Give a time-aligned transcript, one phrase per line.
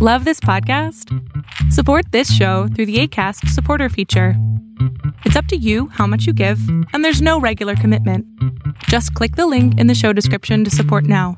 [0.00, 1.12] Love this podcast?
[1.72, 4.34] Support this show through the ACAST supporter feature.
[5.24, 6.60] It's up to you how much you give,
[6.92, 8.24] and there's no regular commitment.
[8.84, 11.36] Just click the link in the show description to support now.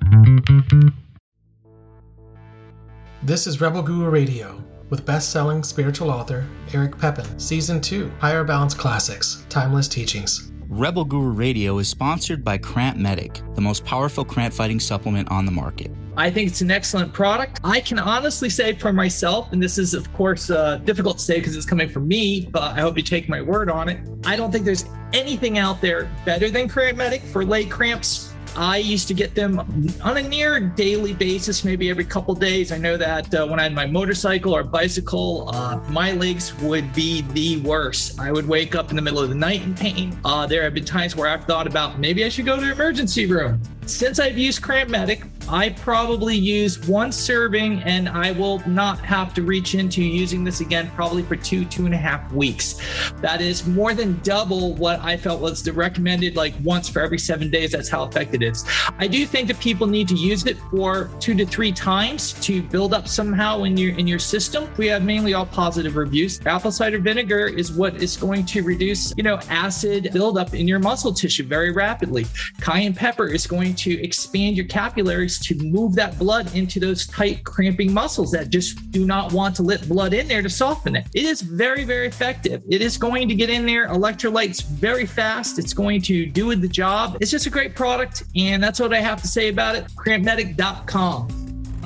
[3.23, 8.45] This is Rebel Guru Radio with best selling spiritual author Eric Pepin, Season 2 Higher
[8.45, 10.53] Balance Classics Timeless Teachings.
[10.71, 15.45] Rebel Guru Radio is sponsored by Cramp Medic, the most powerful cramp fighting supplement on
[15.45, 15.91] the market.
[16.17, 17.59] I think it's an excellent product.
[17.65, 21.41] I can honestly say for myself, and this is, of course, uh, difficult to say
[21.41, 23.99] because it's coming from me, but I hope you take my word on it.
[24.25, 28.79] I don't think there's anything out there better than Cramp Medic for leg cramps I
[28.79, 29.61] used to get them
[30.03, 32.73] on a near daily basis, maybe every couple days.
[32.73, 36.93] I know that uh, when I had my motorcycle or bicycle, uh, my legs would
[36.93, 38.19] be the worst.
[38.19, 40.19] I would wake up in the middle of the night in pain.
[40.25, 42.73] Uh, there have been times where I've thought about maybe I should go to the
[42.73, 43.63] emergency room.
[43.91, 49.35] Since I've used Cramp Medic, I probably use one serving and I will not have
[49.35, 52.81] to reach into using this again probably for two, two and a half weeks.
[53.21, 57.19] That is more than double what I felt was the recommended, like once for every
[57.19, 57.73] seven days.
[57.73, 58.65] That's how effective it is.
[58.99, 62.63] I do think that people need to use it for two to three times to
[62.63, 64.71] build up somehow in your in your system.
[64.77, 66.41] We have mainly all positive reviews.
[66.47, 70.79] Apple cider vinegar is what is going to reduce, you know, acid buildup in your
[70.79, 72.27] muscle tissue very rapidly.
[72.61, 77.45] Cayenne pepper is going to expand your capillaries to move that blood into those tight,
[77.45, 81.07] cramping muscles that just do not want to let blood in there to soften it.
[81.15, 82.63] It is very, very effective.
[82.69, 85.59] It is going to get in there, electrolytes very fast.
[85.59, 87.17] It's going to do the job.
[87.21, 88.25] It's just a great product.
[88.37, 89.85] And that's what I have to say about it.
[89.95, 91.29] Crampmedic.com.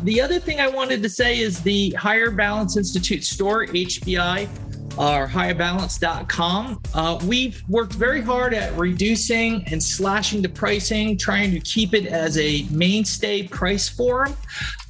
[0.03, 4.49] The other thing I wanted to say is the Higher Balance Institute store, HBI
[4.97, 6.81] or higherbalance.com.
[6.95, 12.07] Uh, we've worked very hard at reducing and slashing the pricing, trying to keep it
[12.07, 14.37] as a mainstay price for them.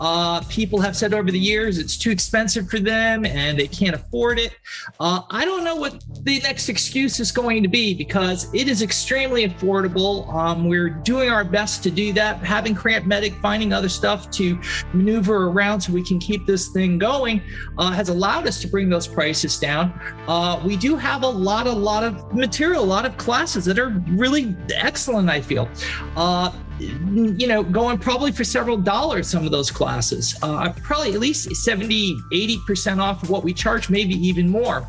[0.00, 3.94] Uh, people have said over the years it's too expensive for them and they can't
[3.94, 4.56] afford it.
[5.00, 8.82] Uh, I don't know what the next excuse is going to be because it is
[8.82, 10.32] extremely affordable.
[10.34, 14.60] Um, we're doing our best to do that, having Cramp Medic, finding other stuff to
[14.92, 17.40] maneuver around so we can keep this thing going
[17.78, 19.93] uh, has allowed us to bring those prices down.
[20.26, 23.78] Uh, we do have a lot, a lot of material, a lot of classes that
[23.78, 25.28] are really excellent.
[25.28, 25.68] I feel.
[26.16, 30.36] Uh, you know, going probably for several dollars, some of those classes.
[30.42, 34.86] Uh, probably at least 70, 80% off of what we charge, maybe even more.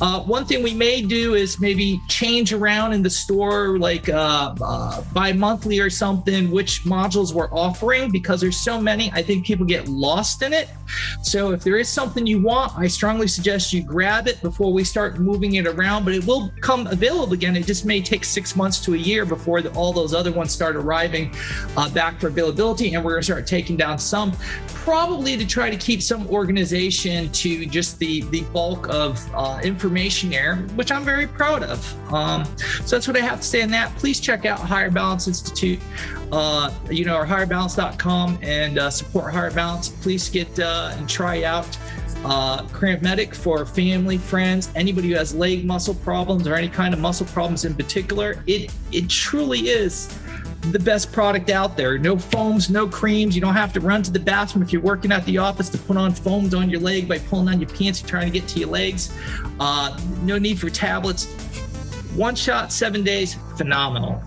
[0.00, 4.54] Uh, one thing we may do is maybe change around in the store, like uh,
[4.60, 9.10] uh, bi monthly or something, which modules we're offering because there's so many.
[9.12, 10.70] I think people get lost in it.
[11.22, 14.84] So if there is something you want, I strongly suggest you grab it before we
[14.84, 17.56] start moving it around, but it will come available again.
[17.56, 20.52] It just may take six months to a year before the, all those other ones
[20.52, 21.26] start arriving
[21.76, 24.32] uh, back for availability, and we're going to start taking down some,
[24.66, 30.30] probably to try to keep some organization to just the the bulk of uh, information
[30.30, 32.12] there, which I'm very proud of.
[32.12, 32.44] Um,
[32.84, 33.94] so that's what I have to say on that.
[33.96, 35.80] Please check out Higher Balance Institute,
[36.32, 39.88] uh, you know, or higherbalance.com and uh, support Higher Balance.
[39.88, 41.78] Please get uh, and try out
[42.24, 46.92] uh, Cramp Medic for family, friends, anybody who has leg muscle problems or any kind
[46.94, 48.42] of muscle problems in particular.
[48.46, 50.18] It it truly is
[50.72, 51.98] the best product out there.
[51.98, 53.34] No foams, no creams.
[53.34, 55.78] You don't have to run to the bathroom if you're working at the office to
[55.78, 58.48] put on foams on your leg by pulling on your pants and trying to get
[58.48, 59.16] to your legs.
[59.60, 61.26] Uh, no need for tablets.
[62.14, 64.22] One shot, seven days, phenomenal.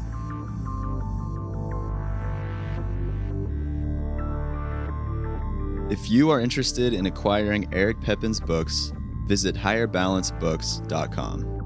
[5.89, 8.93] If you are interested in acquiring Eric Pepin's books,
[9.25, 11.58] visit higherbalancebooks.com.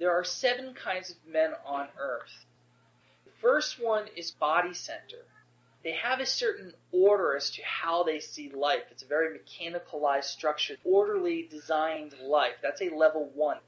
[0.00, 2.46] There are seven kinds of men on earth.
[3.26, 5.26] The first one is body center.
[5.84, 8.84] They have a certain order as to how they see life.
[8.90, 12.54] It's a very mechanicalized, structured, orderly designed life.
[12.62, 13.58] That's a level one.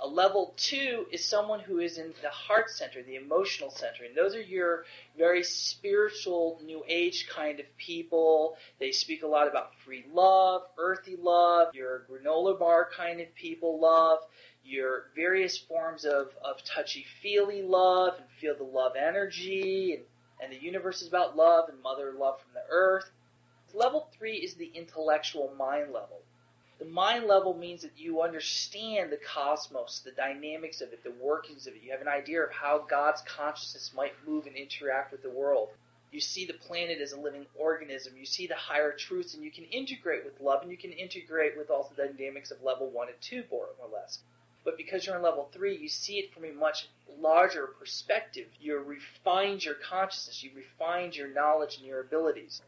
[0.00, 4.04] A level two is someone who is in the heart center, the emotional center.
[4.04, 4.84] And those are your
[5.16, 8.56] very spiritual, new age kind of people.
[8.80, 13.80] They speak a lot about free love, earthy love, your granola bar kind of people
[13.80, 14.20] love
[14.68, 20.02] your various forms of, of touchy feely love and feel the love energy and,
[20.42, 23.10] and the universe is about love and mother love from the earth.
[23.74, 26.20] Level three is the intellectual mind level.
[26.78, 31.66] The mind level means that you understand the cosmos, the dynamics of it, the workings
[31.66, 31.82] of it.
[31.82, 35.70] You have an idea of how God's consciousness might move and interact with the world.
[36.12, 38.14] You see the planet as a living organism.
[38.16, 41.58] You see the higher truths, and you can integrate with love, and you can integrate
[41.58, 44.20] with also the dynamics of level one and two, more or less.
[44.68, 46.88] But because you're in level three, you see it from a much
[47.18, 48.48] larger perspective.
[48.60, 52.60] You refined your consciousness, you refined your knowledge and your abilities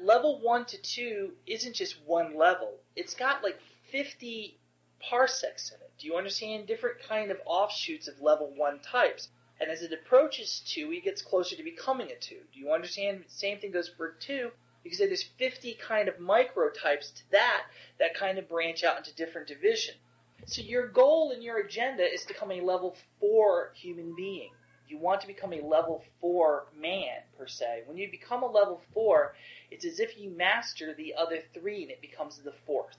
[0.00, 2.74] level one to two isn't just one level.
[2.96, 3.58] It's got like
[3.90, 4.58] 50
[5.00, 5.90] parsecs in it.
[5.98, 6.66] Do you understand?
[6.66, 9.28] Different kind of offshoots of level one types.
[9.60, 12.40] And as it approaches two, it gets closer to becoming a two.
[12.52, 13.24] Do you understand?
[13.28, 14.50] Same thing goes for two.
[14.82, 17.66] You can say there's 50 kind of micro types to that
[18.00, 19.98] that kind of branch out into different divisions.
[20.46, 24.50] So your goal and your agenda is to become a level four human being.
[24.88, 27.84] You want to become a level four man, per se.
[27.86, 29.34] When you become a level four,
[29.70, 32.98] it's as if you master the other three and it becomes the fourth.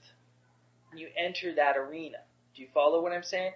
[0.96, 2.18] You enter that arena.
[2.56, 3.52] Do you follow what I'm saying?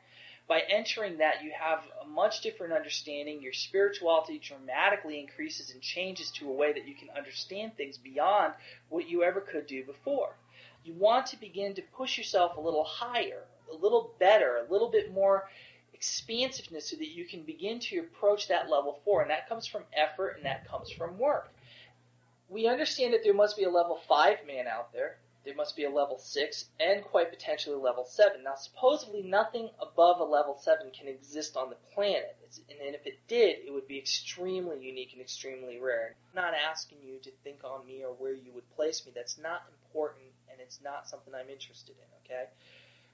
[0.49, 3.43] By entering that, you have a much different understanding.
[3.43, 8.55] Your spirituality dramatically increases and changes to a way that you can understand things beyond
[8.89, 10.37] what you ever could do before.
[10.85, 14.91] You want to begin to push yourself a little higher, a little better, a little
[14.91, 15.49] bit more
[15.93, 19.23] expansiveness so that you can begin to approach that level four.
[19.23, 21.53] And that comes from effort and that comes from work
[22.49, 25.19] we understand that there must be a level 5 man out there.
[25.45, 28.43] There must be a level 6 and quite potentially a level 7.
[28.43, 32.37] Now, supposedly nothing above a level 7 can exist on the planet.
[32.69, 36.17] And if it did, it would be extremely unique and extremely rare.
[36.31, 39.13] I'm not asking you to think on me or where you would place me.
[39.15, 42.49] That's not important and it's not something I'm interested in, okay?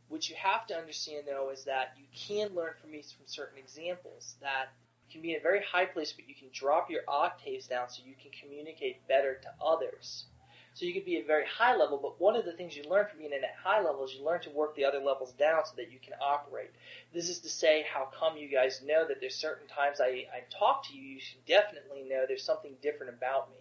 [0.08, 3.58] What you have to understand, though, is that you can learn from me from certain
[3.58, 4.68] examples that
[5.10, 8.02] can be in a very high place, but you can drop your octaves down so
[8.04, 10.26] you can communicate better to others.
[10.74, 12.82] So you could be at a very high level, but one of the things you
[12.82, 15.32] learn from being at a high level is you learn to work the other levels
[15.32, 16.70] down so that you can operate.
[17.12, 20.42] This is to say, how come you guys know that there's certain times I, I
[20.50, 23.56] talk to you, you should definitely know there's something different about me.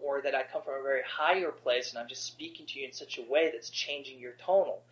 [0.00, 2.86] Or that I come from a very higher place and I'm just speaking to you
[2.86, 4.82] in such a way that's changing your tonal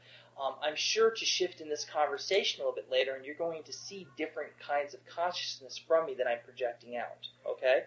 [0.42, 3.62] um, I'm sure to shift in this conversation a little bit later, and you're going
[3.64, 7.28] to see different kinds of consciousness from me that I'm projecting out.
[7.48, 7.84] Okay?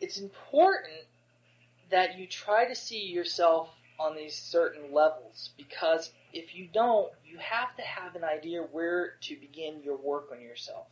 [0.00, 1.04] It's important
[1.90, 7.38] that you try to see yourself on these certain levels because if you don't, you
[7.38, 10.86] have to have an idea where to begin your work on yourself,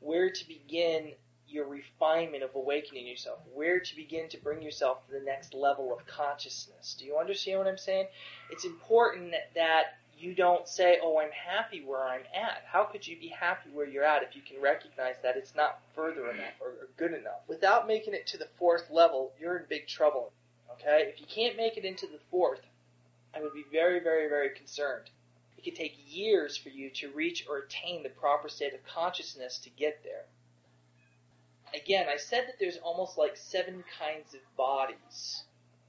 [0.00, 1.12] where to begin
[1.48, 5.92] your refinement of awakening yourself, where to begin to bring yourself to the next level
[5.92, 6.96] of consciousness.
[6.98, 8.06] Do you understand what I'm saying?
[8.50, 12.64] It's important that you don't say, oh, I'm happy where I'm at.
[12.66, 15.80] How could you be happy where you're at if you can recognize that it's not
[15.94, 17.40] further enough or, or good enough?
[17.48, 20.32] Without making it to the fourth level, you're in big trouble.
[20.72, 21.12] Okay?
[21.12, 22.62] If you can't make it into the fourth,
[23.34, 25.10] I would be very, very, very concerned.
[25.58, 29.58] It could take years for you to reach or attain the proper state of consciousness
[29.58, 30.24] to get there
[31.74, 35.44] again, I said that there's almost like seven kinds of bodies.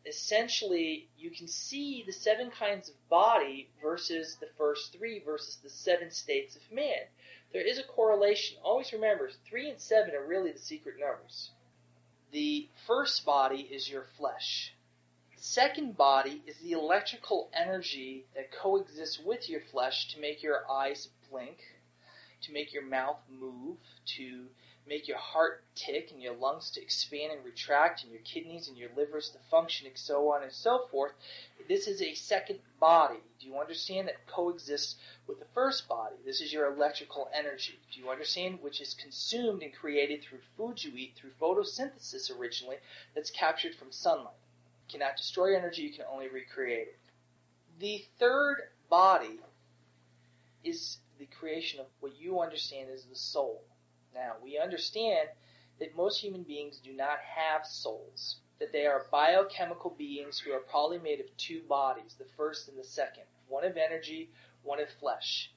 [0.05, 5.69] Essentially, you can see the seven kinds of body versus the first three versus the
[5.69, 7.07] seven states of man.
[7.51, 8.57] There is a correlation.
[8.63, 11.51] Always remember, three and seven are really the secret numbers.
[12.31, 14.73] The first body is your flesh.
[15.35, 20.69] The second body is the electrical energy that coexists with your flesh to make your
[20.69, 21.59] eyes blink,
[22.41, 23.77] to make your mouth move,
[24.17, 24.47] to
[24.87, 28.77] make your heart tick and your lungs to expand and retract and your kidneys and
[28.77, 31.11] your livers to function and so on and so forth.
[31.67, 33.19] This is a second body.
[33.39, 34.95] Do you understand that coexists
[35.27, 36.15] with the first body?
[36.25, 37.79] This is your electrical energy.
[37.91, 38.61] Do you understand?
[38.61, 42.77] Which is consumed and created through food you eat, through photosynthesis originally,
[43.13, 44.33] that's captured from sunlight.
[44.87, 46.99] You cannot destroy energy, you can only recreate it.
[47.79, 49.39] The third body
[50.63, 53.61] is the creation of what you understand as the soul.
[54.17, 55.29] Now, we understand
[55.79, 60.59] that most human beings do not have souls, that they are biochemical beings who are
[60.59, 64.31] probably made of two bodies, the first and the second, one of energy,
[64.63, 65.51] one of flesh.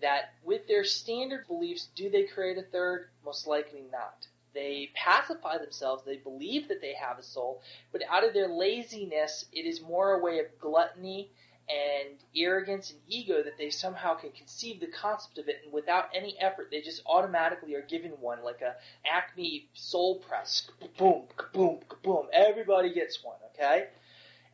[0.00, 3.10] That with their standard beliefs, do they create a third?
[3.22, 4.26] Most likely not.
[4.54, 7.60] They pacify themselves, they believe that they have a soul,
[7.92, 11.30] but out of their laziness, it is more a way of gluttony
[11.70, 16.08] and arrogance and ego that they somehow can conceive the concept of it and without
[16.14, 18.74] any effort they just automatically are given one like a
[19.06, 20.68] acme soul press.
[20.98, 23.86] Boom boom boom everybody gets one okay?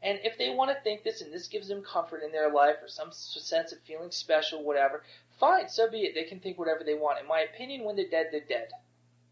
[0.02, 2.76] And if they want to think this and this gives them comfort in their life
[2.82, 5.02] or some sense of feeling special whatever
[5.40, 6.14] fine so be it.
[6.14, 7.20] They can think whatever they want.
[7.20, 8.68] In my opinion when they're dead they're dead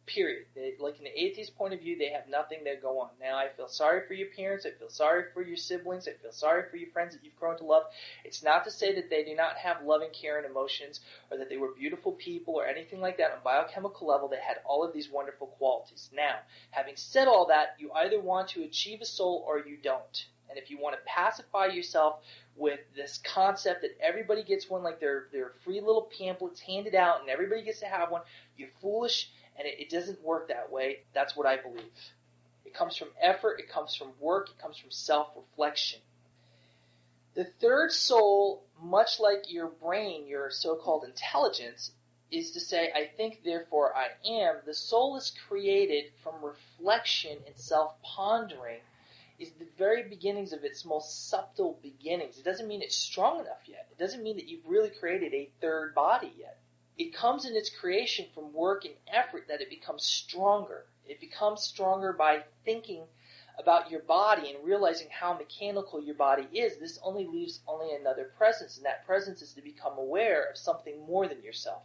[0.06, 0.44] Period.
[0.54, 3.08] They, like in the atheist point of view, they have nothing to go on.
[3.20, 4.66] Now, I feel sorry for your parents.
[4.66, 6.06] I feel sorry for your siblings.
[6.06, 7.84] I feel sorry for your friends that you've grown to love.
[8.23, 11.49] It's not to say that they do not have loving care and emotions, or that
[11.49, 13.32] they were beautiful people, or anything like that.
[13.32, 16.11] On biochemical level, they had all of these wonderful qualities.
[16.14, 16.37] Now,
[16.70, 20.26] having said all that, you either want to achieve a soul or you don't.
[20.50, 22.20] And if you want to pacify yourself
[22.56, 27.20] with this concept that everybody gets one, like their their free little pamphlets handed out,
[27.20, 28.23] and everybody gets to have one,
[28.56, 31.00] you're foolish and it, it doesn't work that way.
[31.12, 32.12] That's what I believe.
[32.64, 36.00] It comes from effort, it comes from work, it comes from self reflection.
[37.34, 41.90] The third soul, much like your brain, your so called intelligence,
[42.30, 44.56] is to say, I think, therefore I am.
[44.64, 48.80] The soul is created from reflection and self pondering,
[49.38, 52.38] is the very beginnings of its most subtle beginnings.
[52.38, 53.88] It doesn't mean it's strong enough yet.
[53.90, 56.58] It doesn't mean that you've really created a third body yet
[56.96, 60.86] it comes in its creation from work and effort that it becomes stronger.
[61.06, 63.08] It becomes stronger by thinking
[63.58, 66.76] about your body and realizing how mechanical your body is.
[66.76, 71.04] This only leaves only another presence, and that presence is to become aware of something
[71.06, 71.82] more than yourself.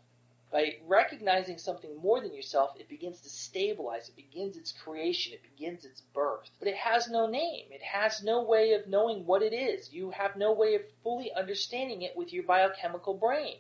[0.51, 4.09] By recognizing something more than yourself, it begins to stabilize.
[4.09, 5.33] It begins its creation.
[5.33, 6.49] It begins its birth.
[6.57, 7.67] But it has no name.
[7.71, 9.93] It has no way of knowing what it is.
[9.93, 13.57] You have no way of fully understanding it with your biochemical brain.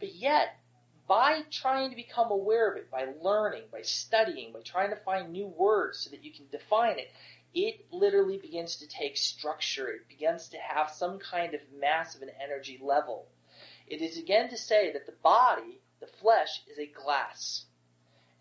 [0.00, 0.56] But yet,
[1.06, 5.30] by trying to become aware of it, by learning, by studying, by trying to find
[5.30, 7.10] new words so that you can define it,
[7.54, 9.88] it literally begins to take structure.
[9.88, 13.26] It begins to have some kind of mass of an energy level.
[13.86, 17.66] It is again to say that the body, the flesh, is a glass.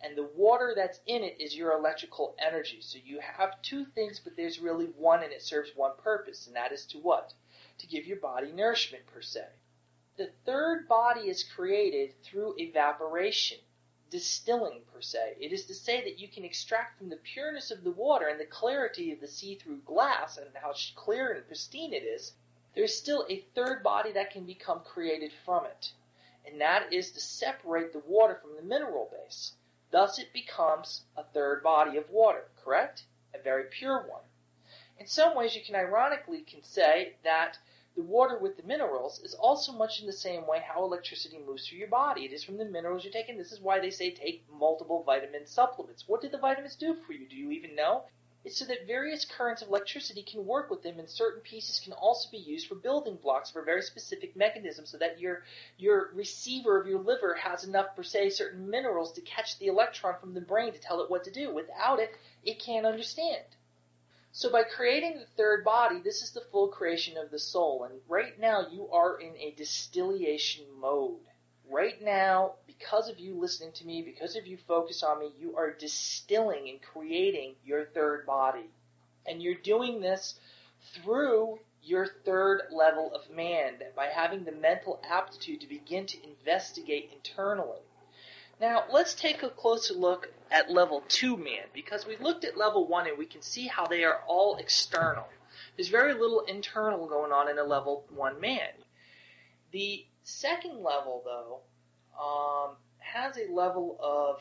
[0.03, 2.80] And the water that's in it is your electrical energy.
[2.82, 6.56] So you have two things, but there's really one and it serves one purpose, and
[6.56, 7.34] that is to what?
[7.80, 9.46] To give your body nourishment per se.
[10.22, 13.58] The third body is created through evaporation,
[14.12, 15.38] distilling per se.
[15.40, 18.40] It is to say that you can extract from the pureness of the water and
[18.40, 22.34] the clarity of the see-through glass and how clear and pristine it is,
[22.75, 25.92] there's still a third body that can become created from it.
[26.46, 29.54] And that is to separate the water from the mineral base.
[29.90, 33.06] Thus it becomes a third body of water, correct?
[33.34, 34.22] A very pure one.
[35.00, 37.58] In some ways you can ironically can say that
[37.95, 41.67] the water with the minerals is also much in the same way how electricity moves
[41.67, 42.25] through your body.
[42.25, 43.38] It is from the minerals you're taking.
[43.38, 46.07] This is why they say take multiple vitamin supplements.
[46.07, 47.27] What do the vitamins do for you?
[47.27, 48.05] Do you even know?
[48.43, 51.93] It's so that various currents of electricity can work with them, and certain pieces can
[51.93, 55.43] also be used for building blocks for very specific mechanisms, so that your
[55.77, 60.15] your receiver of your liver has enough, per se, certain minerals to catch the electron
[60.19, 61.53] from the brain to tell it what to do.
[61.53, 63.43] Without it, it can't understand.
[64.34, 67.84] So by creating the third body, this is the full creation of the soul.
[67.84, 71.20] And right now you are in a distillation mode.
[71.70, 75.56] Right now, because of you listening to me, because of you focus on me, you
[75.58, 78.70] are distilling and creating your third body.
[79.26, 80.36] And you're doing this
[80.96, 87.12] through your third level of man, by having the mental aptitude to begin to investigate
[87.14, 87.80] internally.
[88.62, 92.88] Now, let's take a closer look at level 2 man, because we looked at level
[92.88, 95.25] 1 and we can see how they are all external.
[95.75, 98.70] There's very little internal going on in a level 1 man.
[99.72, 101.62] The second level, though,
[102.22, 104.39] um, has a level of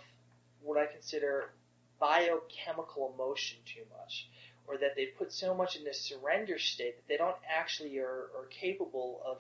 [0.61, 1.53] what I consider
[1.99, 4.29] biochemical emotion too much,
[4.67, 8.29] or that they put so much in this surrender state that they don't actually are,
[8.37, 9.39] are capable of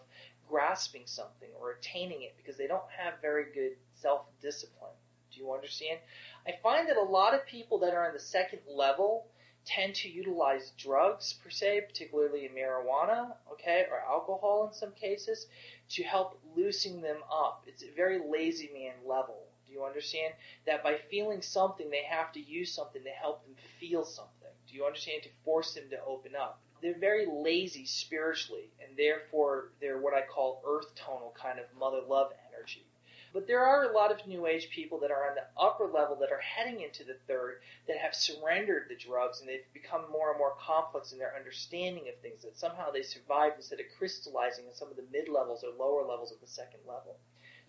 [0.51, 4.91] grasping something or attaining it because they don't have very good self discipline.
[5.33, 6.01] Do you understand?
[6.47, 9.29] I find that a lot of people that are on the second level
[9.65, 15.47] tend to utilize drugs per se, particularly marijuana, okay, or alcohol in some cases,
[15.91, 17.63] to help loosen them up.
[17.67, 19.47] It's a very lazy man level.
[19.67, 20.35] Do you understand?
[20.67, 24.51] That by feeling something, they have to use something to help them feel something.
[24.67, 25.23] Do you understand?
[25.23, 30.23] To force them to open up they're very lazy spiritually, and therefore they're what I
[30.23, 32.87] call earth tonal kind of mother love energy.
[33.33, 36.17] But there are a lot of New Age people that are on the upper level
[36.17, 40.31] that are heading into the third that have surrendered the drugs and they've become more
[40.31, 44.67] and more complex in their understanding of things, that somehow they survived instead of crystallizing
[44.67, 47.19] in some of the mid levels or lower levels of the second level.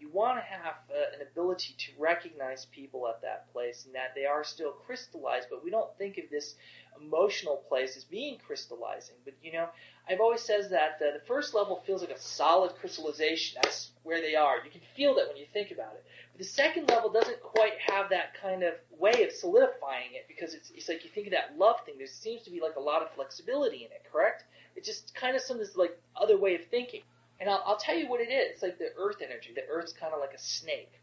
[0.02, 4.16] You want to have uh, an ability to recognize people at that place and that
[4.16, 6.56] they are still crystallized, but we don't think of this
[7.00, 9.16] emotional place as being crystallizing.
[9.24, 9.68] But you know,
[10.10, 13.60] I've always said that uh, the first level feels like a solid crystallization.
[13.62, 14.56] That's where they are.
[14.66, 16.04] You can feel that when you think about it.
[16.34, 20.56] But the second level doesn't quite have that kind of way of solidifying it because
[20.56, 22.00] it's, it's like you think of that love thing.
[22.00, 24.04] There seems to be like a lot of flexibility in it.
[24.12, 24.46] Correct?
[24.76, 27.02] It's just kind of some this like other way of thinking.
[27.42, 28.52] And I'll, I'll tell you what it is.
[28.54, 29.50] It's like the earth energy.
[29.54, 31.02] The earth's kind of like a snake.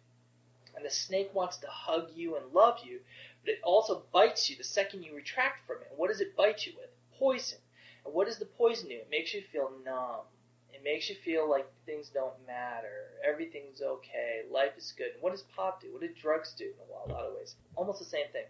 [0.76, 3.00] And the snake wants to hug you and love you,
[3.45, 5.92] but it also bites you the second you retract from it.
[5.97, 6.90] What does it bite you with?
[7.18, 7.59] Poison.
[8.04, 8.95] And what does the poison do?
[8.95, 10.26] It makes you feel numb.
[10.73, 13.18] It makes you feel like things don't matter.
[13.28, 14.42] Everything's okay.
[14.49, 15.14] Life is good.
[15.14, 15.92] And what does pop do?
[15.92, 17.57] What do drugs do in a lot of ways?
[17.75, 18.45] Almost the same thing.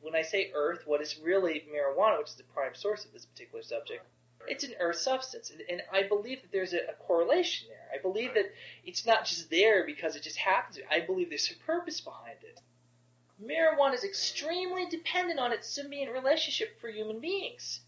[0.00, 3.26] When I say earth, what is really marijuana, which is the prime source of this
[3.26, 4.06] particular subject,
[4.48, 5.50] it's an earth substance.
[5.50, 7.98] And, and I believe that there's a, a, correlation there.
[7.98, 8.52] I believe that
[8.84, 10.78] it's not just there because it just happens.
[10.90, 12.60] I believe there's a purpose behind it.
[13.42, 17.80] Marijuana is extremely dependent on its symbiont relationship for human beings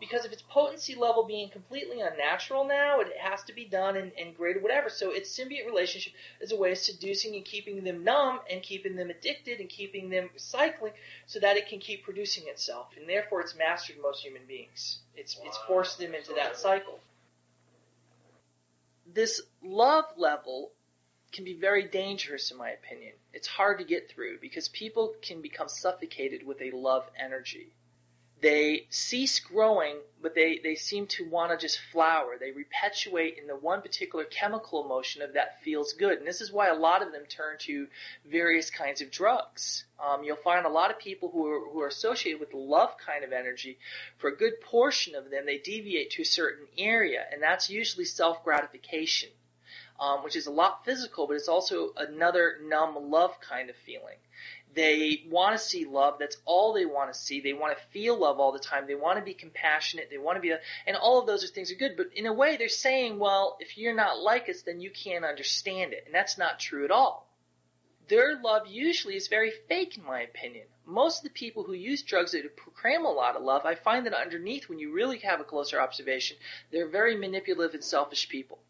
[0.00, 4.12] because of its potency level being completely unnatural now, it has to be done and,
[4.18, 4.88] and graded, whatever.
[4.88, 8.96] So its symbiont relationship is a way of seducing and keeping them numb and keeping
[8.96, 10.92] them addicted and keeping them cycling
[11.26, 12.88] so that it can keep producing itself.
[12.96, 14.98] And therefore, it's mastered most human beings.
[15.16, 15.44] It's, wow.
[15.46, 17.00] it's forced them into that cycle.
[19.12, 20.70] This love level
[21.32, 23.12] can be very dangerous, in my opinion.
[23.32, 27.72] It's hard to get through because people can become suffocated with a love energy
[28.40, 32.36] they cease growing, but they, they seem to want to just flower.
[32.38, 36.18] They perpetuate in the one particular chemical emotion of that feels good.
[36.18, 37.88] And this is why a lot of them turn to
[38.30, 39.84] various kinds of drugs.
[39.98, 43.24] Um, you'll find a lot of people who are, who are associated with love kind
[43.24, 43.78] of energy,
[44.18, 48.04] for a good portion of them, they deviate to a certain area, and that's usually
[48.04, 49.30] self gratification.
[50.00, 54.14] Um, which is a lot physical, but it's also another numb love kind of feeling.
[54.78, 56.20] They want to see love.
[56.20, 57.40] That's all they want to see.
[57.40, 58.86] They want to feel love all the time.
[58.86, 60.06] They want to be compassionate.
[60.08, 60.54] They want to be,
[60.86, 61.96] and all of those are things are good.
[61.96, 65.24] But in a way, they're saying, well, if you're not like us, then you can't
[65.24, 66.04] understand it.
[66.06, 67.28] And that's not true at all.
[68.06, 70.66] Their love usually is very fake, in my opinion.
[70.86, 74.06] Most of the people who use drugs that proclaim a lot of love, I find
[74.06, 76.36] that underneath, when you really have a closer observation,
[76.70, 78.60] they're very manipulative and selfish people.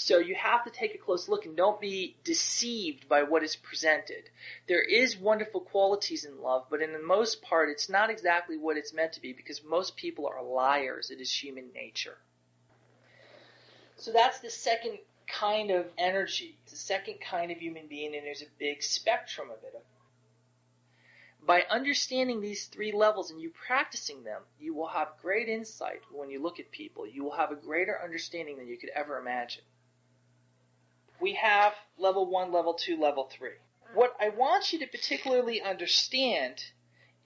[0.00, 3.56] So you have to take a close look and don't be deceived by what is
[3.56, 4.30] presented.
[4.68, 8.76] There is wonderful qualities in love, but in the most part, it's not exactly what
[8.76, 11.10] it's meant to be because most people are liars.
[11.10, 12.16] It is human nature.
[13.96, 16.56] So that's the second kind of energy.
[16.62, 19.84] It's the second kind of human being, and there's a big spectrum of it.
[21.44, 26.30] By understanding these three levels and you practicing them, you will have great insight when
[26.30, 27.04] you look at people.
[27.04, 29.64] You will have a greater understanding than you could ever imagine
[31.20, 33.56] we have level one, level two, level three.
[33.94, 36.62] What I want you to particularly understand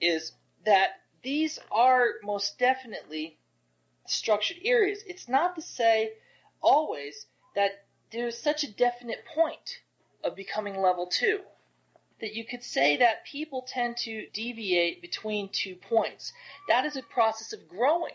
[0.00, 0.32] is
[0.64, 3.38] that these are most definitely
[4.06, 5.02] structured areas.
[5.06, 6.12] It's not to say
[6.60, 9.80] always that there's such a definite point
[10.22, 11.40] of becoming level two.
[12.20, 16.32] That you could say that people tend to deviate between two points.
[16.68, 18.14] That is a process of growing.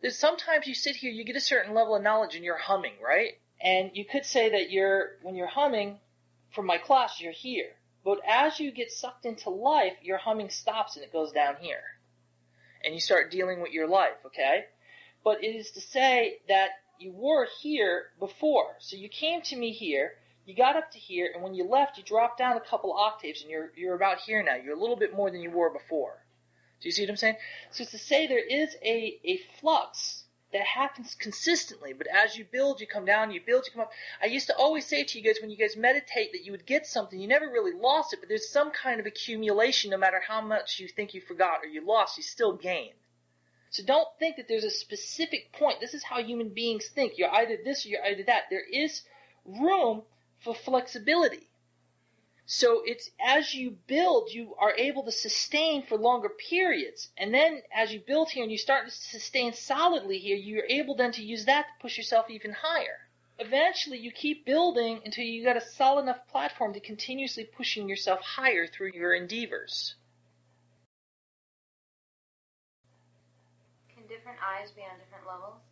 [0.00, 2.94] There's sometimes you sit here, you get a certain level of knowledge and you're humming,
[3.04, 3.34] right?
[3.62, 5.98] And you could say that you're, when you're humming
[6.50, 7.70] from my class, you're here.
[8.04, 11.82] But as you get sucked into life, your humming stops and it goes down here.
[12.84, 14.64] And you start dealing with your life, okay?
[15.22, 18.74] But it is to say that you were here before.
[18.80, 21.96] So you came to me here, you got up to here, and when you left,
[21.96, 24.56] you dropped down a couple octaves and you're, you're about here now.
[24.56, 26.18] You're a little bit more than you were before.
[26.80, 27.36] Do you see what I'm saying?
[27.70, 30.21] So it's to say there is a, a flux
[30.52, 31.92] that happens consistently.
[31.92, 33.92] But as you build, you come down, you build, you come up.
[34.22, 36.66] I used to always say to you guys when you guys meditate that you would
[36.66, 37.18] get something.
[37.18, 40.78] You never really lost it, but there's some kind of accumulation no matter how much
[40.78, 42.92] you think you forgot or you lost, you still gain.
[43.70, 45.80] So don't think that there's a specific point.
[45.80, 47.16] This is how human beings think.
[47.16, 48.44] You're either this or you're either that.
[48.50, 49.02] There is
[49.46, 50.02] room
[50.40, 51.48] for flexibility.
[52.54, 57.08] So it's as you build, you are able to sustain for longer periods.
[57.16, 60.94] And then as you build here and you start to sustain solidly here, you're able
[60.94, 63.08] then to use that to push yourself even higher.
[63.38, 68.20] Eventually you keep building until you got a solid enough platform to continuously pushing yourself
[68.20, 69.94] higher through your endeavors.
[73.94, 75.62] Can different eyes be on different levels?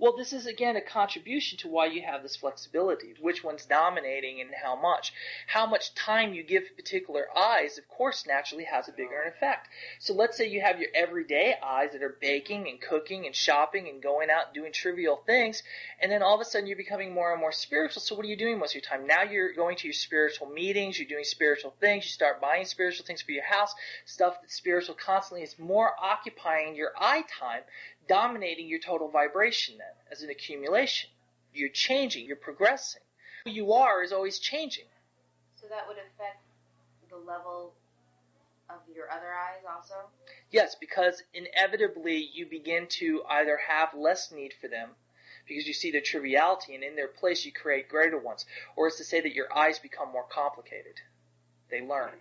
[0.00, 3.14] Well, this is again a contribution to why you have this flexibility.
[3.20, 5.12] Which one's dominating and how much.
[5.48, 9.68] How much time you give particular eyes, of course, naturally has a bigger effect.
[9.98, 13.88] So let's say you have your everyday eyes that are baking and cooking and shopping
[13.88, 15.64] and going out and doing trivial things,
[16.00, 18.00] and then all of a sudden you're becoming more and more spiritual.
[18.00, 19.06] So what are you doing most of your time?
[19.06, 23.04] Now you're going to your spiritual meetings, you're doing spiritual things, you start buying spiritual
[23.04, 27.62] things for your house, stuff that's spiritual constantly is more occupying your eye time
[28.08, 31.10] dominating your total vibration then as an accumulation.
[31.54, 33.02] You're changing, you're progressing.
[33.44, 34.84] Who you are is always changing.
[35.60, 36.42] So that would affect
[37.10, 37.72] the level
[38.70, 39.94] of your other eyes also?
[40.50, 44.90] Yes, because inevitably you begin to either have less need for them
[45.46, 48.44] because you see their triviality and in their place you create greater ones.
[48.76, 51.00] Or it's to say that your eyes become more complicated.
[51.70, 52.12] They learn.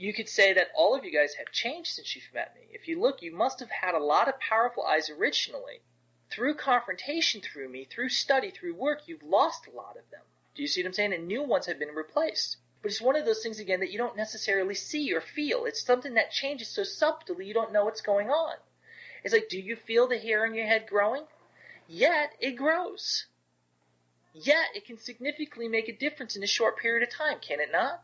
[0.00, 2.62] You could say that all of you guys have changed since you've met me.
[2.72, 5.82] If you look, you must have had a lot of powerful eyes originally.
[6.30, 10.22] Through confrontation through me, through study, through work, you've lost a lot of them.
[10.54, 11.12] Do you see what I'm saying?
[11.12, 12.56] And new ones have been replaced.
[12.80, 15.66] But it's one of those things again that you don't necessarily see or feel.
[15.66, 18.54] It's something that changes so subtly you don't know what's going on.
[19.22, 21.24] It's like, do you feel the hair on your head growing?
[21.86, 23.26] Yet it grows.
[24.32, 27.70] Yet it can significantly make a difference in a short period of time, can it
[27.70, 28.02] not?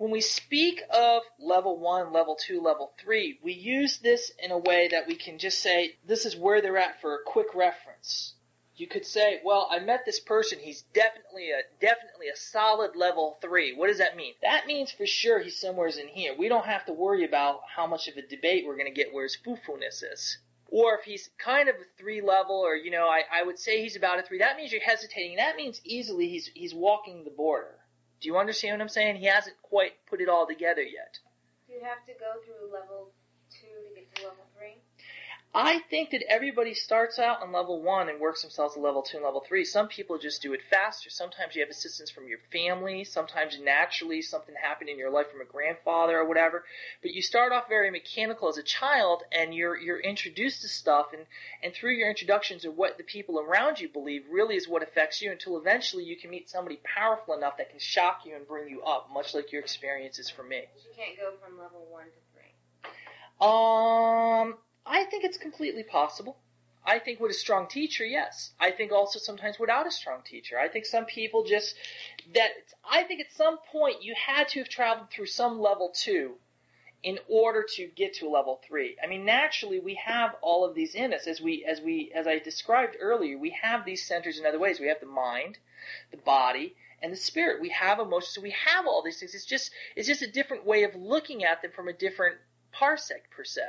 [0.00, 4.56] When we speak of level one, level two, level three, we use this in a
[4.56, 8.32] way that we can just say, this is where they're at for a quick reference.
[8.76, 10.58] You could say, well, I met this person.
[10.58, 13.74] He's definitely a definitely a solid level three.
[13.74, 14.32] What does that mean?
[14.40, 16.34] That means for sure he's somewhere in here.
[16.34, 19.12] We don't have to worry about how much of a debate we're going to get
[19.12, 20.38] where his foo-foo-ness is.
[20.68, 23.82] Or if he's kind of a three level, or you know, I, I would say
[23.82, 24.38] he's about a three.
[24.38, 25.36] That means you're hesitating.
[25.36, 27.74] That means easily he's he's walking the border.
[28.20, 29.16] Do you understand what I'm saying?
[29.16, 31.18] He hasn't quite put it all together yet.
[31.68, 33.12] You have to go through level
[33.50, 34.76] two to get to level three?
[35.52, 39.16] I think that everybody starts out on level one and works themselves to level two
[39.16, 39.64] and level three.
[39.64, 41.10] Some people just do it faster.
[41.10, 43.02] Sometimes you have assistance from your family.
[43.02, 46.64] Sometimes naturally something happened in your life from a grandfather or whatever.
[47.02, 51.06] But you start off very mechanical as a child and you're, you're introduced to stuff
[51.12, 51.26] and,
[51.64, 55.20] and through your introductions of what the people around you believe really is what affects
[55.20, 58.68] you until eventually you can meet somebody powerful enough that can shock you and bring
[58.68, 60.62] you up, much like your experience is for me.
[60.76, 62.52] You can't go from level one to three.
[63.40, 64.54] Um,
[64.90, 66.36] I think it's completely possible.
[66.84, 68.50] I think with a strong teacher, yes.
[68.58, 70.58] I think also sometimes without a strong teacher.
[70.58, 71.76] I think some people just
[72.34, 72.50] that
[72.90, 76.38] I think at some point you had to have traveled through some level two
[77.04, 78.96] in order to get to a level three.
[79.00, 82.26] I mean, naturally we have all of these in us as we as we as
[82.26, 83.38] I described earlier.
[83.38, 84.80] We have these centers in other ways.
[84.80, 85.58] We have the mind,
[86.10, 87.62] the body, and the spirit.
[87.62, 88.34] We have emotions.
[88.34, 89.36] So we have all these things.
[89.36, 92.38] It's just it's just a different way of looking at them from a different
[92.74, 93.62] parsec per se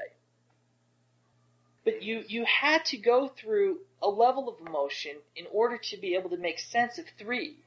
[1.84, 6.16] but you you had to go through a level of emotion in order to be
[6.16, 7.58] able to make sense of three.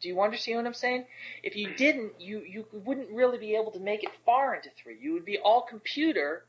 [0.00, 1.06] Do you understand what I'm saying?
[1.42, 4.98] If you didn't, you you wouldn't really be able to make it far into three.
[5.00, 6.44] You would be all computer,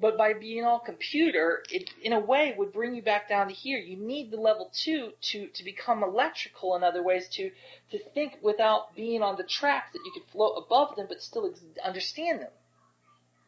[0.00, 3.54] but by being all computer, it in a way would bring you back down to
[3.54, 3.78] here.
[3.78, 7.50] You need the level two to to become electrical in other ways to
[7.92, 11.46] to think without being on the tracks that you could float above them but still
[11.46, 12.50] ex- understand them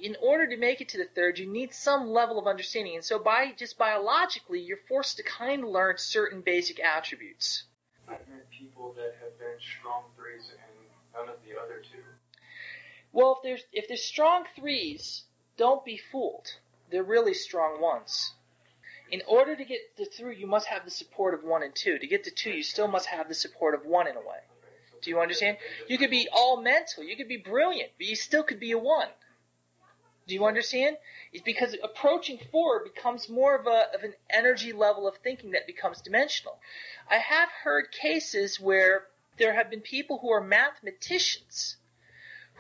[0.03, 2.95] in order to make it to the third, you need some level of understanding.
[2.95, 7.65] And so by just biologically, you're forced to kind of learn certain basic attributes.
[8.09, 12.03] I've met people that have been strong threes and none of the other two.
[13.13, 15.25] Well, if there's if there's strong threes,
[15.57, 16.49] don't be fooled.
[16.91, 18.33] They're really strong ones.
[19.11, 21.99] In order to get to through, you must have the support of one and two.
[21.99, 24.39] To get to two, you still must have the support of one in a way.
[25.03, 25.57] Do you understand?
[25.89, 28.79] You could be all mental, you could be brilliant, but you still could be a
[28.79, 29.09] one.
[30.27, 30.97] Do you understand?
[31.33, 35.67] It's because approaching four becomes more of a of an energy level of thinking that
[35.67, 36.59] becomes dimensional.
[37.11, 39.07] I have heard cases where
[39.39, 41.77] there have been people who are mathematicians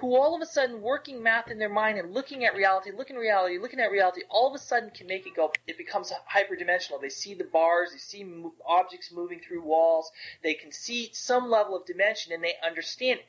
[0.00, 3.16] who all of a sudden working math in their mind and looking at reality, looking
[3.16, 6.10] at reality, looking at reality, all of a sudden can make it go, it becomes
[6.34, 7.00] hyperdimensional.
[7.00, 10.10] They see the bars, they see mo- objects moving through walls,
[10.42, 13.26] they can see some level of dimension and they understand it.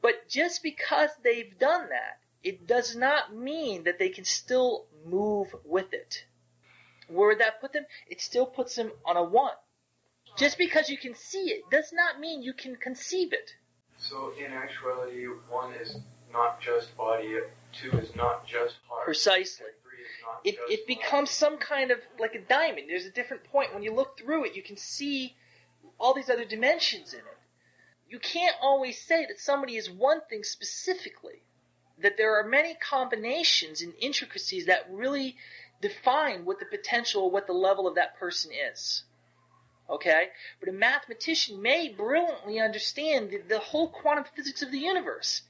[0.00, 5.54] But just because they've done that, it does not mean that they can still move
[5.64, 6.24] with it.
[7.08, 7.84] Where would that put them?
[8.06, 9.54] It still puts them on a one.
[10.36, 13.54] Just because you can see it does not mean you can conceive it.
[13.98, 15.96] So in actuality, one is
[16.32, 17.36] not just body,
[17.72, 19.04] two is not just heart.
[19.04, 19.66] Precisely.
[19.66, 22.88] and Three is not It, it becomes some kind of like a diamond.
[22.88, 23.74] There's a different point.
[23.74, 25.36] When you look through it, you can see
[25.98, 27.38] all these other dimensions in it.
[28.08, 31.42] You can't always say that somebody is one thing specifically.
[32.02, 35.36] That there are many combinations and intricacies that really
[35.80, 39.04] define what the potential, what the level of that person is.
[39.90, 40.28] Okay?
[40.60, 45.42] But a mathematician may brilliantly understand the, the whole quantum physics of the universe.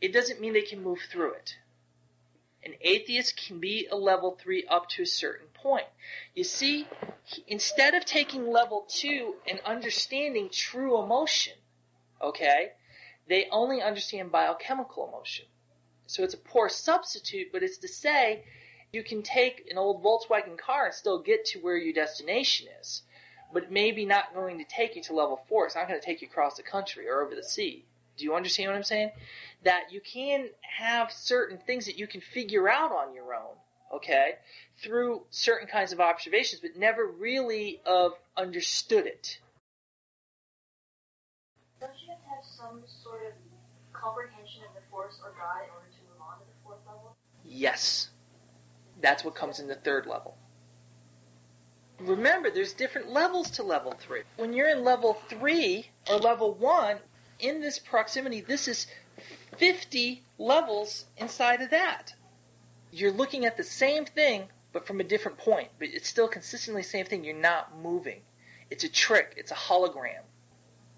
[0.00, 1.56] It doesn't mean they can move through it.
[2.64, 5.86] An atheist can be a level three up to a certain point.
[6.34, 6.88] You see,
[7.46, 11.52] instead of taking level two and understanding true emotion,
[12.20, 12.72] okay,
[13.28, 15.44] they only understand biochemical emotion.
[16.06, 18.44] So it's a poor substitute, but it's to say
[18.92, 23.02] you can take an old Volkswagen car and still get to where your destination is,
[23.52, 25.66] but maybe not going to take you to level four.
[25.66, 27.84] It's not going to take you across the country or over the sea.
[28.16, 29.10] Do you understand what I'm saying?
[29.64, 33.56] That you can have certain things that you can figure out on your own,
[33.94, 34.36] okay,
[34.82, 39.38] through certain kinds of observations, but never really of understood it.
[41.80, 43.32] Don't you have to have some sort of
[43.92, 47.16] comprehension of the Force or God in order to move on to the fourth level?
[47.56, 48.10] Yes.
[49.00, 50.36] That's what comes in the third level.
[51.98, 54.22] Remember, there's different levels to level three.
[54.36, 56.98] When you're in level three or level one,
[57.38, 58.86] in this proximity, this is
[59.56, 62.12] 50 levels inside of that.
[62.92, 65.68] You're looking at the same thing, but from a different point.
[65.78, 67.24] But it's still consistently the same thing.
[67.24, 68.20] You're not moving.
[68.70, 69.32] It's a trick.
[69.38, 70.22] It's a hologram.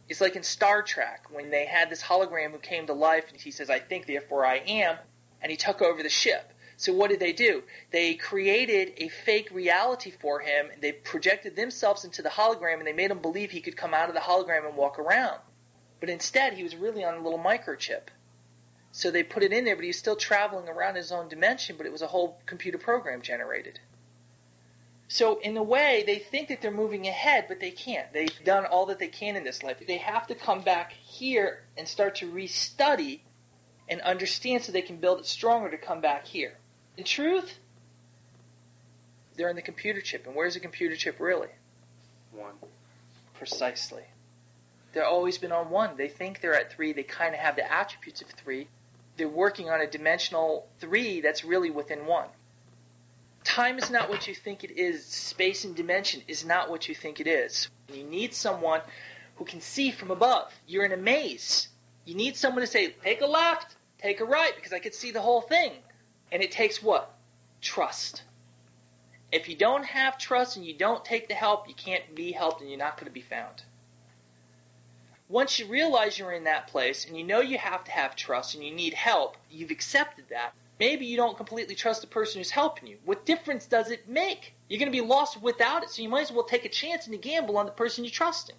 [0.08, 3.40] It's like in Star Trek when they had this hologram who came to life and
[3.40, 4.96] he says, I think, therefore I am,
[5.42, 6.52] and he took over the ship.
[6.76, 7.64] So what did they do?
[7.90, 10.68] They created a fake reality for him.
[10.80, 14.08] They projected themselves into the hologram and they made him believe he could come out
[14.08, 15.40] of the hologram and walk around.
[15.98, 18.02] But instead, he was really on a little microchip.
[18.92, 21.76] So they put it in there, but he was still traveling around his own dimension,
[21.76, 23.80] but it was a whole computer program generated.
[25.08, 28.12] So in a way, they think that they're moving ahead, but they can't.
[28.12, 29.78] They've done all that they can in this life.
[29.86, 33.20] They have to come back here and start to restudy
[33.88, 36.54] and understand so they can build it stronger to come back here.
[36.96, 37.58] In truth,
[39.36, 40.26] they're in the computer chip.
[40.26, 41.48] And where's the computer chip really?
[42.32, 42.54] One.
[43.34, 44.02] Precisely.
[44.92, 45.96] They've always been on one.
[45.96, 46.92] They think they're at three.
[46.92, 48.68] They kind of have the attributes of three.
[49.16, 52.28] They're working on a dimensional three that's really within one.
[53.44, 55.04] Time is not what you think it is.
[55.04, 57.68] Space and dimension is not what you think it is.
[57.92, 58.80] You need someone
[59.36, 60.52] who can see from above.
[60.66, 61.68] You're in a maze.
[62.04, 65.10] You need someone to say, take a left, take a right, because I could see
[65.10, 65.72] the whole thing.
[66.30, 67.14] And it takes what?
[67.60, 68.22] Trust.
[69.30, 72.60] If you don't have trust and you don't take the help, you can't be helped
[72.60, 73.62] and you're not going to be found.
[75.28, 78.54] Once you realize you're in that place and you know you have to have trust
[78.54, 80.54] and you need help, you've accepted that.
[80.80, 82.96] Maybe you don't completely trust the person who's helping you.
[83.04, 84.54] What difference does it make?
[84.68, 87.04] You're going to be lost without it, so you might as well take a chance
[87.06, 88.56] and a gamble on the person you're trusting.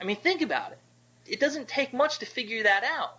[0.00, 0.78] I mean, think about it.
[1.26, 3.18] It doesn't take much to figure that out.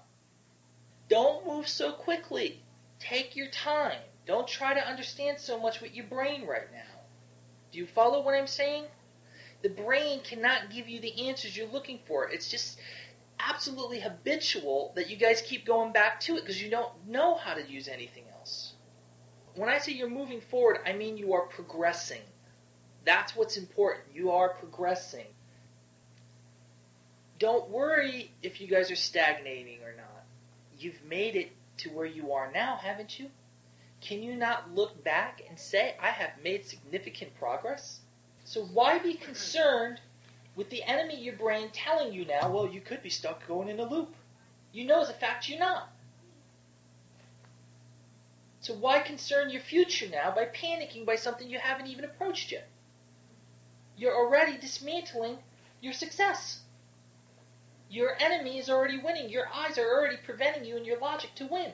[1.09, 2.61] Don't move so quickly.
[2.99, 3.99] Take your time.
[4.25, 7.01] Don't try to understand so much with your brain right now.
[7.71, 8.85] Do you follow what I'm saying?
[9.61, 12.29] The brain cannot give you the answers you're looking for.
[12.29, 12.79] It's just
[13.39, 17.53] absolutely habitual that you guys keep going back to it because you don't know how
[17.53, 18.73] to use anything else.
[19.55, 22.21] When I say you're moving forward, I mean you are progressing.
[23.05, 24.05] That's what's important.
[24.13, 25.27] You are progressing.
[27.37, 30.04] Don't worry if you guys are stagnating or not.
[30.77, 33.29] You've made it to where you are now, haven't you?
[34.01, 38.01] Can you not look back and say, I have made significant progress?
[38.43, 39.99] So why be concerned
[40.55, 43.79] with the enemy your brain telling you now, well, you could be stuck going in
[43.79, 44.13] a loop?
[44.71, 45.89] You know as a fact you're not.
[48.59, 52.67] So why concern your future now by panicking by something you haven't even approached yet?
[53.97, 55.37] You're already dismantling
[55.81, 56.61] your success.
[57.89, 59.29] Your enemy is already winning.
[59.29, 61.71] Your eyes are already preventing you and your logic to win.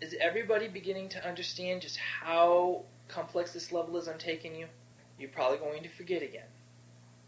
[0.00, 4.66] Is everybody beginning to understand just how complex this level is I'm taking you?
[5.18, 6.48] You're probably going to forget again.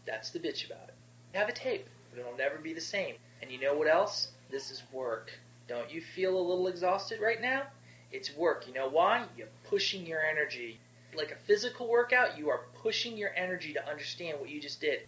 [0.05, 0.95] That's the bitch about it.
[1.33, 3.15] Have a tape, but it'll never be the same.
[3.41, 4.29] And you know what else?
[4.51, 5.31] This is work.
[5.67, 7.63] Don't you feel a little exhausted right now?
[8.11, 8.67] It's work.
[8.67, 9.25] You know why?
[9.37, 10.79] You're pushing your energy.
[11.15, 15.07] Like a physical workout, you are pushing your energy to understand what you just did.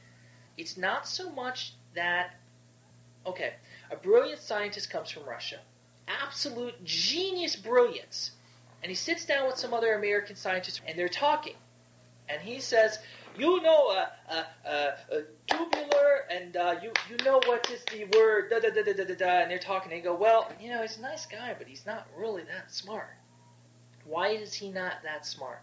[0.58, 2.32] It's not so much that,
[3.26, 3.54] okay,
[3.92, 5.60] a brilliant scientist comes from Russia.
[6.08, 8.32] Absolute genius brilliance.
[8.82, 11.56] And he sits down with some other American scientists and they're talking.
[12.30, 13.00] And he says,
[13.38, 18.06] you know, uh, uh, uh, uh tubular, and uh, you you know what is the
[18.18, 19.42] word, da da da da da da da.
[19.42, 19.92] And they're talking.
[19.92, 22.72] And they go, well, you know, he's a nice guy, but he's not really that
[22.72, 23.16] smart.
[24.06, 25.62] Why is he not that smart?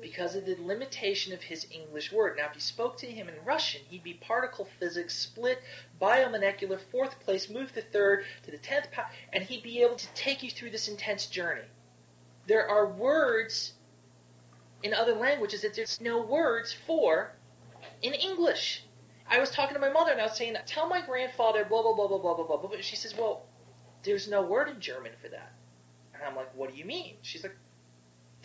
[0.00, 2.36] Because of the limitation of his English word.
[2.36, 5.62] Now, if you spoke to him in Russian, he'd be particle physics, split,
[6.00, 10.06] biomolecular, fourth place, move to third, to the tenth power, and he'd be able to
[10.14, 11.66] take you through this intense journey.
[12.46, 13.72] There are words
[14.82, 17.32] in other languages that there's no words for
[18.02, 18.84] in English.
[19.28, 21.94] I was talking to my mother and I was saying, tell my grandfather blah, blah,
[21.94, 22.70] blah, blah, blah, blah, blah.
[22.80, 23.46] She says, well,
[24.02, 25.54] there's no word in German for that.
[26.12, 27.14] And I'm like, what do you mean?
[27.22, 27.56] She's like,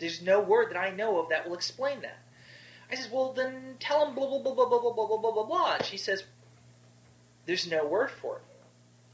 [0.00, 2.18] there's no word that I know of that will explain that.
[2.90, 5.44] I says, well, then tell him blah, blah, blah, blah, blah, blah, blah, blah, blah,
[5.44, 5.74] blah.
[5.74, 6.24] And she says,
[7.46, 8.42] there's no word for it.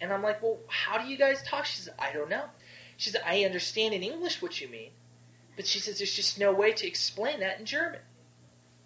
[0.00, 1.66] And I'm like, well, how do you guys talk?
[1.66, 2.44] She says, I don't know.
[2.96, 4.90] She says, I understand in English what you mean.
[5.56, 8.00] But she says there's just no way to explain that in German.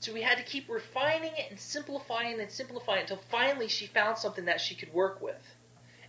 [0.01, 4.19] So we had to keep refining it and simplifying and simplifying until finally she found
[4.19, 5.43] something that she could work with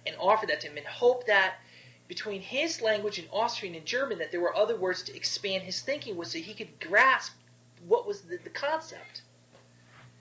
[0.06, 1.56] and offer that to him and hope that
[2.12, 5.80] between his language and Austrian and German that there were other words to expand his
[5.80, 7.32] thinking was so he could grasp
[7.88, 9.22] what was the, the concept.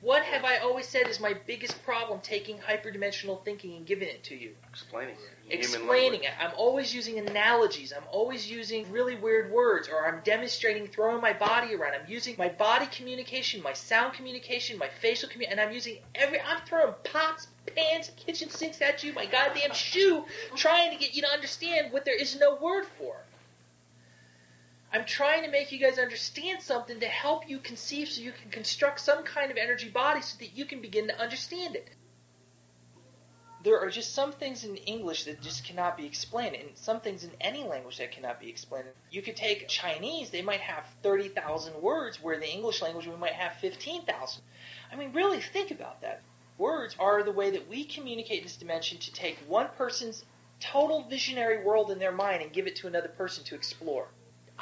[0.03, 4.25] What have I always said is my biggest problem taking hyperdimensional thinking and giving it
[4.25, 4.55] to you?
[4.71, 5.55] Explaining it.
[5.55, 6.31] explaining it.
[6.41, 7.93] I'm always using analogies.
[7.95, 11.93] I'm always using really weird words, or I'm demonstrating throwing my body around.
[11.95, 16.41] I'm using my body communication, my sound communication, my facial communication, and I'm using every.
[16.41, 20.25] I'm throwing pots, pans, kitchen sinks at you, my goddamn shoe,
[20.57, 23.17] trying to get you to understand what there is no word for.
[24.93, 28.51] I'm trying to make you guys understand something to help you conceive so you can
[28.51, 31.91] construct some kind of energy body so that you can begin to understand it
[33.63, 37.25] there are just some things in English that just cannot be explained, and some things
[37.25, 38.87] in any language that cannot be explained.
[39.11, 43.35] You could take Chinese, they might have 30,000 words, where the English language we might
[43.35, 44.43] have 15,000.
[44.91, 46.23] I mean, really think about that.
[46.57, 50.25] Words are the way that we communicate in this dimension to take one person's
[50.59, 54.09] total visionary world in their mind and give it to another person to explore.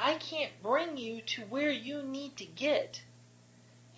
[0.00, 3.00] I can't bring you to where you need to get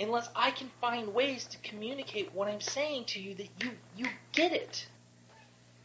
[0.00, 4.06] unless I can find ways to communicate what I'm saying to you that you, you
[4.32, 4.86] get it.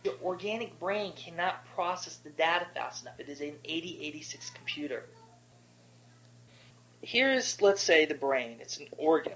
[0.05, 3.19] Your organic brain cannot process the data fast enough.
[3.19, 5.03] It is an 8086 computer.
[7.01, 8.57] Here's, let's say, the brain.
[8.61, 9.33] It's an organ.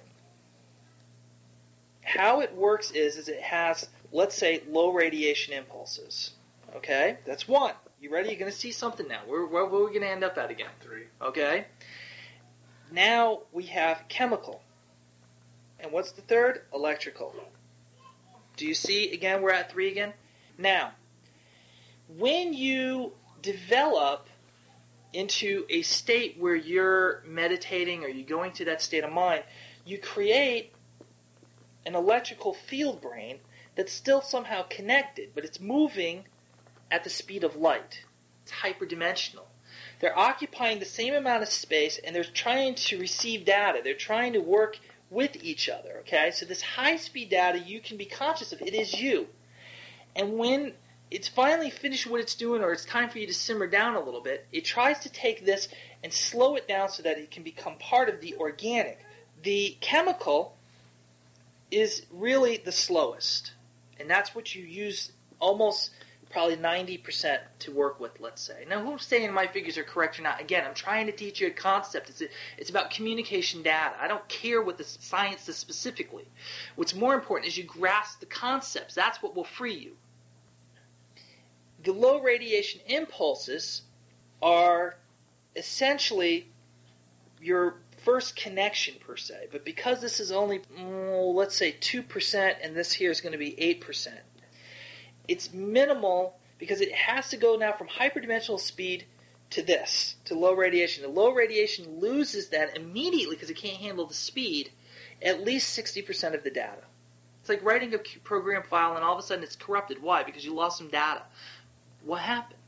[2.04, 6.32] How it works is, is it has, let's say, low radiation impulses.
[6.76, 7.18] Okay?
[7.26, 7.74] That's one.
[8.02, 8.30] You ready?
[8.30, 9.20] You're going to see something now.
[9.26, 10.70] Where, where, where are we going to end up at again?
[10.80, 11.04] Three.
[11.22, 11.66] Okay?
[12.92, 14.62] Now we have chemical.
[15.82, 16.62] And what's the third?
[16.74, 17.36] Electrical.
[18.56, 20.14] Do you see again we're at three again?
[20.58, 20.92] Now,
[22.18, 24.28] when you develop
[25.12, 29.44] into a state where you're meditating or you're going to that state of mind,
[29.86, 30.74] you create
[31.86, 33.40] an electrical field brain
[33.76, 36.26] that's still somehow connected, but it's moving
[36.92, 38.04] at the speed of light.
[38.44, 39.46] It's hyperdimensional.
[40.00, 43.82] They're occupying the same amount of space and they're trying to receive data.
[43.84, 44.78] They're trying to work
[45.10, 45.98] with each other.
[46.02, 48.62] Okay, so this high speed data you can be conscious of.
[48.62, 49.28] It is you.
[50.16, 50.74] And when
[51.12, 54.00] it's finally finished what it's doing, or it's time for you to simmer down a
[54.00, 55.68] little bit, it tries to take this
[56.04, 59.00] and slow it down so that it can become part of the organic.
[59.42, 60.56] The chemical
[61.72, 63.54] is really the slowest,
[64.00, 65.92] and that's what you use almost
[66.30, 68.66] probably 90% to work with, let's say.
[68.70, 70.40] Now, who's saying my figures are correct or not?
[70.40, 72.10] Again, I'm trying to teach you a concept.
[72.10, 73.96] It's, a, it's about communication data.
[74.00, 76.26] I don't care what the science is specifically.
[76.76, 78.94] What's more important is you grasp the concepts.
[78.94, 79.96] That's what will free you.
[81.84, 83.82] The low radiation impulses
[84.42, 84.96] are
[85.56, 86.48] essentially
[87.42, 89.48] your first connection per se.
[89.52, 93.38] But because this is only, mm, let's say, 2%, and this here is going to
[93.38, 94.10] be 8%,
[95.30, 99.06] it's minimal because it has to go now from hyperdimensional speed
[99.52, 101.04] to this, to low radiation.
[101.04, 104.72] The low radiation loses that immediately because it can't handle the speed,
[105.22, 106.82] at least 60% of the data.
[107.40, 110.02] It's like writing a program file and all of a sudden it's corrupted.
[110.02, 110.24] Why?
[110.24, 111.22] Because you lost some data.
[112.04, 112.60] What happened?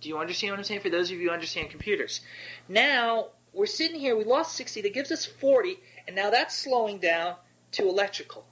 [0.00, 0.80] Do you understand what I'm saying?
[0.80, 2.20] For those of you who understand computers.
[2.68, 6.98] Now, we're sitting here, we lost 60, that gives us 40, and now that's slowing
[6.98, 7.34] down
[7.72, 8.46] to electrical.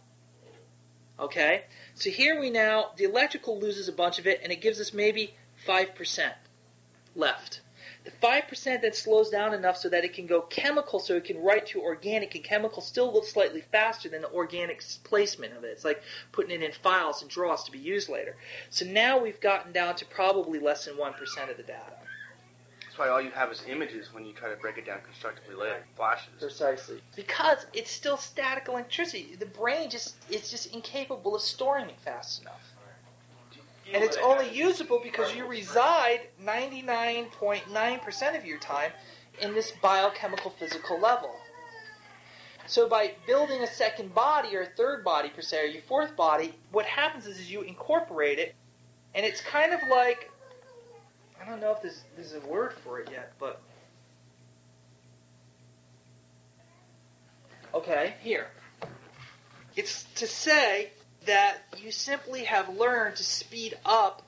[1.18, 1.64] Okay?
[1.98, 4.94] So here we now, the electrical loses a bunch of it, and it gives us
[4.94, 5.34] maybe
[5.66, 6.32] 5%
[7.16, 7.60] left.
[8.04, 11.42] The 5% then slows down enough so that it can go chemical, so it can
[11.42, 15.72] write to organic, and chemical still looks slightly faster than the organic placement of it.
[15.72, 18.36] It's like putting it in files and draws to be used later.
[18.70, 21.97] So now we've gotten down to probably less than 1% of the data.
[22.98, 25.54] That's why all you have is images when you try to break it down constructively
[25.54, 25.84] later.
[25.94, 26.32] Flashes.
[26.40, 27.00] Precisely.
[27.14, 29.36] Because it's still static electricity.
[29.38, 32.60] The brain just is just incapable of storing it fast enough.
[33.94, 38.90] And it's only usable because you reside 99.9% of your time
[39.40, 41.30] in this biochemical physical level.
[42.66, 46.16] So by building a second body or a third body per se, or your fourth
[46.16, 48.56] body, what happens is, is you incorporate it,
[49.14, 50.32] and it's kind of like
[51.40, 53.60] I don't know if there's, there's a word for it yet, but
[57.74, 58.48] okay, here.
[59.76, 60.90] It's to say
[61.26, 64.22] that you simply have learned to speed up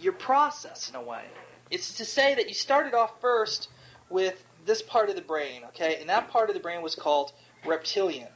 [0.00, 1.24] your process in a way.
[1.70, 3.68] It's to say that you started off first
[4.10, 7.32] with this part of the brain, okay, and that part of the brain was called
[7.64, 8.28] reptilian.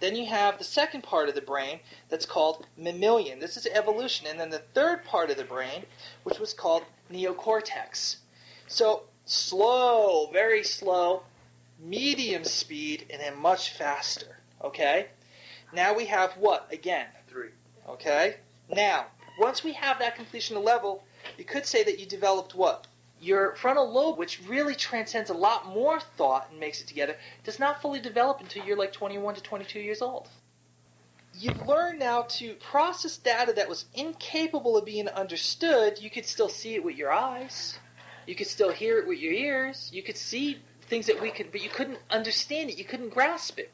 [0.00, 3.40] Then you have the second part of the brain that's called mammalian.
[3.40, 4.28] This is evolution.
[4.28, 5.84] And then the third part of the brain,
[6.22, 8.16] which was called neocortex.
[8.66, 11.22] So slow, very slow,
[11.78, 14.38] medium speed, and then much faster.
[14.62, 15.08] Okay?
[15.72, 16.72] Now we have what?
[16.72, 17.06] Again.
[17.28, 17.50] Three.
[17.88, 18.36] Okay?
[18.68, 19.06] Now,
[19.38, 21.04] Once we have that completion of level,
[21.36, 22.88] you could say that you developed what?
[23.20, 27.60] Your frontal lobe, which really transcends a lot more thought and makes it together, does
[27.60, 30.28] not fully develop until you're like 21 to 22 years old.
[31.40, 36.00] You've learned now to process data that was incapable of being understood.
[36.00, 37.78] You could still see it with your eyes.
[38.26, 39.88] You could still hear it with your ears.
[39.92, 40.58] You could see
[40.88, 42.78] things that we could, but you couldn't understand it.
[42.78, 43.70] You couldn't grasp it.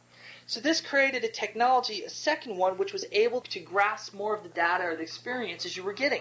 [0.47, 4.43] So this created a technology, a second one, which was able to grasp more of
[4.43, 6.21] the data or the experiences you were getting,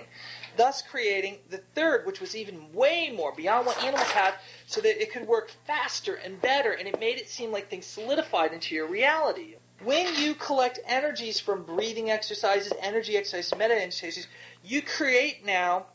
[0.55, 4.35] thus creating the third, which was even way more beyond what animals had,
[4.65, 7.85] so that it could work faster and better, and it made it seem like things
[7.85, 9.55] solidified into your reality.
[9.83, 14.27] When you collect energies from breathing exercises, energy exercises, meditating exercises,
[14.63, 15.87] you create now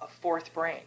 [0.00, 0.82] a fourth brain.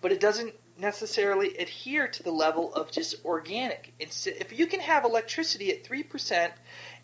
[0.00, 3.92] But it doesn't necessarily adhere to the level of just organic.
[3.98, 6.52] If you can have electricity at 3%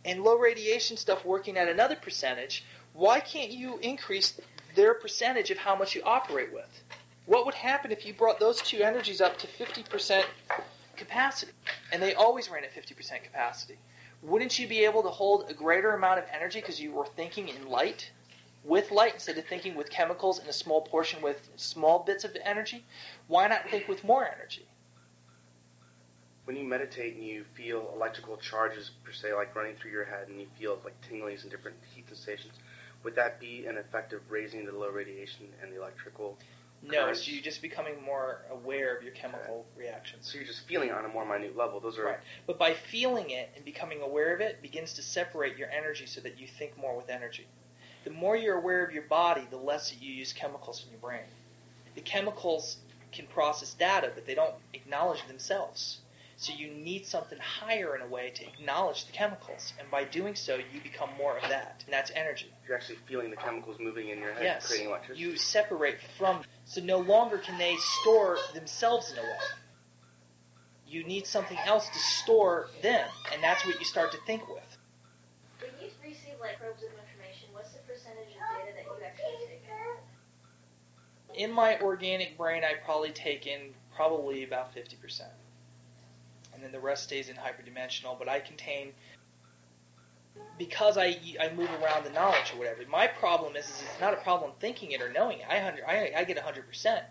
[0.05, 4.39] and low radiation stuff working at another percentage, why can't you increase
[4.75, 6.83] their percentage of how much you operate with?
[7.27, 10.25] What would happen if you brought those two energies up to 50%
[10.97, 11.53] capacity?
[11.93, 13.79] And they always ran at 50% capacity.
[14.23, 17.49] Wouldn't you be able to hold a greater amount of energy because you were thinking
[17.49, 18.11] in light?
[18.65, 22.37] with light instead of thinking with chemicals in a small portion with small bits of
[22.45, 22.85] energy?
[23.27, 24.67] Why not think with more energy?
[26.45, 30.29] When you meditate and you feel electrical charges, per se, like running through your head,
[30.29, 32.55] and you feel like tinglies and different heat sensations,
[33.05, 36.37] would that be an effect of raising the low radiation and the electrical?
[36.83, 40.29] No, so you're just becoming more aware of your chemical reactions.
[40.29, 41.79] So you're just feeling it on a more minute level.
[41.79, 42.19] Those are Right.
[42.47, 46.21] But by feeling it and becoming aware of it, begins to separate your energy so
[46.23, 47.47] that you think more with energy.
[48.05, 50.99] The more you're aware of your body, the less that you use chemicals in your
[51.01, 51.23] brain.
[51.95, 52.79] The chemicals
[53.13, 55.99] can process data, but they don't acknowledge themselves.
[56.37, 60.35] So you need something higher in a way to acknowledge the chemicals, and by doing
[60.35, 62.51] so, you become more of that, and that's energy.
[62.67, 65.21] you're actually feeling the chemicals moving in your head, Yes, creating electricity.
[65.25, 66.43] you separate from.
[66.65, 69.39] So no longer can they store themselves in a way.
[70.87, 74.79] You need something else to store them, and that's what you start to think with.
[75.61, 79.47] When you receive like probes of information, what's the percentage of data that you actually
[79.47, 79.63] take
[81.35, 81.45] in?
[81.45, 85.23] In my organic brain, I probably take in probably about 50%.
[86.53, 88.93] And then the rest stays in hyperdimensional, but I contain,
[90.59, 94.15] because I, I move around the knowledge or whatever, my problem is, is it's not
[94.15, 95.47] a problem thinking it or knowing it.
[95.49, 97.03] I, hundred- I, I get 100%.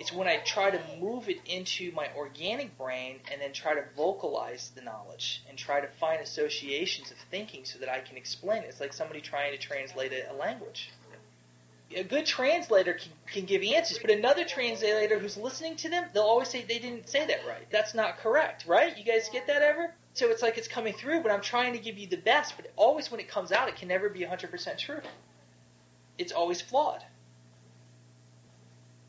[0.00, 3.82] It's when I try to move it into my organic brain and then try to
[3.96, 8.62] vocalize the knowledge and try to find associations of thinking so that I can explain
[8.62, 8.66] it.
[8.68, 10.90] It's like somebody trying to translate a, a language
[11.96, 16.22] a good translator can, can give answers, but another translator who's listening to them, they'll
[16.22, 17.66] always say they didn't say that right.
[17.70, 18.96] That's not correct, right?
[18.96, 19.94] You guys get that ever?
[20.18, 22.72] So it's like it's coming through, but I'm trying to give you the best, but
[22.74, 25.00] always when it comes out, it can never be 100% true.
[26.18, 27.04] It's always flawed.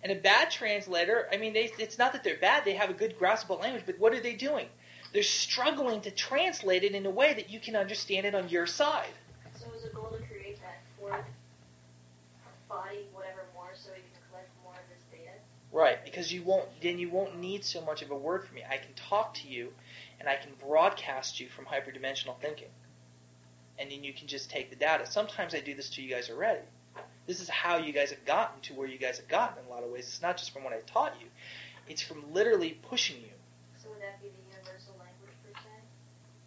[0.03, 2.93] And a bad translator, I mean, they, it's not that they're bad, they have a
[2.93, 4.68] good grasp of language, but what are they doing?
[5.12, 8.68] They're struggling to translate it in a way that you can understand it on your
[8.68, 9.10] side.
[9.55, 11.26] So is the goal to create that fourth
[12.70, 15.34] body, whatever more, so we can collect more of this data?
[15.72, 18.64] Right, because you won't then you won't need so much of a word from me.
[18.70, 19.74] I can talk to you
[20.20, 22.70] and I can broadcast you from hyperdimensional thinking.
[23.78, 25.05] And then you can just take the data.
[25.09, 26.61] Sometimes I do this to you guys already.
[27.28, 29.70] This is how you guys have gotten to where you guys have gotten in a
[29.70, 30.07] lot of ways.
[30.07, 31.28] It's not just from what I taught you.
[31.88, 33.32] It's from literally pushing you.
[33.82, 35.70] So would that be the universal language per se?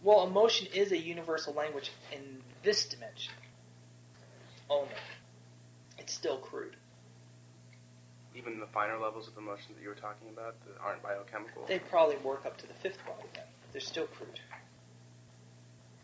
[0.02, 3.32] Well, emotion is a universal language in this dimension.
[4.68, 4.90] Only.
[5.98, 6.76] It's still crude.
[8.34, 11.64] Even the finer levels of emotion that you were talking about that aren't biochemical.
[11.66, 13.44] They probably work up to the fifth body then.
[13.72, 14.38] They're still crude.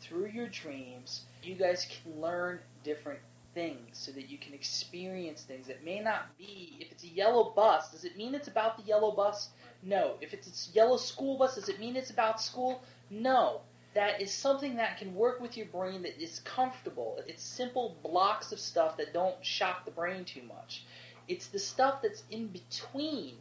[0.00, 3.20] Through your dreams, you guys can learn different
[3.54, 6.78] things so that you can experience things that may not be.
[6.80, 9.50] If it's a yellow bus, does it mean it's about the yellow bus?
[9.82, 10.14] No.
[10.22, 12.82] If it's a yellow school bus, does it mean it's about school?
[13.10, 13.60] No.
[13.94, 17.20] That is something that can work with your brain that is comfortable.
[17.26, 20.84] It's simple blocks of stuff that don't shock the brain too much.
[21.26, 23.34] It's the stuff that's in between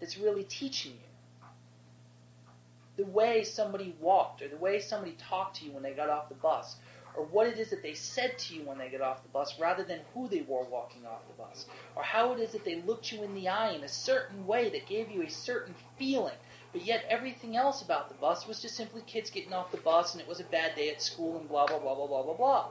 [0.00, 1.13] that's really teaching you
[2.96, 6.28] the way somebody walked or the way somebody talked to you when they got off
[6.28, 6.76] the bus
[7.16, 9.58] or what it is that they said to you when they got off the bus
[9.60, 11.66] rather than who they were walking off the bus
[11.96, 14.68] or how it is that they looked you in the eye in a certain way
[14.70, 16.34] that gave you a certain feeling
[16.72, 20.12] but yet everything else about the bus was just simply kids getting off the bus
[20.12, 22.34] and it was a bad day at school and blah blah blah blah blah blah
[22.34, 22.68] blah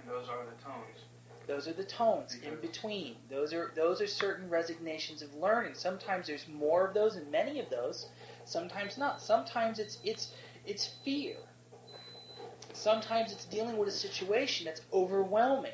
[0.00, 0.98] And those are the tones.
[1.46, 3.16] those are the tones in between.
[3.30, 5.74] Those are those are certain resignations of learning.
[5.74, 8.08] Sometimes there's more of those and many of those.
[8.44, 9.20] Sometimes not.
[9.20, 10.32] Sometimes it's it's
[10.66, 11.36] it's fear.
[12.72, 15.72] Sometimes it's dealing with a situation that's overwhelming.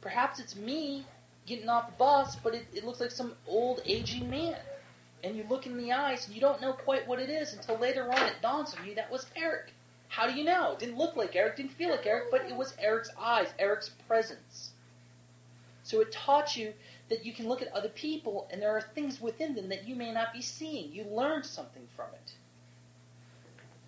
[0.00, 1.04] Perhaps it's me
[1.46, 4.56] getting off the bus, but it, it looks like some old aging man.
[5.22, 7.78] And you look in the eyes and you don't know quite what it is until
[7.78, 9.72] later on it dawns on you that was Eric.
[10.08, 10.72] How do you know?
[10.72, 13.90] It didn't look like Eric, didn't feel like Eric, but it was Eric's eyes, Eric's
[14.06, 14.70] presence.
[15.82, 16.72] So it taught you
[17.08, 19.94] that you can look at other people and there are things within them that you
[19.94, 20.92] may not be seeing.
[20.92, 22.32] You learn something from it.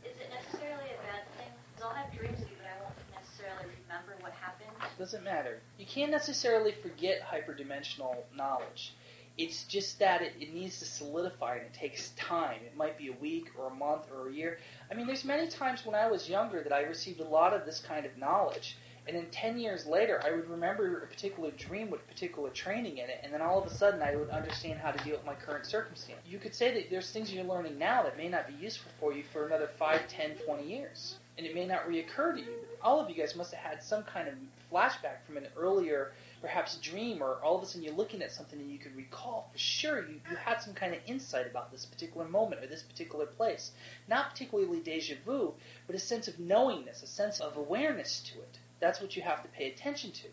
[0.09, 1.53] Is it necessarily a bad thing?
[1.75, 4.71] Because I'll have dreams of you, but I won't necessarily remember what happened.
[4.99, 5.61] Doesn't matter.
[5.79, 8.95] You can't necessarily forget hyperdimensional knowledge.
[9.39, 12.61] It's just that it, it needs to solidify and it takes time.
[12.65, 14.59] It might be a week or a month or a year.
[14.91, 17.67] I mean, there's many times when I was younger that I received a lot of
[17.67, 18.77] this kind of knowledge.
[19.07, 22.99] And then 10 years later, I would remember a particular dream with a particular training
[22.99, 25.25] in it, and then all of a sudden I would understand how to deal with
[25.25, 26.19] my current circumstance.
[26.27, 29.13] You could say that there's things you're learning now that may not be useful for
[29.13, 31.17] you for another 5, 10, 20 years.
[31.39, 32.49] And it may not reoccur to you.
[32.83, 34.35] All of you guys must have had some kind of
[34.73, 38.59] flashback from an earlier, perhaps dream, or all of a sudden you're looking at something
[38.59, 41.87] and you could recall for sure you, you had some kind of insight about this
[41.87, 43.71] particular moment or this particular place.
[44.09, 45.55] Not particularly deja vu,
[45.87, 48.59] but a sense of knowingness, a sense of awareness to it.
[48.81, 50.29] That's what you have to pay attention to.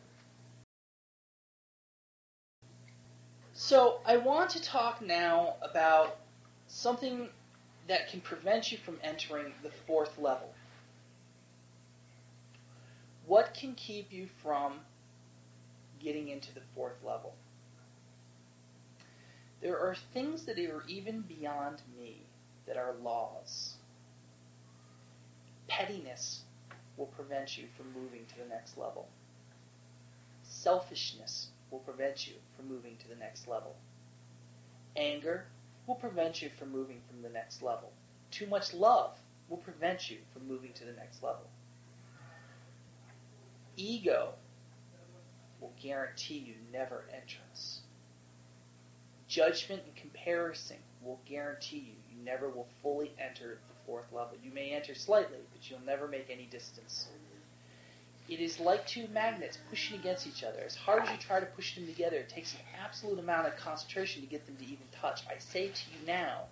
[3.54, 6.18] So, I want to talk now about
[6.68, 7.30] something
[7.88, 10.54] that can prevent you from entering the fourth level.
[13.28, 14.80] What can keep you from
[16.00, 17.34] getting into the fourth level?
[19.62, 22.18] There are things that are even beyond me
[22.66, 23.76] that are laws.
[25.68, 26.43] Pettiness
[26.98, 29.08] will prevent you from moving to the next level.
[30.44, 33.76] Selfishness will prevent you from moving to the next level.
[34.96, 35.46] Anger
[35.88, 37.91] will prevent you from moving from the next level.
[38.32, 39.18] Too much love
[39.50, 41.48] will prevent you from moving to the next level.
[43.76, 44.34] Ego
[45.60, 47.82] will guarantee you never entrance.
[49.28, 54.38] Judgment and comparison will guarantee you you never will fully enter fourth level.
[54.44, 57.08] You may enter slightly, but you'll never make any distance.
[58.30, 60.60] It is like two magnets pushing against each other.
[60.66, 63.58] As hard as you try to push them together, it takes an absolute amount of
[63.58, 65.22] concentration to get them to even touch.
[65.28, 66.44] I say to you now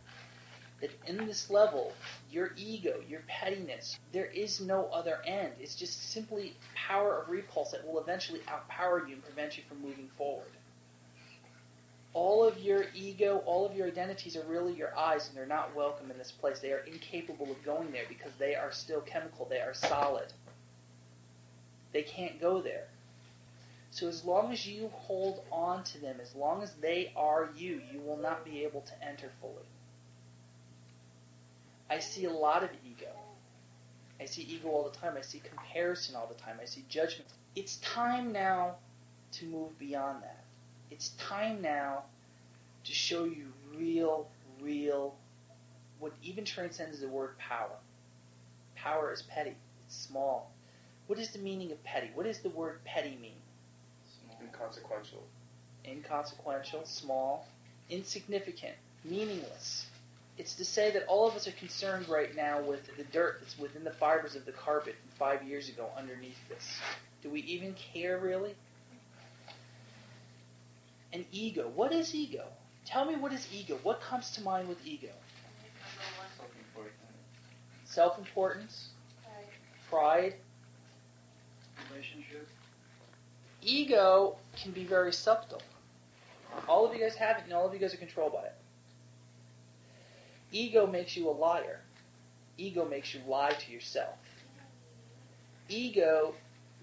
[0.82, 1.94] that in this level,
[2.30, 5.54] your ego, your pettiness, there is no other end.
[5.60, 9.82] It's just simply power of repulse that will eventually outpower you and prevent you from
[9.82, 10.52] moving forward
[12.14, 15.76] all of your ego, all of your identities are really your eyes, and they're not
[15.76, 16.60] welcome in this place.
[16.60, 20.34] They are incapable of going there because they are still chemical, they are solid.
[21.94, 22.88] They can't go there.
[23.92, 27.82] So as long as you hold on to them, as long as they are you,
[27.92, 29.66] you will not be able to enter fully.
[31.90, 33.12] I see a lot of ego.
[34.20, 35.16] I see ego all the time.
[35.18, 36.58] I see comparison all the time.
[36.62, 37.30] I see judgment.
[37.54, 38.76] It's time now
[39.34, 40.41] to move beyond that.
[40.92, 42.04] It's time now
[42.84, 44.28] to show you real,
[44.62, 45.16] real,
[46.00, 47.78] what even transcends the word power.
[48.76, 49.56] Power is petty.
[49.86, 50.52] It's small.
[51.08, 52.10] What is the meaning of petty?
[52.14, 53.40] What does the word petty mean?
[54.06, 54.38] Small.
[54.42, 55.24] Inconsequential.
[55.86, 57.48] Inconsequential, small,
[57.90, 58.76] insignificant,
[59.06, 59.86] meaningless.
[60.38, 63.58] It's to say that all of us are concerned right now with the dirt that's
[63.58, 66.80] within the fibers of the carpet from five years ago underneath this.
[67.22, 68.56] Do we even care really?
[71.14, 71.72] An ego.
[71.76, 72.46] What is ego?
[72.86, 73.78] Tell me what is ego.
[73.84, 75.10] What comes to mind with ego?
[77.86, 78.90] Self-importance,
[79.90, 80.36] pride,
[81.92, 82.48] Relationship.
[83.62, 85.62] ego can be very subtle.
[86.70, 88.56] All of you guys have it, and all of you guys are controlled by it.
[90.54, 91.82] Ego makes you a liar.
[92.58, 94.18] Ego makes you lie to yourself.
[95.68, 96.34] Ego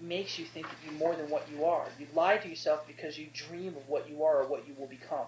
[0.01, 1.85] makes you think that you're more than what you are.
[1.99, 4.87] You lie to yourself because you dream of what you are or what you will
[4.87, 5.27] become.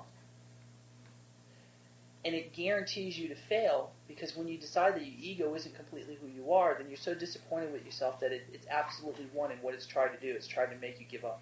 [2.23, 6.17] And it guarantees you to fail because when you decide that your ego isn't completely
[6.21, 9.57] who you are, then you're so disappointed with yourself that it, it's absolutely one in
[9.57, 10.31] what it's trying to do.
[10.35, 11.41] It's trying to make you give up.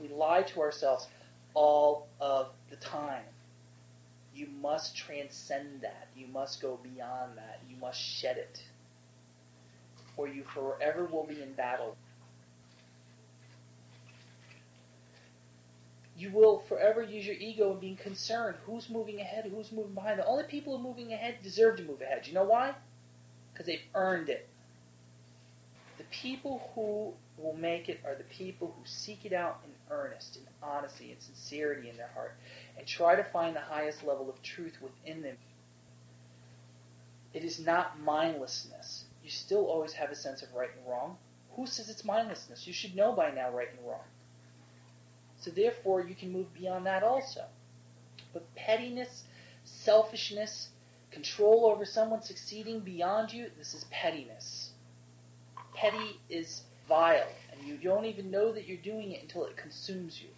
[0.00, 1.06] We lie to ourselves
[1.54, 3.22] all of the time.
[4.34, 6.08] You must transcend that.
[6.16, 7.60] You must go beyond that.
[7.70, 8.60] You must shed it.
[10.16, 11.96] Or you forever will be in battle.
[16.16, 18.56] You will forever use your ego in being concerned.
[18.66, 19.50] Who's moving ahead?
[19.52, 20.20] Who's moving behind?
[20.20, 22.26] The only people who are moving ahead deserve to move ahead.
[22.26, 22.74] You know why?
[23.52, 24.48] Because they've earned it.
[25.98, 30.36] The people who will make it are the people who seek it out in earnest,
[30.36, 32.34] in honesty, and sincerity in their heart,
[32.78, 35.36] and try to find the highest level of truth within them.
[37.32, 39.03] It is not mindlessness.
[39.24, 41.16] You still always have a sense of right and wrong.
[41.56, 42.66] Who says it's mindlessness?
[42.66, 44.04] You should know by now right and wrong.
[45.40, 47.44] So therefore, you can move beyond that also.
[48.32, 49.24] But pettiness,
[49.64, 50.68] selfishness,
[51.10, 54.70] control over someone succeeding beyond you, this is pettiness.
[55.74, 60.20] Petty is vile, and you don't even know that you're doing it until it consumes
[60.20, 60.28] you.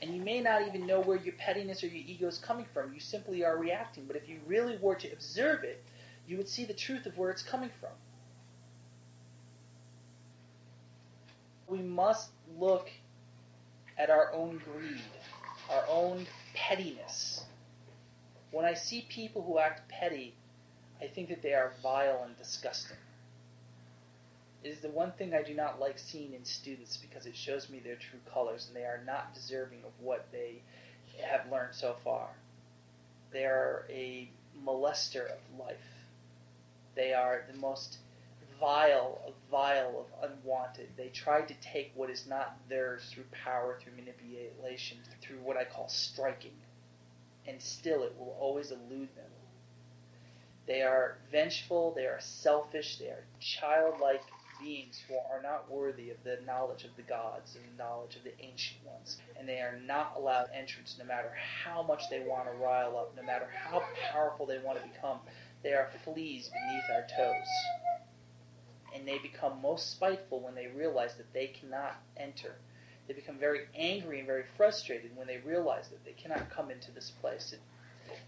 [0.00, 2.92] And you may not even know where your pettiness or your ego is coming from.
[2.92, 4.04] You simply are reacting.
[4.06, 5.82] But if you really were to observe it,
[6.26, 7.90] you would see the truth of where it's coming from.
[11.68, 12.90] We must look
[13.98, 15.00] at our own greed,
[15.70, 17.44] our own pettiness.
[18.50, 20.34] When I see people who act petty,
[21.00, 22.96] I think that they are vile and disgusting.
[24.62, 27.68] It is the one thing I do not like seeing in students because it shows
[27.68, 30.62] me their true colors and they are not deserving of what they
[31.22, 32.28] have learned so far.
[33.32, 34.28] They are a
[34.64, 35.95] molester of life.
[36.96, 37.98] They are the most
[38.58, 40.88] vile vile of unwanted.
[40.96, 45.64] They try to take what is not theirs through power, through manipulation, through what I
[45.64, 46.56] call striking.
[47.46, 49.30] And still it will always elude them.
[50.66, 54.22] They are vengeful, they are selfish, they are childlike
[54.60, 58.24] beings who are not worthy of the knowledge of the gods and the knowledge of
[58.24, 59.18] the ancient ones.
[59.38, 61.30] And they are not allowed entrance no matter
[61.64, 65.20] how much they want to rile up, no matter how powerful they want to become.
[65.66, 67.48] They are fleas beneath our toes.
[68.94, 72.54] And they become most spiteful when they realize that they cannot enter.
[73.08, 76.92] They become very angry and very frustrated when they realize that they cannot come into
[76.92, 77.52] this place.
[77.52, 77.60] And,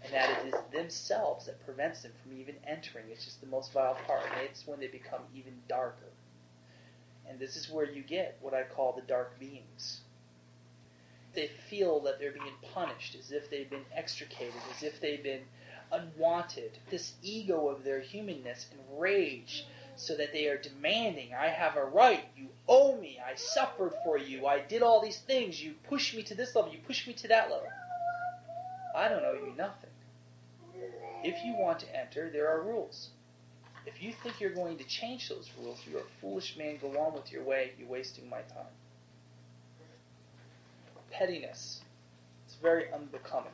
[0.03, 3.05] and that it is themselves that prevents them from even entering.
[3.09, 4.23] It's just the most vile part.
[4.33, 6.11] And it's when they become even darker.
[7.25, 10.01] And this is where you get what I call the dark beings.
[11.33, 15.43] They feel that they're being punished as if they've been extricated, as if they've been
[15.91, 16.71] unwanted.
[16.89, 19.65] This ego of their humanness and rage
[19.95, 24.17] so that they are demanding, I have a right, you owe me, I suffered for
[24.17, 27.13] you, I did all these things, you pushed me to this level, you pushed me
[27.15, 27.67] to that level.
[28.95, 29.89] I don't owe you nothing.
[31.21, 33.09] If you want to enter, there are rules.
[33.85, 37.13] If you think you're going to change those rules, you're a foolish man, go on
[37.13, 38.71] with your way, you're wasting my time.
[41.11, 41.81] Pettiness.
[42.45, 43.51] It's very unbecoming.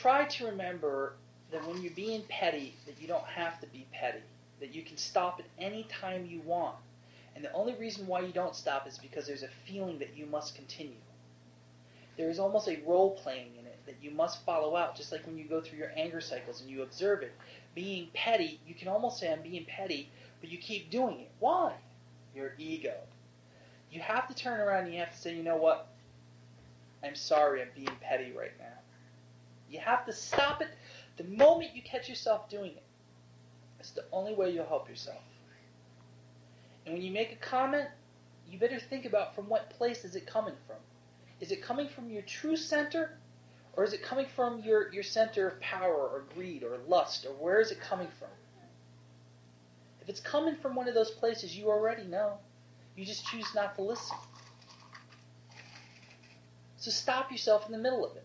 [0.00, 1.12] Try to remember
[1.50, 4.22] that when you're being petty, that you don't have to be petty.
[4.60, 6.76] That you can stop at any time you want.
[7.34, 10.26] And the only reason why you don't stop is because there's a feeling that you
[10.26, 10.96] must continue.
[12.16, 15.26] There is almost a role playing in it that you must follow out, just like
[15.26, 17.32] when you go through your anger cycles and you observe it.
[17.74, 20.08] Being petty, you can almost say, I'm being petty,
[20.40, 21.30] but you keep doing it.
[21.38, 21.72] Why?
[22.34, 22.94] Your ego.
[23.90, 25.86] You have to turn around and you have to say, you know what?
[27.02, 28.79] I'm sorry, I'm being petty right now.
[29.70, 30.68] You have to stop it
[31.16, 32.82] the moment you catch yourself doing it.
[33.78, 35.22] It's the only way you'll help yourself.
[36.84, 37.88] And when you make a comment,
[38.50, 40.76] you better think about from what place is it coming from.
[41.40, 43.18] Is it coming from your true center?
[43.74, 47.24] Or is it coming from your, your center of power or greed or lust?
[47.24, 48.28] Or where is it coming from?
[50.02, 52.38] If it's coming from one of those places, you already know.
[52.96, 54.16] You just choose not to listen.
[56.76, 58.24] So stop yourself in the middle of it.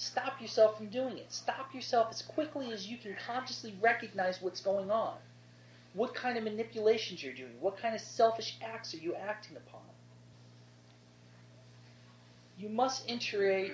[0.00, 1.30] Stop yourself from doing it.
[1.30, 5.18] Stop yourself as quickly as you can consciously recognize what's going on.
[5.92, 7.52] What kind of manipulations you're doing.
[7.60, 9.82] What kind of selfish acts are you acting upon?
[12.56, 13.72] You must integrate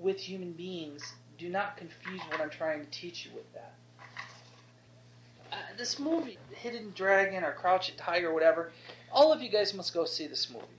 [0.00, 1.12] with human beings.
[1.36, 3.74] Do not confuse what I'm trying to teach you with that.
[5.52, 8.72] Uh, this movie, Hidden Dragon or Crouching Tiger or whatever,
[9.12, 10.77] all of you guys must go see this movie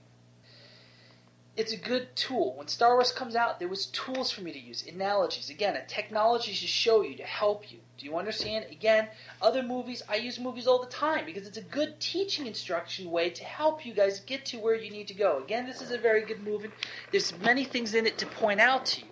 [1.60, 2.54] it's a good tool.
[2.56, 5.50] When Star Wars comes out, there was tools for me to use, analogies.
[5.50, 7.78] Again, a technology to show you, to help you.
[7.98, 8.64] Do you understand?
[8.70, 9.08] Again,
[9.42, 13.28] other movies, I use movies all the time because it's a good teaching instruction way
[13.28, 15.42] to help you guys get to where you need to go.
[15.44, 16.70] Again, this is a very good movie.
[17.10, 19.06] There's many things in it to point out to you.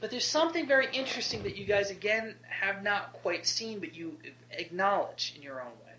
[0.00, 4.16] But there's something very interesting that you guys, again, have not quite seen, but you
[4.52, 5.92] acknowledge in your own way.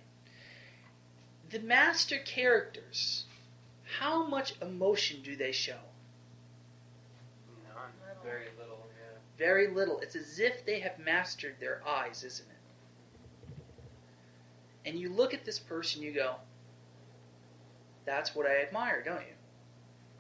[1.52, 3.26] The master characters
[3.98, 5.78] how much emotion do they show?
[7.68, 7.92] None.
[8.24, 9.18] Very little, yeah.
[9.38, 10.00] Very little.
[10.00, 13.60] It's as if they have mastered their eyes, isn't it?
[14.86, 16.36] And you look at this person, you go,
[18.06, 19.36] that's what I admire, don't you?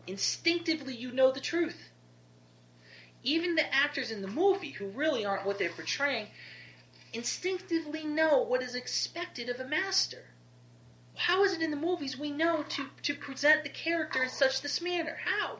[0.07, 1.89] Instinctively, you know the truth.
[3.23, 6.27] Even the actors in the movie, who really aren't what they're portraying,
[7.13, 10.23] instinctively know what is expected of a master
[11.19, 14.61] how is it in the movies we know to, to present the character in such
[14.61, 15.17] this manner?
[15.25, 15.57] How?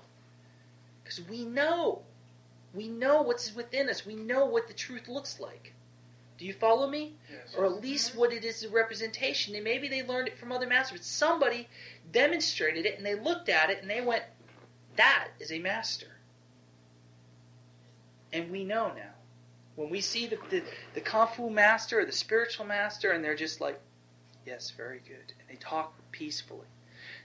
[1.03, 2.03] Because we know.
[2.73, 4.05] We know what's within us.
[4.05, 5.73] We know what the truth looks like.
[6.37, 7.17] Do you follow me?
[7.29, 7.55] Yes.
[7.57, 8.19] Or at least mm-hmm.
[8.19, 9.53] what it is a representation.
[9.53, 11.05] And maybe they learned it from other masters.
[11.05, 11.67] Somebody
[12.09, 14.23] demonstrated it and they looked at it and they went,
[14.95, 16.07] that is a master.
[18.31, 19.11] And we know now.
[19.75, 23.35] When we see the, the, the Kung Fu master or the spiritual master and they're
[23.35, 23.77] just like,
[24.49, 25.33] yes, very good.
[25.39, 26.67] And they talk peacefully.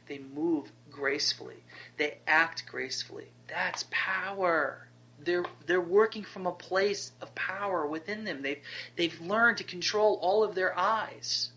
[0.09, 1.65] They move gracefully.
[1.97, 3.29] They act gracefully.
[3.49, 4.87] That's power.
[5.25, 8.43] They're they're working from a place of power within them.
[8.43, 8.63] They've
[8.97, 11.51] they've learned to control all of their eyes.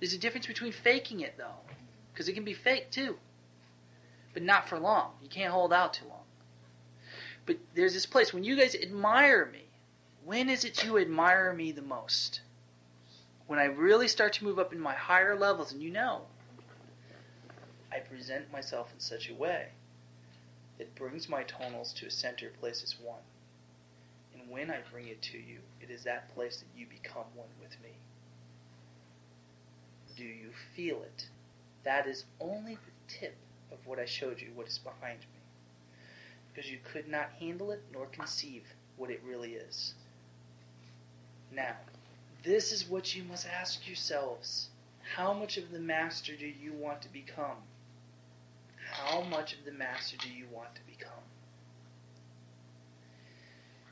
[0.00, 1.60] There's a difference between faking it though,
[2.12, 3.16] because it can be fake too,
[4.34, 5.12] but not for long.
[5.22, 6.24] You can't hold out too long.
[7.46, 9.62] But there's this place when you guys admire me.
[10.24, 12.40] When is it you admire me the most?
[13.46, 16.22] When I really start to move up in my higher levels, and you know,
[17.92, 19.68] I present myself in such a way
[20.78, 23.20] that brings my tonals to a center place as one.
[24.34, 27.48] And when I bring it to you, it is that place that you become one
[27.60, 27.90] with me.
[30.16, 31.28] Do you feel it?
[31.84, 33.36] That is only the tip
[33.70, 35.40] of what I showed you, what is behind me.
[36.52, 38.64] Because you could not handle it nor conceive
[38.96, 39.94] what it really is.
[41.52, 41.76] Now,
[42.44, 44.68] this is what you must ask yourselves.
[45.16, 47.56] How much of the master do you want to become?
[48.90, 51.10] How much of the master do you want to become?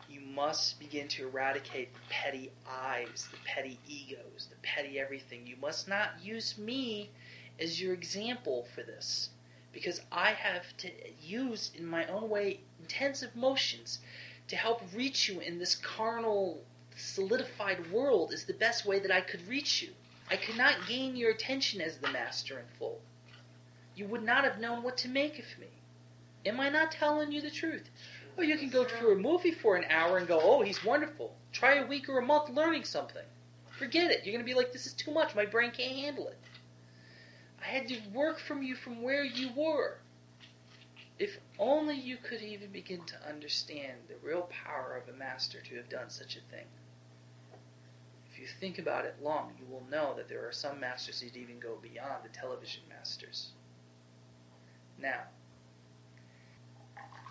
[0.08, 5.46] You must begin to eradicate the petty eyes, the petty egos, the petty everything.
[5.46, 7.10] You must not use me
[7.58, 9.30] as your example for this
[9.72, 10.90] because I have to
[11.22, 14.00] use in my own way intensive motions
[14.48, 16.62] to help reach you in this carnal
[16.96, 19.90] solidified world is the best way that I could reach you.
[20.30, 23.00] I could not gain your attention as the master in full.
[23.94, 25.68] You would not have known what to make of me.
[26.46, 27.88] Am I not telling you the truth?
[28.36, 31.34] Or you can go through a movie for an hour and go, oh, he's wonderful.
[31.52, 33.24] Try a week or a month learning something.
[33.78, 34.24] Forget it.
[34.24, 35.34] You're going to be like, this is too much.
[35.34, 36.38] My brain can't handle it.
[37.60, 39.98] I had to work from you from where you were.
[41.18, 45.76] If only you could even begin to understand the real power of a master to
[45.76, 46.66] have done such a thing.
[48.42, 51.60] You think about it long, you will know that there are some masters that even
[51.60, 53.50] go beyond the television masters.
[54.98, 55.20] Now,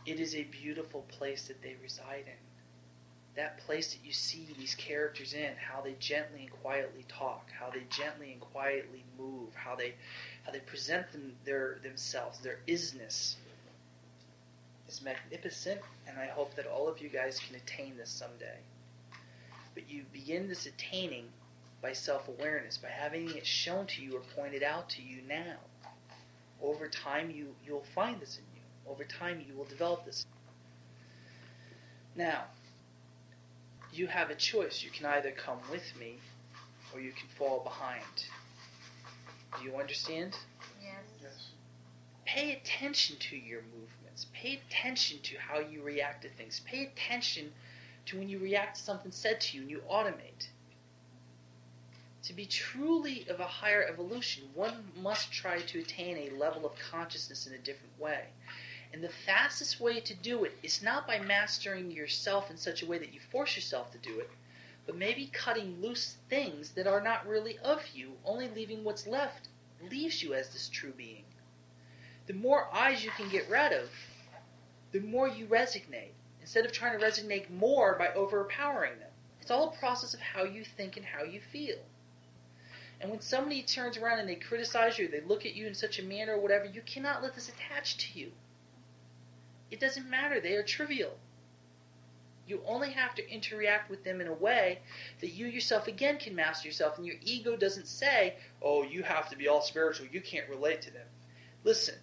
[0.06, 3.36] it is a beautiful place that they reside in.
[3.36, 7.70] That place that you see these characters in, how they gently and quietly talk, how
[7.70, 9.96] they gently and quietly move, how they
[10.46, 13.36] how they present them, their themselves, their isness
[14.88, 18.60] is magnificent, and I hope that all of you guys can attain this someday.
[19.74, 21.26] But you begin this attaining
[21.82, 25.58] by self-awareness, by having it shown to you or pointed out to you now.
[26.62, 28.92] Over time, you you'll find this in you.
[28.92, 30.26] Over time, you will develop this.
[32.16, 32.44] Now,
[33.94, 34.84] you have a choice.
[34.84, 36.20] You can either come with me,
[36.94, 38.04] or you can fall behind.
[39.58, 40.36] Do you understand?
[40.82, 40.94] Yes.
[41.22, 41.50] Yes.
[42.26, 44.28] Pay attention to your movements.
[44.34, 46.62] Pay attention to how you react to things.
[46.66, 47.52] Pay attention
[48.06, 50.48] to when you react to something said to you and you automate.
[52.24, 56.78] To be truly of a higher evolution, one must try to attain a level of
[56.92, 58.26] consciousness in a different way.
[58.94, 62.86] And the fastest way to do it is not by mastering yourself in such a
[62.86, 64.30] way that you force yourself to do it,
[64.86, 69.48] but maybe cutting loose things that are not really of you, only leaving what's left
[69.90, 71.24] leaves you as this true being.
[72.28, 73.90] The more eyes you can get rid of,
[74.92, 79.10] the more you resonate, instead of trying to resonate more by overpowering them.
[79.42, 81.78] It's all a process of how you think and how you feel.
[83.00, 85.98] And when somebody turns around and they criticize you, they look at you in such
[85.98, 88.32] a manner or whatever, you cannot let this attach to you.
[89.72, 90.40] It doesn't matter.
[90.40, 91.18] They are trivial.
[92.46, 94.80] You only have to interact with them in a way
[95.22, 99.30] that you yourself again can master yourself, and your ego doesn't say, "Oh, you have
[99.30, 100.08] to be all spiritual.
[100.08, 101.08] You can't relate to them."
[101.64, 101.96] Listen.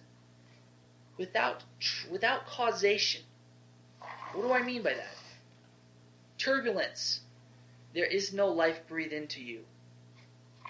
[1.17, 1.63] Without
[2.09, 3.21] without causation,
[4.33, 5.15] what do I mean by that?
[6.37, 7.21] Turbulence.
[7.93, 9.63] There is no life breathed into you.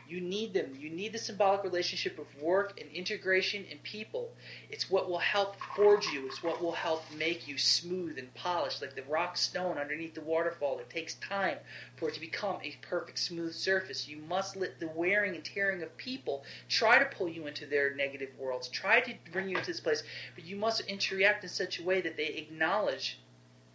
[0.10, 0.76] You need them.
[0.80, 4.32] You need the symbolic relationship of work and integration and people.
[4.72, 6.26] It's what will help forge you.
[6.26, 10.22] It's what will help make you smooth and polished, like the rock stone underneath the
[10.22, 10.80] waterfall.
[10.80, 11.60] It takes time
[11.97, 14.07] for it to become a perfect smooth surface.
[14.07, 17.93] You must let the wearing and tearing of people try to pull you into their
[17.93, 20.01] negative worlds, try to bring you into this place,
[20.34, 23.20] but you must interact in such a way that they acknowledge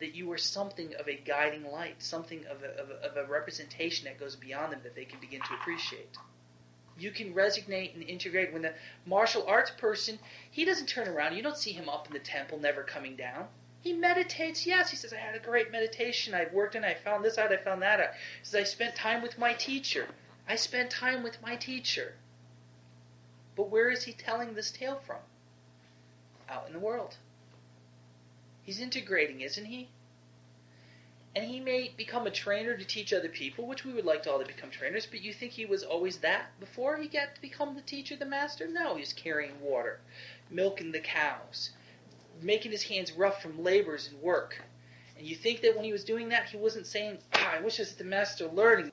[0.00, 3.30] that you are something of a guiding light, something of a, of a, of a
[3.30, 6.16] representation that goes beyond them that they can begin to appreciate.
[6.98, 8.52] You can resonate and integrate.
[8.52, 8.74] When the
[9.06, 10.18] martial arts person,
[10.50, 11.36] he doesn't turn around.
[11.36, 13.46] You don't see him up in the temple, never coming down.
[13.82, 14.90] He meditates, yes.
[14.90, 16.34] He says, I had a great meditation.
[16.34, 18.14] I worked and I found this out, I found that out.
[18.40, 20.06] He says, I spent time with my teacher.
[20.48, 22.14] I spent time with my teacher.
[23.56, 25.18] But where is he telling this tale from?
[26.48, 27.16] Out in the world.
[28.64, 29.90] He's integrating, isn't he?
[31.36, 34.32] And he may become a trainer to teach other people, which we would like to
[34.32, 37.40] all to become trainers, but you think he was always that before he got to
[37.40, 38.66] become the teacher, the master?
[38.68, 40.00] No, he was carrying water,
[40.48, 41.70] milking the cows,
[42.40, 44.62] making his hands rough from labors and work.
[45.18, 47.78] And you think that when he was doing that, he wasn't saying, ah, I wish
[47.78, 48.92] I was the master learning.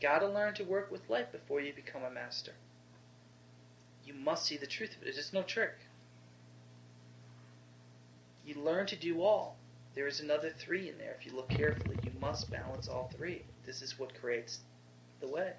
[0.00, 2.54] Gotta learn to work with life before you become a master.
[4.04, 5.14] You must see the truth of it.
[5.14, 5.76] There's no trick.
[8.50, 9.56] You learn to do all.
[9.94, 11.14] There is another three in there.
[11.16, 13.42] If you look carefully, you must balance all three.
[13.64, 14.58] This is what creates
[15.20, 15.52] the way.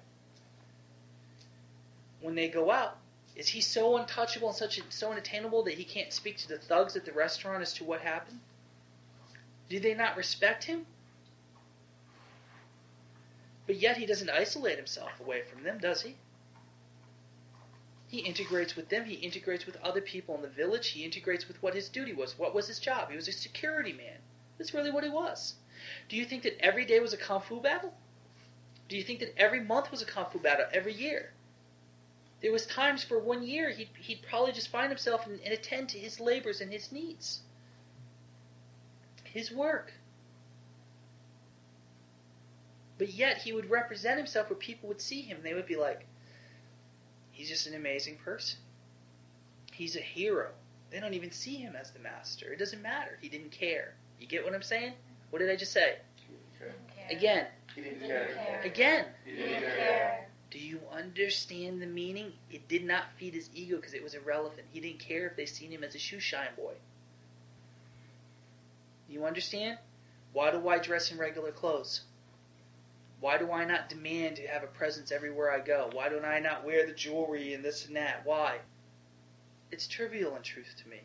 [2.20, 2.98] When they go out,
[3.34, 6.94] is he so untouchable and such so unattainable that he can't speak to the thugs
[6.94, 8.40] at the restaurant as to what happened?
[9.70, 10.84] Do they not respect him?
[13.66, 16.16] But yet he doesn't isolate himself away from them, does he?
[18.12, 19.06] He integrates with them.
[19.06, 20.88] He integrates with other people in the village.
[20.88, 22.38] He integrates with what his duty was.
[22.38, 23.08] What was his job?
[23.08, 24.18] He was a security man.
[24.58, 25.54] That's really what he was.
[26.10, 27.94] Do you think that every day was a kung fu battle?
[28.86, 30.66] Do you think that every month was a kung fu battle?
[30.74, 31.32] Every year?
[32.42, 35.88] There was times for one year he'd, he'd probably just find himself and, and attend
[35.88, 37.40] to his labors and his needs.
[39.24, 39.90] His work.
[42.98, 46.04] But yet he would represent himself where people would see him they would be like,
[47.32, 48.58] he's just an amazing person.
[49.72, 50.50] He's a hero.
[50.90, 52.52] They don't even see him as the master.
[52.52, 53.18] It doesn't matter.
[53.20, 53.94] He didn't care.
[54.20, 54.92] You get what I'm saying?
[55.30, 55.96] What did I just say?
[57.10, 57.46] Again.
[57.74, 58.60] He didn't care.
[58.64, 59.06] Again.
[60.50, 62.32] Do you understand the meaning?
[62.50, 64.66] It did not feed his ego because it was irrelevant.
[64.70, 66.74] He didn't care if they seen him as a shoe shine boy.
[69.08, 69.78] You understand?
[70.34, 72.02] Why do I dress in regular clothes?
[73.22, 75.88] Why do I not demand to have a presence everywhere I go?
[75.92, 78.26] Why don't I not wear the jewelry and this and that?
[78.26, 78.58] Why?
[79.70, 81.02] It's trivial in truth to me.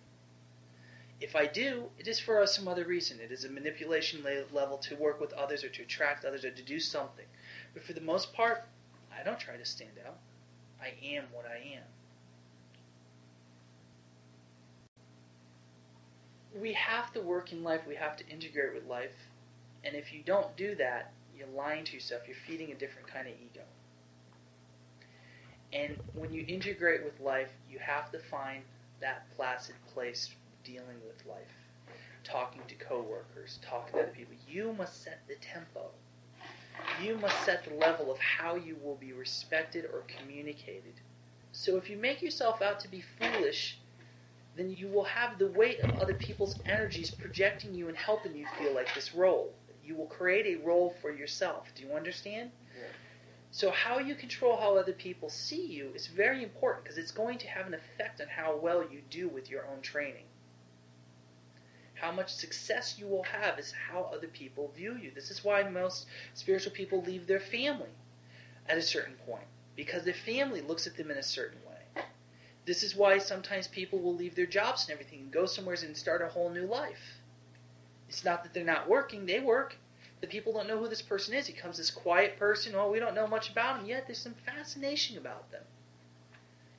[1.22, 3.20] If I do, it is for some other reason.
[3.20, 6.64] It is a manipulation level to work with others or to attract others or to
[6.64, 7.26] do something.
[7.76, 8.66] But for the most part,
[9.16, 10.18] I don't try to stand out.
[10.82, 11.84] I am what I am.
[16.60, 19.14] We have to work in life, we have to integrate with life.
[19.84, 22.24] And if you don't do that, you're lying to yourself.
[22.28, 23.64] You're feeding a different kind of ego.
[25.74, 28.64] And when you integrate with life, you have to find
[29.02, 30.30] that placid place
[30.64, 34.34] dealing with life, talking to coworkers, talking to other people.
[34.50, 35.90] You must set the tempo.
[37.02, 40.94] You must set the level of how you will be respected or communicated.
[41.52, 43.78] So if you make yourself out to be foolish,
[44.56, 48.46] then you will have the weight of other people's energies projecting you and helping you
[48.58, 49.54] feel like this role.
[49.88, 51.72] You will create a role for yourself.
[51.74, 52.52] Do you understand?
[52.78, 52.88] Yeah.
[53.52, 57.38] So how you control how other people see you is very important because it's going
[57.40, 60.26] to have an effect on how well you do with your own training.
[61.94, 65.12] How much success you will have is how other people view you.
[65.16, 67.90] This is why most spiritual people leave their family
[68.68, 72.04] at a certain point because their family looks at them in a certain way.
[72.66, 75.96] This is why sometimes people will leave their jobs and everything and go somewhere and
[75.96, 77.17] start a whole new life.
[78.10, 79.76] It's not that they're not working, they work.
[80.22, 81.46] The people don't know who this person is.
[81.46, 84.36] He comes this quiet person, oh, we don't know much about him, yet there's some
[84.46, 85.64] fascination about them.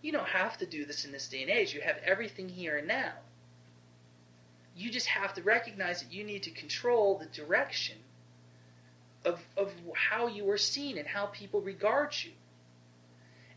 [0.02, 1.74] You don't have to do this in this day and age.
[1.74, 3.12] You have everything here and now.
[4.76, 7.96] You just have to recognize that you need to control the direction
[9.24, 12.30] of, of how you are seen and how people regard you.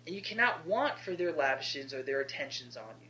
[0.06, 3.10] And you cannot want for their lavishes or their attentions on you.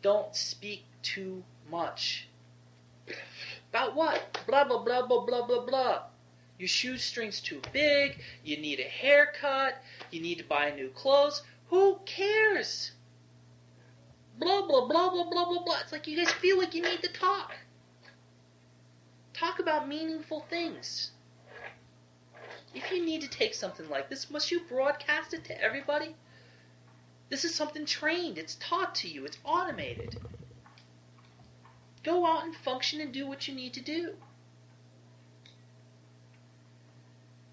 [0.00, 2.27] Don't speak too much.
[3.70, 4.44] About what?
[4.46, 6.02] Blah, blah, blah, blah, blah, blah, blah.
[6.58, 8.18] Your shoestring's too big.
[8.44, 9.74] You need a haircut.
[10.10, 11.42] You need to buy new clothes.
[11.68, 12.92] Who cares?
[14.38, 15.78] blah, blah, blah, blah, blah, blah, blah.
[15.82, 17.54] It's like you guys feel like you need to talk.
[19.34, 21.10] Talk about meaningful things.
[22.74, 26.14] If you need to take something like this, must you broadcast it to everybody?
[27.30, 28.38] This is something trained.
[28.38, 29.24] It's taught to you.
[29.24, 30.16] It's automated.
[32.08, 34.14] Go out and function and do what you need to do.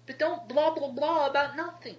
[0.06, 1.96] But don't blah, blah, blah about nothing.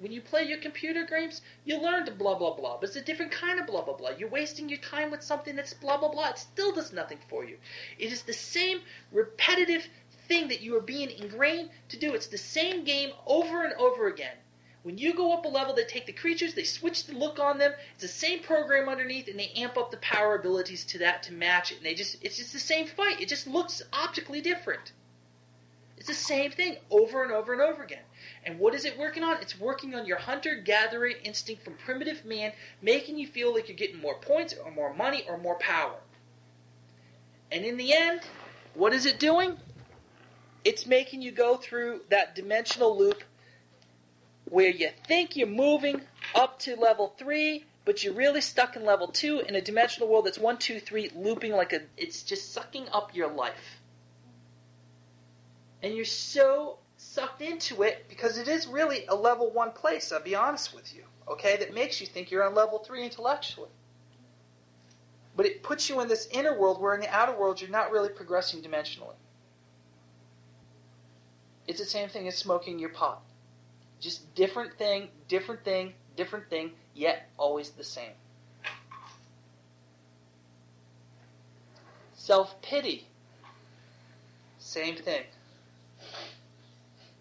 [0.00, 2.76] When you play your computer games, you learn to blah, blah, blah.
[2.76, 4.10] But it's a different kind of blah, blah, blah.
[4.18, 6.28] You're wasting your time with something that's blah, blah, blah.
[6.28, 7.56] It still does nothing for you.
[7.98, 8.80] It is the same
[9.10, 9.88] repetitive
[10.28, 12.12] thing that you are being ingrained to do.
[12.12, 14.36] It's the same game over and over again.
[14.82, 17.58] When you go up a level, they take the creatures, they switch the look on
[17.58, 17.72] them.
[17.94, 21.34] It's the same program underneath, and they amp up the power abilities to that to
[21.34, 21.78] match it.
[21.78, 23.20] And they just it's just the same fight.
[23.20, 24.92] It just looks optically different.
[25.98, 28.02] It's the same thing over and over and over again.
[28.44, 29.36] And what is it working on?
[29.42, 34.00] It's working on your hunter-gatherer instinct from primitive man, making you feel like you're getting
[34.00, 35.96] more points or more money or more power.
[37.52, 38.22] And in the end,
[38.72, 39.58] what is it doing?
[40.64, 43.22] It's making you go through that dimensional loop
[44.50, 46.00] where you think you're moving
[46.34, 50.26] up to level three, but you're really stuck in level two in a dimensional world
[50.26, 51.80] that's one, two, three, looping like a.
[51.96, 53.80] It's just sucking up your life.
[55.82, 60.20] And you're so sucked into it because it is really a level one place, I'll
[60.20, 63.70] be honest with you, okay, that makes you think you're on level three intellectually.
[65.34, 67.92] But it puts you in this inner world where in the outer world you're not
[67.92, 69.14] really progressing dimensionally.
[71.66, 73.22] It's the same thing as smoking your pot.
[74.00, 78.12] Just different thing, different thing, different thing, yet always the same.
[82.14, 83.06] Self pity.
[84.58, 85.22] Same thing.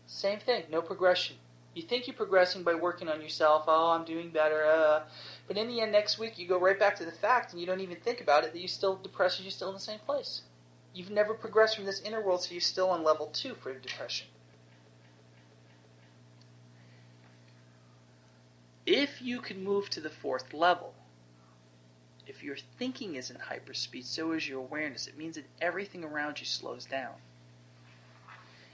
[0.07, 1.35] Same thing, no progression.
[1.73, 3.65] You think you're progressing by working on yourself.
[3.67, 4.65] Oh, I'm doing better.
[4.65, 5.03] Uh,
[5.47, 7.67] but in the end, next week you go right back to the fact, and you
[7.67, 9.45] don't even think about it that you still depression.
[9.45, 10.41] You're still in the same place.
[10.93, 14.27] You've never progressed from this inner world, so you're still on level two for depression.
[18.91, 20.95] If you can move to the fourth level,
[22.25, 25.05] if your thinking is in hyperspeed, so is your awareness.
[25.05, 27.13] It means that everything around you slows down.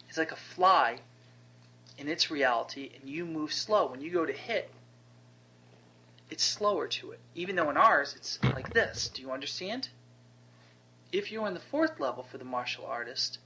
[0.07, 0.99] It's like a fly
[1.97, 3.87] in its reality, and you move slow.
[3.87, 4.71] When you go to hit,
[6.29, 7.19] it's slower to it.
[7.35, 9.09] Even though in ours, it's like this.
[9.09, 9.89] Do you understand?
[11.11, 13.39] If you're on the fourth level for the martial artist,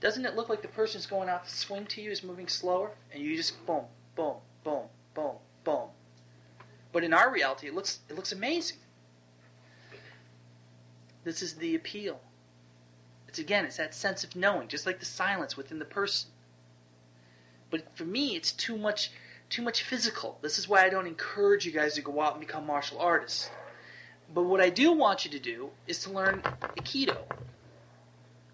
[0.00, 2.92] doesn't it look like the person's going out to swing to you is moving slower?
[3.12, 3.84] And you just boom,
[4.16, 4.84] boom, boom,
[5.14, 5.88] boom, boom.
[6.92, 8.78] But in our reality, it looks it looks amazing.
[11.24, 12.20] This is the appeal.
[13.28, 16.30] It's again, it's that sense of knowing, just like the silence within the person.
[17.70, 19.10] But for me, it's too much
[19.50, 20.38] too much physical.
[20.42, 23.50] This is why I don't encourage you guys to go out and become martial artists.
[24.32, 27.16] But what I do want you to do is to learn Aikido.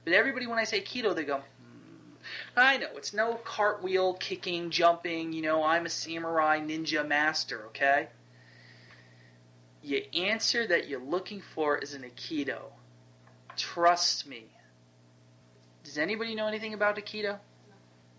[0.05, 2.21] But everybody, when I say Aikido, they go, hmm.
[2.57, 8.09] I know, it's no cartwheel, kicking, jumping, you know, I'm a samurai ninja master, okay?
[9.87, 12.61] The answer that you're looking for is an Aikido.
[13.57, 14.45] Trust me.
[15.83, 17.39] Does anybody know anything about Aikido?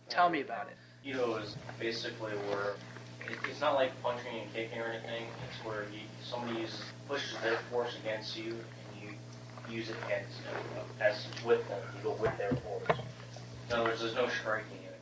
[0.08, 0.78] Tell me about it.
[1.08, 2.76] Aikido is basically where
[3.28, 5.24] it, it's not like punching and kicking or anything.
[5.50, 10.44] It's where you, somebody uses pushes their force against you and you use it against
[10.44, 11.82] them as with them.
[11.98, 13.00] You go with their force.
[13.70, 15.02] In other words, there's no striking in it.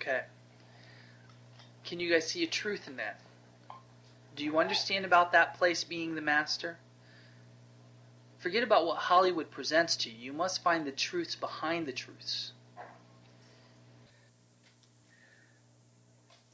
[0.00, 0.20] Okay.
[1.84, 3.18] Can you guys see a truth in that?
[4.40, 6.78] Do you understand about that place being the master?
[8.38, 10.16] Forget about what Hollywood presents to you.
[10.16, 12.52] You must find the truths behind the truths.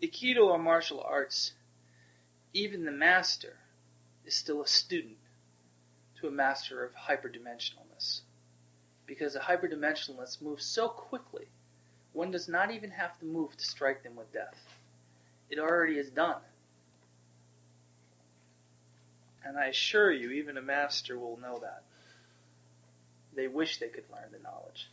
[0.01, 1.53] The Aikido or martial arts,
[2.53, 3.57] even the master
[4.25, 5.19] is still a student
[6.21, 8.23] to a master of hyperdimensionalness.
[9.07, 11.47] Because a hyperdimensionalist moves so quickly,
[12.13, 14.59] one does not even have to move to strike them with death.
[15.49, 16.41] It already is done.
[19.47, 21.83] And I assure you, even a master will know that.
[23.35, 24.89] They wish they could learn the knowledge.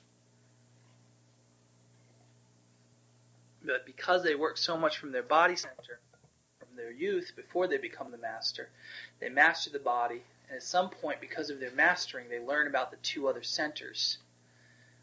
[3.66, 6.00] But because they work so much from their body center,
[6.60, 8.70] from their youth, before they become the master,
[9.20, 12.92] they master the body, and at some point, because of their mastering, they learn about
[12.92, 14.18] the two other centers.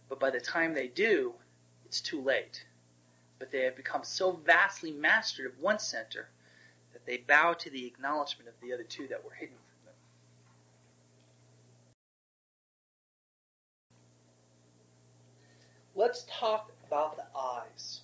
[0.08, 1.32] But by the time they do,
[1.86, 2.64] it's too late.
[3.38, 6.28] But they have become so vastly mastered of one center
[7.10, 9.94] they bow to the acknowledgement of the other two that were hidden from them.
[15.96, 18.02] Let's talk about the eyes.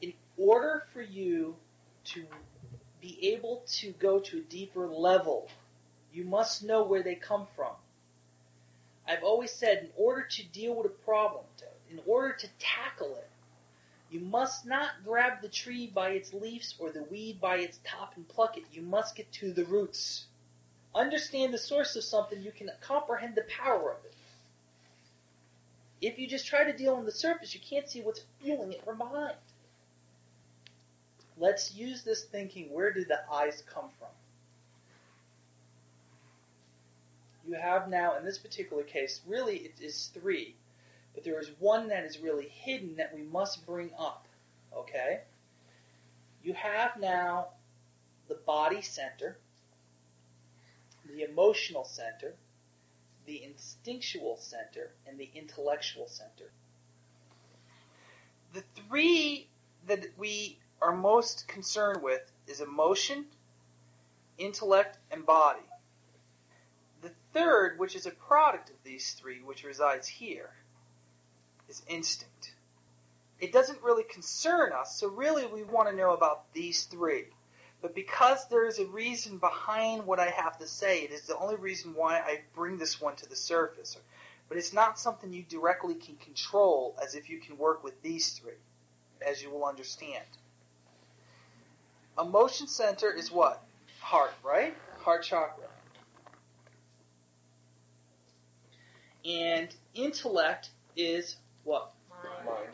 [0.00, 1.56] In order for you
[2.04, 2.24] to
[3.00, 5.48] be able to go to a deeper level,
[6.12, 7.72] you must know where they come from.
[9.08, 11.42] I've always said, in order to deal with a problem,
[11.90, 13.29] in order to tackle it,
[14.10, 18.14] you must not grab the tree by its leaves or the weed by its top
[18.16, 18.64] and pluck it.
[18.72, 20.26] You must get to the roots.
[20.94, 24.14] Understand the source of something, you can comprehend the power of it.
[26.00, 28.84] If you just try to deal on the surface, you can't see what's fueling it
[28.84, 29.34] from behind.
[31.38, 34.08] Let's use this thinking where did the eyes come from?
[37.46, 40.54] You have now, in this particular case, really it is three.
[41.20, 44.26] But there is one that is really hidden that we must bring up.
[44.74, 45.20] Okay?
[46.42, 47.48] you have now
[48.28, 49.36] the body center,
[51.06, 52.34] the emotional center,
[53.26, 56.50] the instinctual center, and the intellectual center.
[58.54, 59.48] The three
[59.86, 63.26] that we are most concerned with is emotion,
[64.38, 65.60] intellect, and body.
[67.02, 70.50] The third, which is a product of these three, which resides here,
[71.70, 72.52] is instinct.
[73.40, 77.24] It doesn't really concern us, so really we want to know about these three.
[77.80, 81.38] But because there is a reason behind what I have to say, it is the
[81.38, 83.96] only reason why I bring this one to the surface.
[84.48, 88.30] But it's not something you directly can control as if you can work with these
[88.32, 88.60] three,
[89.26, 90.24] as you will understand.
[92.20, 93.62] Emotion center is what?
[94.00, 94.76] Heart, right?
[94.98, 95.64] Heart chakra.
[99.24, 101.92] And intellect is what?
[102.10, 102.68] Mind.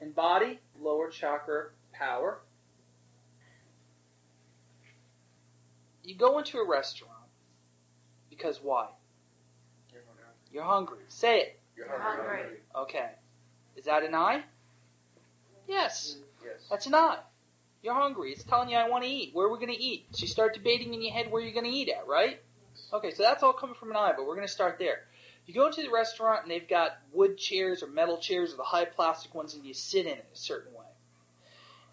[0.00, 2.40] And body, lower chakra power.
[6.04, 7.12] You go into a restaurant
[8.30, 8.88] because why?
[10.52, 10.98] You're hungry.
[11.08, 11.60] Say it.
[11.76, 12.60] You're hungry.
[12.74, 13.10] Okay.
[13.76, 14.42] Is that an I?
[15.66, 16.16] Yes.
[16.42, 16.66] Yes.
[16.70, 17.18] That's an I.
[17.82, 18.32] You're hungry.
[18.32, 19.30] It's telling you I want to eat.
[19.34, 20.06] Where are we going to eat?
[20.12, 22.40] So you start debating in your head where you're going to eat at, right?
[22.92, 25.02] Okay, so that's all coming from an I, but we're going to start there.
[25.48, 28.64] You go into the restaurant and they've got wood chairs or metal chairs or the
[28.64, 30.84] high plastic ones and you sit in it a certain way.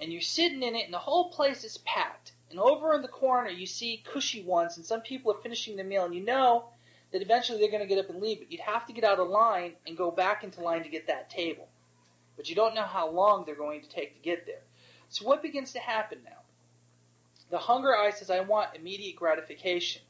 [0.01, 2.33] And you're sitting in it and the whole place is packed.
[2.51, 5.85] And over in the corner you see cushy ones and some people are finishing their
[5.85, 6.65] meal and you know
[7.13, 9.19] that eventually they're going to get up and leave, but you'd have to get out
[9.19, 11.69] of line and go back into line to get that table.
[12.35, 14.63] But you don't know how long they're going to take to get there.
[15.07, 16.41] So what begins to happen now?
[17.51, 20.01] The hunger eye says, I want immediate gratification.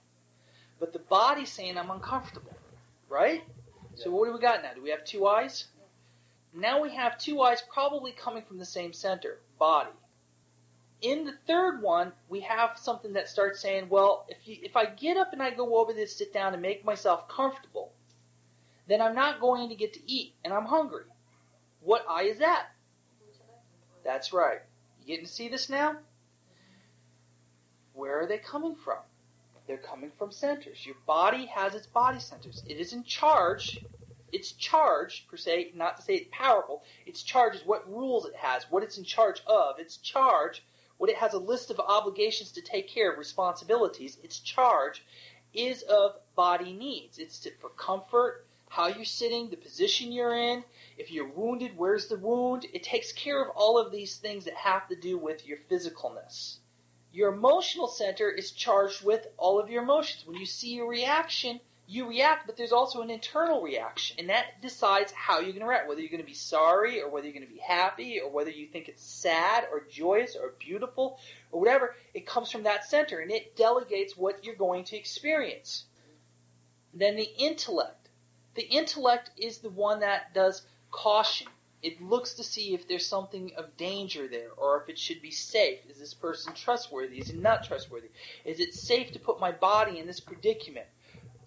[0.79, 2.54] But the body's saying, I'm uncomfortable.
[3.09, 3.43] Right?
[3.95, 4.73] So what do we got now?
[4.73, 5.67] Do we have two eyes?
[6.53, 9.91] Now we have two eyes probably coming from the same center, body.
[11.01, 14.85] In the third one, we have something that starts saying, well, if you, if I
[14.85, 17.91] get up and I go over this, sit down and make myself comfortable,
[18.87, 21.05] then I'm not going to get to eat and I'm hungry.
[21.81, 22.67] What eye is that?
[24.03, 24.59] That's right.
[25.01, 25.97] You getting to see this now?
[27.93, 28.99] Where are they coming from?
[29.67, 30.85] They're coming from centers.
[30.85, 32.63] Your body has its body centers.
[32.67, 33.83] It is in charge.
[34.31, 38.35] Its charge, per se, not to say it's powerful, its charge is what rules it
[38.35, 39.79] has, what it's in charge of.
[39.79, 40.63] Its charge,
[40.97, 44.17] what it has a list of obligations to take care of, responsibilities.
[44.23, 45.03] Its charge
[45.53, 47.17] is of body needs.
[47.17, 50.63] It's for comfort, how you're sitting, the position you're in.
[50.97, 52.65] If you're wounded, where's the wound?
[52.73, 56.57] It takes care of all of these things that have to do with your physicalness.
[57.15, 60.27] Your emotional center is charged with all of your emotions.
[60.27, 64.61] When you see a reaction, you react, but there's also an internal reaction, and that
[64.61, 65.87] decides how you're going to react.
[65.87, 68.49] Whether you're going to be sorry, or whether you're going to be happy, or whether
[68.49, 71.17] you think it's sad, or joyous, or beautiful,
[71.53, 71.95] or whatever.
[72.13, 75.85] It comes from that center, and it delegates what you're going to experience.
[76.93, 78.09] Then the intellect.
[78.55, 81.47] The intellect is the one that does caution.
[81.85, 85.29] It looks to see if there's something of danger there, or if it should be
[85.29, 85.81] safe.
[85.87, 87.19] Is this person trustworthy?
[87.19, 88.09] Is it not trustworthy?
[88.43, 90.87] Is it safe to put my body in this predicament?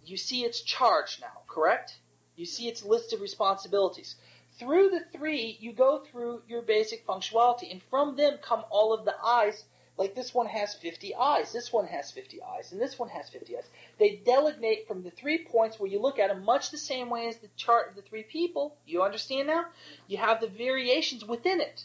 [0.05, 1.99] You see its charge now, correct?
[2.37, 4.15] You see its list of responsibilities.
[4.61, 9.05] Through the three, you go through your basic functionality, and from them come all of
[9.05, 9.65] the eyes.
[9.97, 13.29] Like this one has 50 eyes, this one has 50 eyes, and this one has
[13.29, 13.69] 50 eyes.
[13.99, 17.27] They delegate from the three points where you look at them much the same way
[17.27, 18.77] as the chart of the three people.
[18.87, 19.67] You understand now?
[20.07, 21.85] You have the variations within it.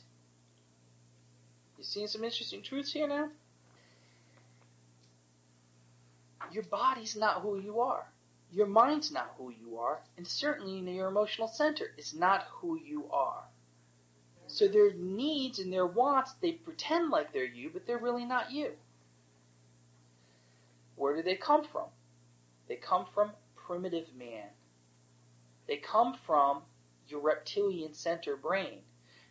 [1.77, 3.29] You seeing some interesting truths here now?
[6.51, 8.05] Your body's not who you are.
[8.51, 13.09] Your mind's not who you are, and certainly your emotional center is not who you
[13.11, 13.43] are.
[14.45, 18.51] So their needs and their wants, they pretend like they're you, but they're really not
[18.51, 18.73] you.
[20.95, 21.87] Where do they come from?
[22.67, 24.49] They come from primitive man.
[25.67, 26.63] They come from
[27.07, 28.81] your reptilian center brain.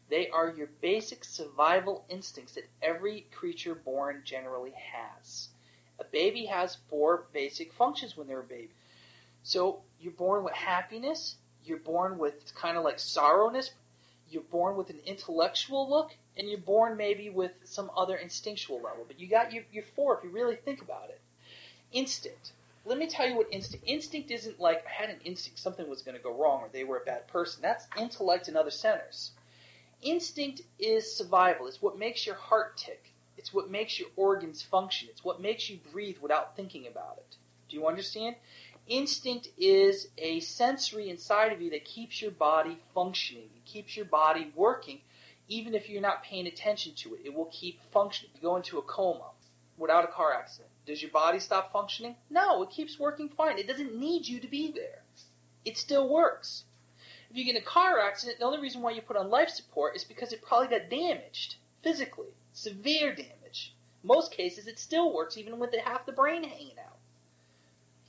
[0.08, 5.48] They are your basic survival instincts that every creature born generally has.
[5.98, 8.74] A baby has four basic functions when they're a baby.
[9.42, 13.70] So you're born with happiness, you're born with kind of like sorrowness,
[14.28, 19.04] you're born with an intellectual look, and you're born maybe with some other instinctual level.
[19.06, 21.20] But you got your, your four if you really think about it.
[21.92, 22.52] Instinct.
[22.84, 23.86] Let me tell you what instinct.
[23.86, 26.84] Instinct isn't like I had an instinct something was going to go wrong or they
[26.84, 27.62] were a bad person.
[27.62, 29.32] That's intellect in other centers.
[30.02, 31.68] Instinct is survival.
[31.68, 33.12] It's what makes your heart tick.
[33.36, 35.08] It's what makes your organs function.
[35.10, 37.36] It's what makes you breathe without thinking about it.
[37.68, 38.34] Do you understand?
[38.88, 43.48] Instinct is a sensory inside of you that keeps your body functioning.
[43.56, 45.00] It keeps your body working
[45.48, 47.20] even if you're not paying attention to it.
[47.24, 48.32] It will keep functioning.
[48.34, 49.30] You go into a coma
[49.78, 50.71] without a car accident.
[50.84, 52.16] Does your body stop functioning?
[52.28, 53.58] No, it keeps working fine.
[53.58, 55.02] It doesn't need you to be there.
[55.64, 56.64] It still works.
[57.30, 59.48] If you get in a car accident, the only reason why you put on life
[59.48, 63.74] support is because it probably got damaged physically, severe damage.
[64.02, 66.98] Most cases, it still works even with half the brain hanging out.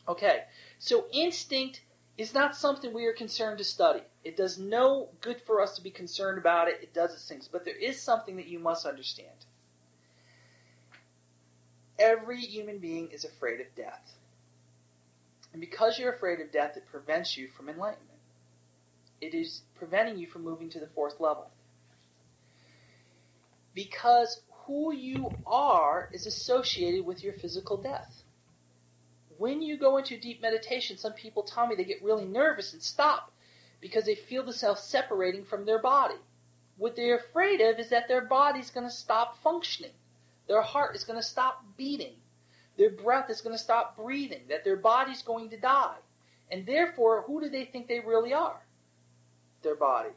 [0.08, 0.44] Okay,
[0.80, 1.82] so instinct
[2.18, 4.02] is not something we are concerned to study.
[4.24, 6.80] It does no good for us to be concerned about it.
[6.82, 7.48] It does its things.
[7.48, 9.46] But there is something that you must understand.
[12.00, 14.14] Every human being is afraid of death.
[15.52, 18.10] And because you're afraid of death, it prevents you from enlightenment.
[19.22, 21.50] It is preventing you from moving to the fourth level.
[23.74, 28.24] Because who you are is associated with your physical death.
[29.38, 32.82] When you go into deep meditation, some people tell me they get really nervous and
[32.82, 33.32] stop
[33.82, 36.16] because they feel themselves separating from their body.
[36.78, 39.92] What they're afraid of is that their body's going to stop functioning.
[40.48, 42.16] Their heart is going to stop beating.
[42.78, 44.42] Their breath is going to stop breathing.
[44.50, 45.96] That their body's going to die.
[46.52, 48.62] And therefore, who do they think they really are?
[49.62, 50.10] Their body.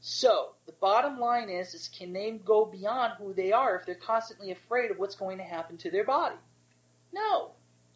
[0.00, 3.94] So, the bottom line is, is can they go beyond who they are if they're
[3.94, 6.36] constantly afraid of what's going to happen to their body?
[7.12, 7.52] No.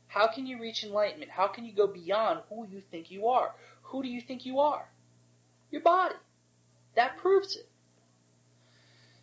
[0.08, 1.30] How can you reach enlightenment?
[1.30, 3.54] How can you go beyond who you think you are?
[3.82, 4.88] Who do you think you are?
[5.70, 6.16] Your body.
[6.96, 7.68] That proves it.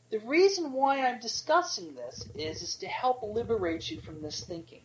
[0.09, 4.81] The reason why I'm discussing this is, is to help liberate you from this thinking.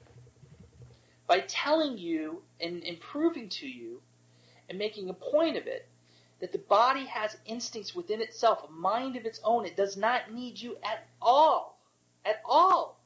[1.28, 4.02] By telling you and, and proving to you
[4.68, 5.88] and making a point of it
[6.40, 9.64] that the body has instincts within itself, a mind of its own.
[9.64, 11.78] It does not need you at all.
[12.24, 12.98] At all.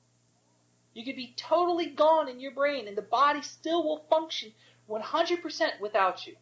[0.94, 4.52] You could be totally gone in your brain and the body still will function
[4.88, 6.34] 100% without you.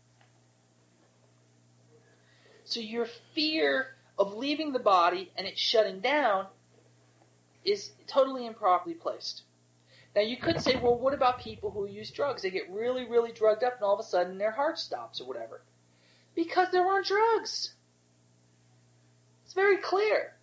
[2.62, 6.46] So your fear of leaving the body and it shutting down
[7.64, 9.42] is totally improperly placed.
[10.14, 12.42] Now you could say, well, what about people who use drugs?
[12.42, 15.26] They get really, really drugged up and all of a sudden their heart stops or
[15.26, 15.62] whatever.
[16.36, 17.74] Because they're on drugs.
[19.44, 20.34] It's very clear.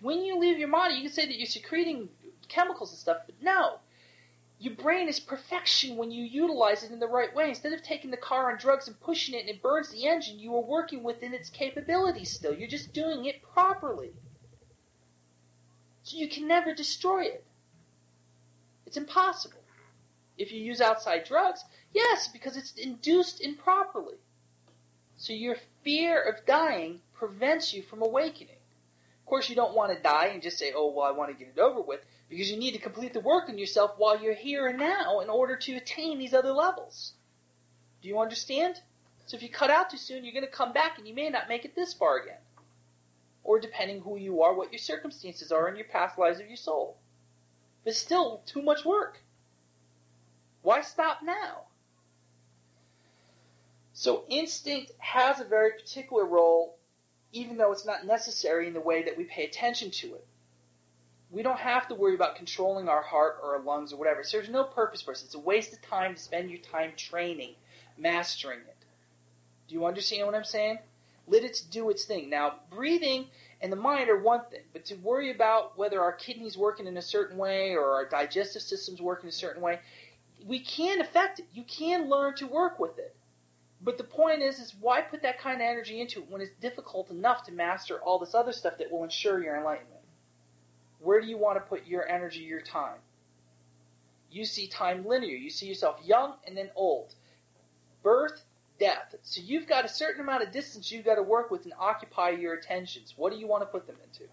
[0.00, 2.08] When you leave your body, you can say that you're secreting
[2.48, 3.78] chemicals and stuff, but no.
[4.60, 7.48] Your brain is perfection when you utilize it in the right way.
[7.48, 10.40] Instead of taking the car on drugs and pushing it and it burns the engine,
[10.40, 12.54] you are working within its capabilities still.
[12.54, 14.10] You're just doing it properly.
[16.02, 17.44] So you can never destroy it.
[18.86, 19.62] It's impossible.
[20.36, 24.16] If you use outside drugs, yes, because it's induced improperly.
[25.16, 28.56] So your fear of dying prevents you from awakening.
[29.20, 31.44] Of course, you don't want to die and just say, oh, well, I want to
[31.44, 34.34] get it over with because you need to complete the work on yourself while you're
[34.34, 37.14] here and now in order to attain these other levels.
[38.02, 38.80] Do you understand?
[39.26, 41.30] So if you cut out too soon, you're going to come back and you may
[41.30, 42.40] not make it this far again.
[43.44, 46.56] Or depending who you are, what your circumstances are in your past lives of your
[46.56, 46.98] soul.
[47.84, 49.22] But still too much work.
[50.62, 51.62] Why stop now?
[53.94, 56.78] So instinct has a very particular role,
[57.32, 60.26] even though it's not necessary in the way that we pay attention to it.
[61.30, 64.24] We don't have to worry about controlling our heart or our lungs or whatever.
[64.24, 65.22] So there's no purpose for us.
[65.22, 67.54] It's a waste of time to spend your time training,
[67.98, 68.76] mastering it.
[69.68, 70.78] Do you understand what I'm saying?
[71.26, 72.30] Let it do its thing.
[72.30, 73.26] Now, breathing
[73.60, 76.96] and the mind are one thing, but to worry about whether our kidneys working in
[76.96, 79.80] a certain way or our digestive system's working in a certain way,
[80.46, 81.46] we can affect it.
[81.52, 83.14] You can learn to work with it.
[83.80, 86.54] But the point is, is why put that kind of energy into it when it's
[86.60, 89.97] difficult enough to master all this other stuff that will ensure your enlightenment?
[91.00, 92.98] Where do you want to put your energy, your time?
[94.30, 95.36] You see time linear.
[95.36, 97.14] You see yourself young and then old.
[98.02, 98.44] Birth,
[98.78, 99.14] death.
[99.22, 102.30] So you've got a certain amount of distance you've got to work with and occupy
[102.30, 103.14] your attentions.
[103.16, 104.30] What do you want to put them into?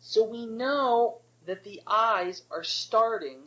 [0.00, 3.38] So we know that the eyes are starting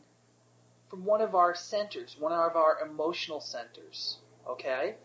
[0.89, 4.17] from one of our centers, one of our emotional centers.
[4.47, 4.95] Okay?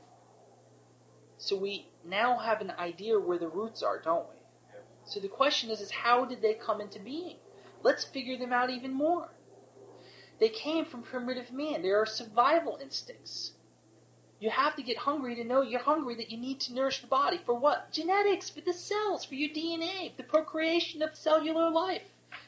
[1.39, 4.37] So we now have an idea where the roots are, don't we?
[5.05, 7.37] So the question is, is how did they come into being?
[7.83, 9.29] Let's figure them out even more.
[10.39, 11.83] They came from primitive man.
[11.83, 13.53] They are survival instincts.
[14.41, 17.09] You have to get hungry to know you're hungry, that you need to nourish the
[17.09, 17.39] body.
[17.45, 17.91] For what?
[17.91, 22.05] Genetics, for the cells, for your DNA, the procreation of cellular life.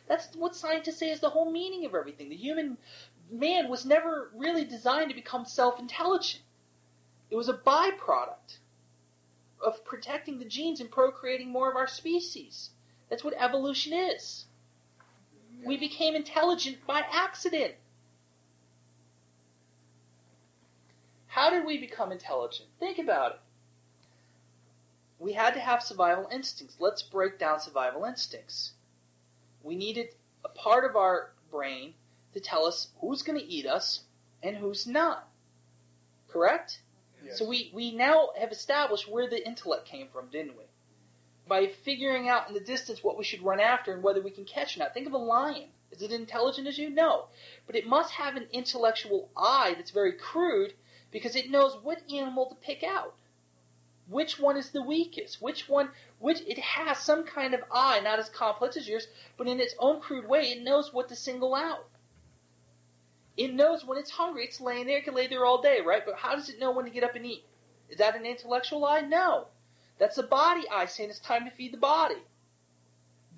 [0.06, 2.28] That's what scientists say is the whole meaning of everything.
[2.28, 2.76] The human
[3.30, 6.42] man was never really designed to become self-intelligent.
[7.30, 8.58] It was a byproduct
[9.62, 12.70] of protecting the genes and procreating more of our species.
[13.08, 14.46] That's what evolution is.
[15.64, 17.74] We became intelligent by accident.
[21.26, 22.68] How did we become intelligent?
[22.78, 23.40] Think about it.
[25.18, 26.76] we had to have survival instincts.
[26.80, 28.72] Let's break down survival instincts.
[29.62, 30.14] We needed
[30.44, 31.94] a part of our brain
[32.32, 34.04] to tell us who's going to eat us
[34.42, 35.28] and who's not.
[36.28, 36.80] Correct?
[37.32, 40.64] So we, we now have established where the intellect came from, didn't we?
[41.46, 44.44] By figuring out in the distance what we should run after and whether we can
[44.44, 44.94] catch or not.
[44.94, 45.68] Think of a lion.
[45.90, 46.90] Is it intelligent as you?
[46.90, 47.26] No.
[47.66, 50.74] But it must have an intellectual eye that's very crude
[51.10, 53.16] because it knows what animal to pick out.
[54.08, 55.42] Which one is the weakest?
[55.42, 59.06] Which one, which, it has some kind of eye, not as complex as yours,
[59.36, 61.88] but in its own crude way, it knows what to single out.
[63.40, 64.44] It knows when it's hungry.
[64.44, 64.98] It's laying there.
[64.98, 66.02] It can lay there all day, right?
[66.04, 67.42] But how does it know when to get up and eat?
[67.88, 69.00] Is that an intellectual eye?
[69.00, 69.46] No.
[69.98, 72.22] That's a body eye saying it's time to feed the body.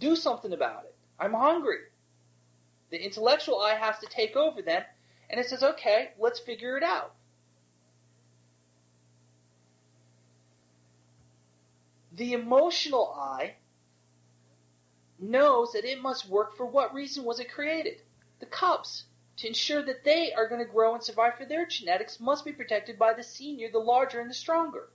[0.00, 0.94] Do something about it.
[1.20, 1.78] I'm hungry.
[2.90, 4.84] The intellectual eye has to take over then,
[5.30, 7.14] and it says, okay, let's figure it out.
[12.10, 13.54] The emotional eye
[15.20, 18.02] knows that it must work for what reason was it created?
[18.40, 19.04] The cubs.
[19.38, 22.52] To ensure that they are going to grow and survive for their genetics must be
[22.52, 24.88] protected by the senior, the larger, and the stronger.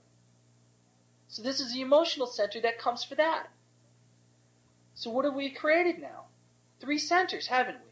[1.28, 3.50] So this is the emotional center that comes for that.
[4.94, 6.24] So what have we created now?
[6.80, 7.88] Three centers, haven't we?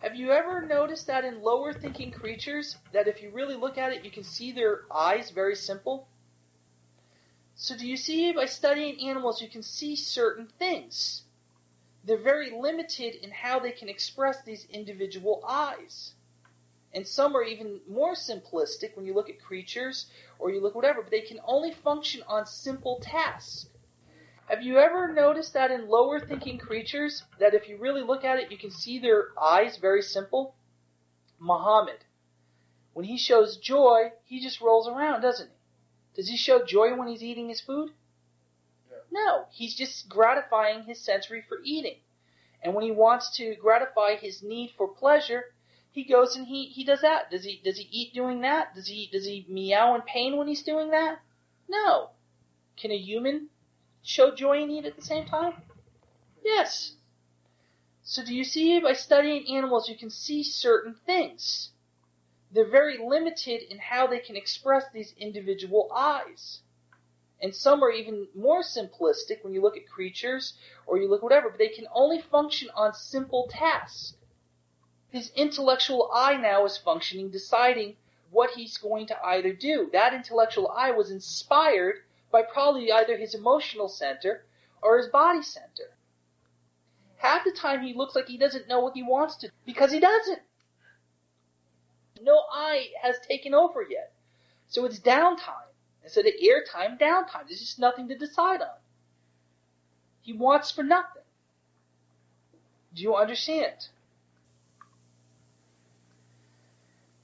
[0.00, 3.92] Have you ever noticed that in lower thinking creatures, that if you really look at
[3.92, 6.08] it, you can see their eyes very simple?
[7.54, 11.23] So do you see by studying animals, you can see certain things.
[12.04, 16.14] They're very limited in how they can express these individual eyes.
[16.92, 20.06] And some are even more simplistic when you look at creatures
[20.38, 23.68] or you look whatever, but they can only function on simple tasks.
[24.46, 28.38] Have you ever noticed that in lower thinking creatures, that if you really look at
[28.38, 30.54] it, you can see their eyes very simple?
[31.38, 32.04] Muhammad,
[32.92, 35.56] when he shows joy, he just rolls around, doesn't he?
[36.14, 37.90] Does he show joy when he's eating his food?
[39.14, 42.00] No, he's just gratifying his sensory for eating.
[42.60, 45.54] And when he wants to gratify his need for pleasure,
[45.92, 47.30] he goes and he, he does that.
[47.30, 48.74] Does he does he eat doing that?
[48.74, 51.20] Does he does he meow in pain when he's doing that?
[51.68, 52.10] No.
[52.76, 53.50] Can a human
[54.02, 55.62] show joy and eat at the same time?
[56.42, 56.96] Yes.
[58.02, 61.70] So do you see by studying animals you can see certain things.
[62.50, 66.63] They're very limited in how they can express these individual eyes.
[67.42, 70.54] And some are even more simplistic when you look at creatures
[70.86, 74.16] or you look at whatever, but they can only function on simple tasks.
[75.10, 77.96] His intellectual eye now is functioning, deciding
[78.30, 79.88] what he's going to either do.
[79.92, 81.96] That intellectual eye was inspired
[82.32, 84.44] by probably either his emotional center
[84.82, 85.96] or his body center.
[87.18, 90.00] Half the time he looks like he doesn't know what he wants to because he
[90.00, 90.42] doesn't.
[92.20, 94.12] No eye has taken over yet.
[94.66, 95.63] So it's downtime.
[96.04, 97.48] Instead of airtime, downtime.
[97.48, 98.68] There's just nothing to decide on.
[100.22, 101.22] He wants for nothing.
[102.94, 103.88] Do you understand?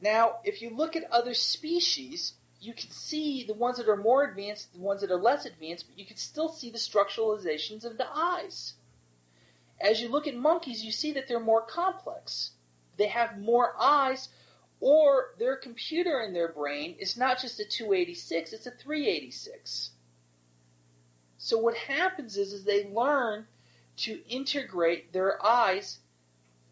[0.00, 4.24] Now, if you look at other species, you can see the ones that are more
[4.24, 7.98] advanced, the ones that are less advanced, but you can still see the structuralizations of
[7.98, 8.74] the eyes.
[9.80, 12.50] As you look at monkeys, you see that they're more complex.
[12.96, 14.28] They have more eyes,
[14.80, 19.90] or their computer in their brain is not just a 286, it's a 386.
[21.38, 23.46] So what happens is, is they learn
[23.98, 25.98] to integrate their eyes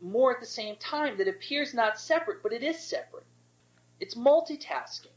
[0.00, 3.26] more at the same time that appears not separate, but it is separate.
[4.00, 5.12] It's multitasking.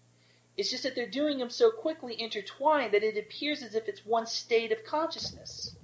[0.57, 4.05] It's just that they're doing them so quickly intertwined that it appears as if it's
[4.05, 5.75] one state of consciousness.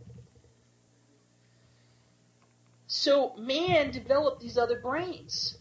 [2.88, 5.56] So man developed these other brains.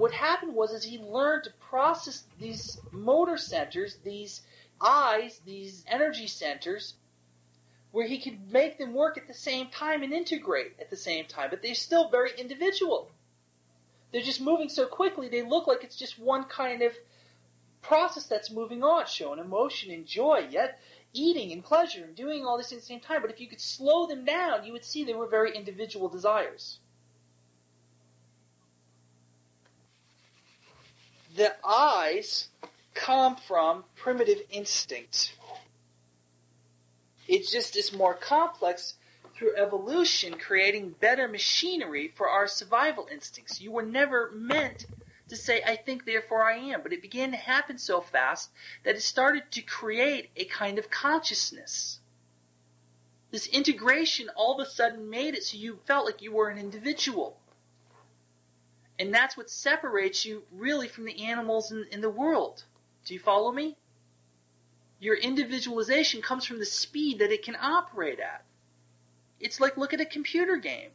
[0.00, 4.40] What happened was is he learned to process these motor centers, these
[4.80, 6.94] eyes, these energy centers,
[7.90, 11.26] where he could make them work at the same time and integrate at the same
[11.26, 13.10] time, but they're still very individual.
[14.10, 16.94] They're just moving so quickly, they look like it's just one kind of
[17.82, 20.80] process that's moving on, showing emotion and joy, yet
[21.12, 23.20] eating and pleasure and doing all this at the same time.
[23.20, 26.78] But if you could slow them down, you would see they were very individual desires.
[31.36, 32.48] The eyes
[32.94, 35.32] come from primitive instinct.
[37.28, 38.94] It's just this more complex
[39.36, 43.60] through evolution, creating better machinery for our survival instincts.
[43.60, 44.86] You were never meant
[45.28, 46.82] to say, I think, therefore I am.
[46.82, 48.50] But it began to happen so fast
[48.84, 52.00] that it started to create a kind of consciousness.
[53.30, 56.58] This integration all of a sudden made it so you felt like you were an
[56.58, 57.38] individual.
[59.00, 62.62] And that's what separates you really from the animals in, in the world.
[63.06, 63.78] Do you follow me?
[64.98, 68.44] Your individualization comes from the speed that it can operate at.
[69.40, 70.90] It's like look at a computer game.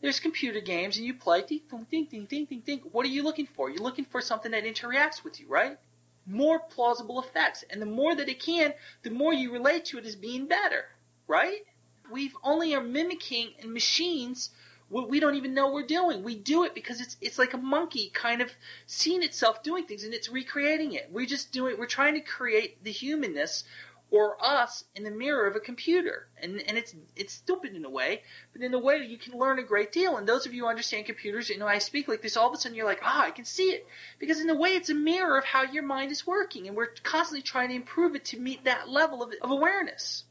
[0.00, 2.78] There's computer games and you play ding ding ding ding ding ding ding.
[2.92, 3.68] What are you looking for?
[3.68, 5.78] You're looking for something that interacts with you, right?
[6.24, 7.64] More plausible effects.
[7.68, 10.84] And the more that it can, the more you relate to it as being better,
[11.26, 11.66] right?
[12.08, 14.50] We've only are mimicking in machines
[14.92, 16.22] we don't even know we're doing.
[16.22, 18.50] We do it because it's it's like a monkey kind of
[18.86, 21.08] seeing itself doing things and it's recreating it.
[21.10, 23.64] We're just doing we're trying to create the humanness
[24.10, 26.28] or us in the mirror of a computer.
[26.36, 29.58] And and it's it's stupid in a way, but in a way you can learn
[29.58, 30.18] a great deal.
[30.18, 32.54] And those of you who understand computers, you know, I speak like this, all of
[32.54, 33.86] a sudden you're like, ah, I can see it.
[34.18, 36.92] Because in a way it's a mirror of how your mind is working, and we're
[37.02, 40.24] constantly trying to improve it to meet that level of, of awareness.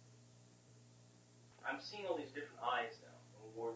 [1.68, 2.94] I'm seeing all these different eyes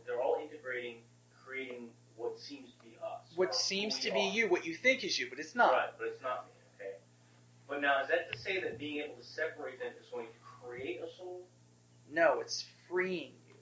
[0.06, 0.98] they're all integrating,
[1.46, 3.26] creating what seems to be us.
[3.36, 4.32] What seems to be are.
[4.32, 5.72] you, what you think is you, but it's not.
[5.72, 6.52] Right, but it's not me.
[6.80, 6.96] Okay.
[7.68, 10.34] But now, is that to say that being able to separate them is going to
[10.64, 11.42] create a soul?
[12.12, 13.56] No, it's freeing you.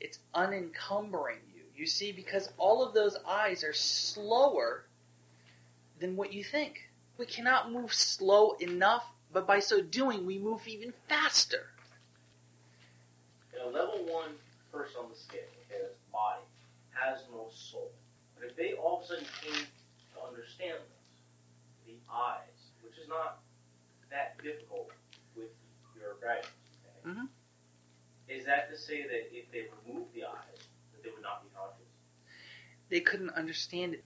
[0.00, 1.62] It's unencumbering you.
[1.76, 4.84] You see, because all of those eyes are slower
[6.00, 6.88] than what you think.
[7.18, 11.66] We cannot move slow enough, but by so doing, we move even faster.
[13.54, 14.30] In a level one
[14.72, 15.40] person on the scale,
[16.18, 16.42] body,
[16.90, 17.92] has no soul.
[18.34, 19.66] But if they all of a sudden came
[20.14, 21.14] to understand this,
[21.86, 23.38] the eyes, which is not
[24.10, 24.90] that difficult
[25.36, 25.50] with
[25.94, 26.50] your guidance,
[26.82, 27.28] okay, Mhm.
[28.26, 31.50] is that to say that if they removed the eyes, that they would not be
[31.54, 31.86] conscious?
[32.88, 34.04] They couldn't understand it.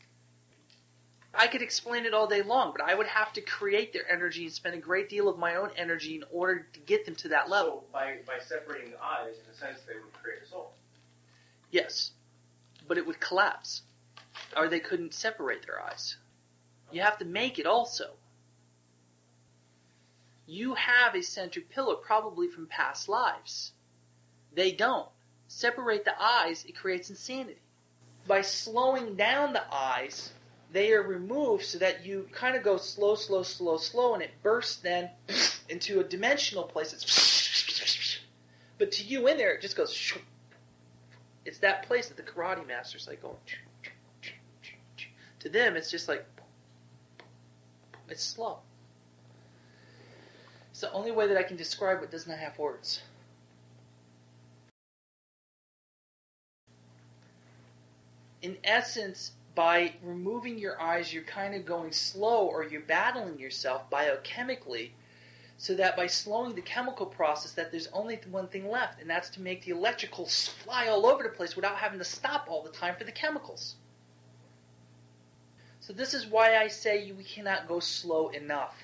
[1.35, 4.45] I could explain it all day long, but I would have to create their energy
[4.45, 7.29] and spend a great deal of my own energy in order to get them to
[7.29, 7.87] that level.
[7.87, 10.72] So by, by separating the eyes, in a sense, they would create a soul.
[11.73, 12.13] Yes,
[12.87, 13.81] but it would collapse,
[14.55, 16.19] or they couldn't separate their eyes.
[16.93, 18.11] You have to make it also.
[20.47, 23.73] You have a center pillar, probably from past lives.
[24.55, 25.09] They don't.
[25.49, 27.59] Separate the eyes, it creates insanity.
[28.27, 30.31] By slowing down the eyes,
[30.73, 34.43] they are removed so that you kind of go slow, slow, slow, slow, and it
[34.43, 35.11] bursts then
[35.71, 36.93] into a dimensional place.
[36.93, 38.21] It's
[38.79, 40.13] but to you in there, it just goes.
[41.45, 43.37] It's that place that the karate master's like going.
[45.41, 46.25] To them, it's just like
[48.09, 48.59] it's slow.
[50.71, 53.03] It's the only way that I can describe what does not have words.
[58.43, 63.89] In essence, by removing your eyes, you're kind of going slow or you're battling yourself
[63.91, 64.91] biochemically
[65.63, 69.31] so that by slowing the chemical process that there's only one thing left and that's
[69.31, 72.71] to make the electricals fly all over the place without having to stop all the
[72.71, 73.77] time for the chemicals.
[75.79, 78.75] So this is why I say we cannot go slow enough.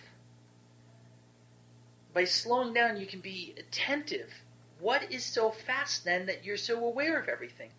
[2.15, 4.33] By slowing down you can be attentive.
[4.79, 7.71] What is so fast then that you're so aware of everything?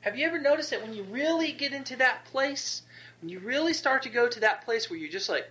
[0.00, 2.80] Have you ever noticed that when you really get into that place,
[3.20, 5.50] when you really start to go to that place where you're just like,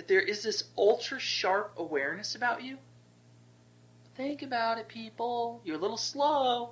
[0.00, 2.78] that there is this ultra sharp awareness about you?
[4.16, 5.60] Think about it, people.
[5.62, 6.70] You're a little slow.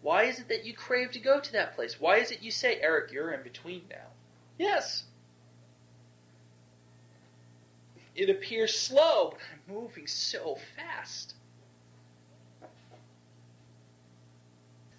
[0.00, 2.00] Why is it that you crave to go to that place?
[2.00, 4.06] Why is it you say, Eric, you're in between now?
[4.56, 5.04] Yes.
[8.14, 11.34] It appears slow, but I'm moving so fast.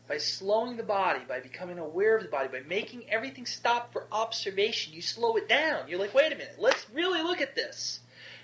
[0.08, 4.06] By slowing the body, by becoming aware of the body, by making everything stop for
[4.12, 5.88] observation, you slow it down.
[5.88, 8.00] You're like, wait a minute, let's really look at this.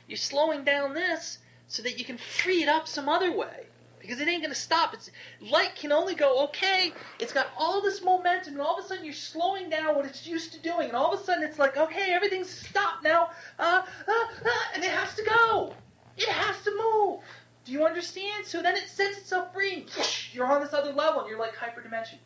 [0.07, 1.38] You're slowing down this
[1.68, 3.65] so that you can free it up some other way.
[3.99, 4.94] Because it ain't going to stop.
[4.94, 5.10] It's
[5.40, 6.91] light can only go okay.
[7.19, 10.27] It's got all this momentum, and all of a sudden you're slowing down what it's
[10.27, 13.81] used to doing, and all of a sudden it's like, okay, everything's stopped now, uh,
[14.06, 15.73] uh, uh, and it has to go.
[16.18, 17.22] It has to move.
[17.65, 18.45] Do you understand?
[18.45, 19.73] So then it sets itself free.
[19.73, 22.18] And you're on this other level, and you're like hyperdimension.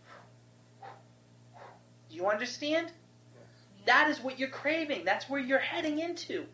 [2.09, 2.91] Do you understand?
[3.85, 5.05] That is what you're craving.
[5.05, 6.45] That's where you're heading into.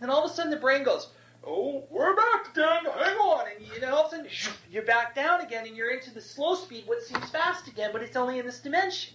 [0.00, 1.08] And all of a sudden the brain goes,
[1.44, 2.84] "Oh, we're back again.
[2.84, 4.30] Hang on!" And you know, all of a sudden
[4.70, 8.02] you're back down again, and you're into the slow speed, what seems fast again, but
[8.02, 9.14] it's only in this dimension.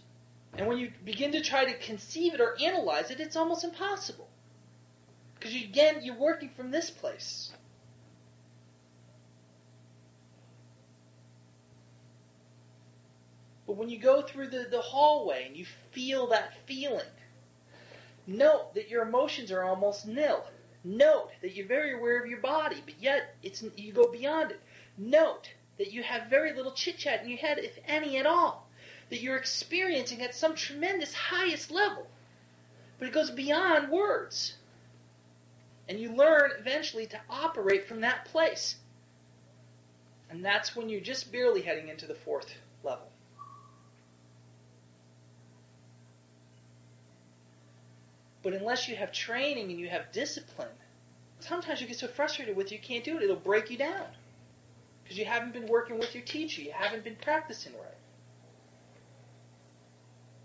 [0.57, 4.27] And when you begin to try to conceive it or analyze it, it's almost impossible.
[5.35, 7.53] Because you, again, you're working from this place.
[13.72, 17.07] But when you go through the, the hallway and you feel that feeling,
[18.27, 20.43] note that your emotions are almost nil.
[20.84, 24.60] Note that you're very aware of your body, but yet it's you go beyond it.
[24.98, 28.68] Note that you have very little chit chat in your head, if any at all.
[29.10, 32.06] That you're experiencing at some tremendous highest level.
[32.99, 34.53] But it goes beyond words.
[35.88, 38.76] And you learn eventually to operate from that place.
[40.30, 42.53] And that's when you're just barely heading into the fourth
[42.84, 43.07] level.
[48.43, 50.69] But unless you have training and you have discipline,
[51.39, 53.23] sometimes you get so frustrated with it, you can't do it.
[53.23, 54.05] It'll break you down.
[55.03, 56.61] Because you haven't been working with your teacher.
[56.61, 57.97] You haven't been practicing right.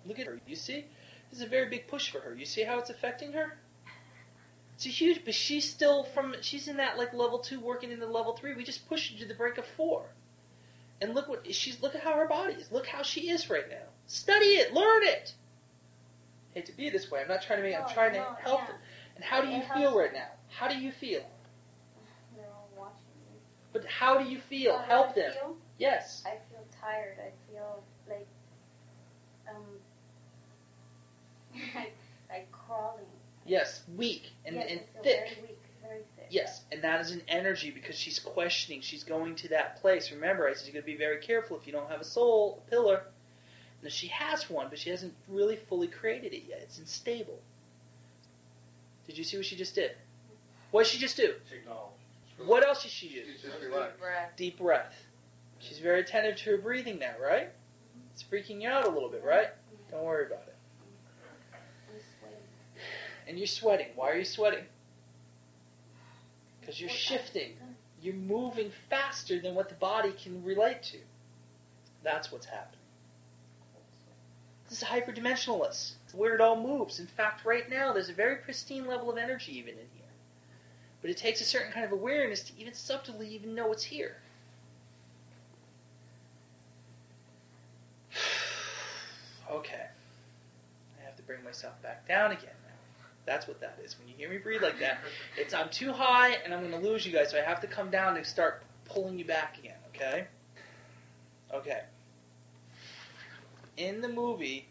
[0.04, 0.38] Look at her.
[0.46, 0.84] You see?
[1.30, 2.34] This is a very big push for her.
[2.34, 3.56] You see how it's affecting her?
[4.74, 8.06] It's a huge, but she's still from, she's in that like level two working into
[8.06, 8.54] level three.
[8.54, 10.04] We just pushed her to the brink of four.
[11.00, 12.70] And look what, she's, look at how her body is.
[12.70, 13.86] Look how she is right now.
[14.06, 14.74] Study it.
[14.74, 15.34] Learn it.
[16.64, 17.20] To be this way.
[17.20, 18.66] I'm not trying to make, I'm No, trying to help yeah.
[18.68, 18.76] them.
[19.16, 19.96] And how do you It feel helps.
[19.98, 20.28] right now?
[20.48, 21.20] How do you feel?
[22.36, 22.96] They're all watching
[23.30, 23.38] me.
[23.74, 24.78] But how do you feel?
[24.78, 25.32] Do Help them.
[25.32, 25.56] feel?
[25.78, 26.22] Yes.
[26.26, 27.18] I feel tired.
[27.20, 28.26] I feel like
[29.48, 29.62] um
[31.74, 31.94] like
[32.30, 33.04] like crawling.
[33.44, 33.82] Yes.
[33.96, 35.28] Weak and, yes, and thick.
[35.36, 36.26] Very weak, very thick.
[36.30, 38.80] Yes, and that is an energy because she's questioning.
[38.80, 40.10] She's going to that place.
[40.10, 42.62] Remember, I said you got to be very careful if you don't have a soul,
[42.66, 43.04] a pillar.
[43.86, 46.58] Now she has one, but she hasn't really fully created it yet.
[46.62, 47.38] It's unstable.
[49.06, 49.92] Did you see what she just did?
[50.72, 51.34] What did she just do?
[51.48, 51.94] She acknowledged.
[52.44, 53.22] What else did she do?
[53.24, 54.30] Deep Breath.
[54.34, 54.92] Deep breath.
[55.60, 57.50] She's very attentive to her breathing now, right?
[58.12, 59.50] It's freaking you out a little bit, right?
[59.92, 60.56] Don't worry about it.
[63.28, 63.86] And you're sweating.
[63.94, 64.64] Why are you sweating?
[66.60, 67.52] Because you're shifting.
[68.02, 70.98] You're moving faster than what the body can relate to.
[72.02, 72.75] That's what's happening.
[74.68, 75.92] This is hyperdimensionalist.
[76.04, 76.98] It's where it all moves.
[76.98, 80.04] In fact, right now, there's a very pristine level of energy even in here.
[81.02, 84.16] But it takes a certain kind of awareness to even subtly even know it's here.
[89.50, 89.86] okay.
[90.98, 92.74] I have to bring myself back down again now.
[93.24, 93.96] That's what that is.
[93.98, 94.98] When you hear me breathe like that,
[95.36, 97.68] it's I'm too high and I'm going to lose you guys, so I have to
[97.68, 100.26] come down and start pulling you back again, okay?
[101.54, 101.82] Okay.
[103.76, 104.68] In the movie,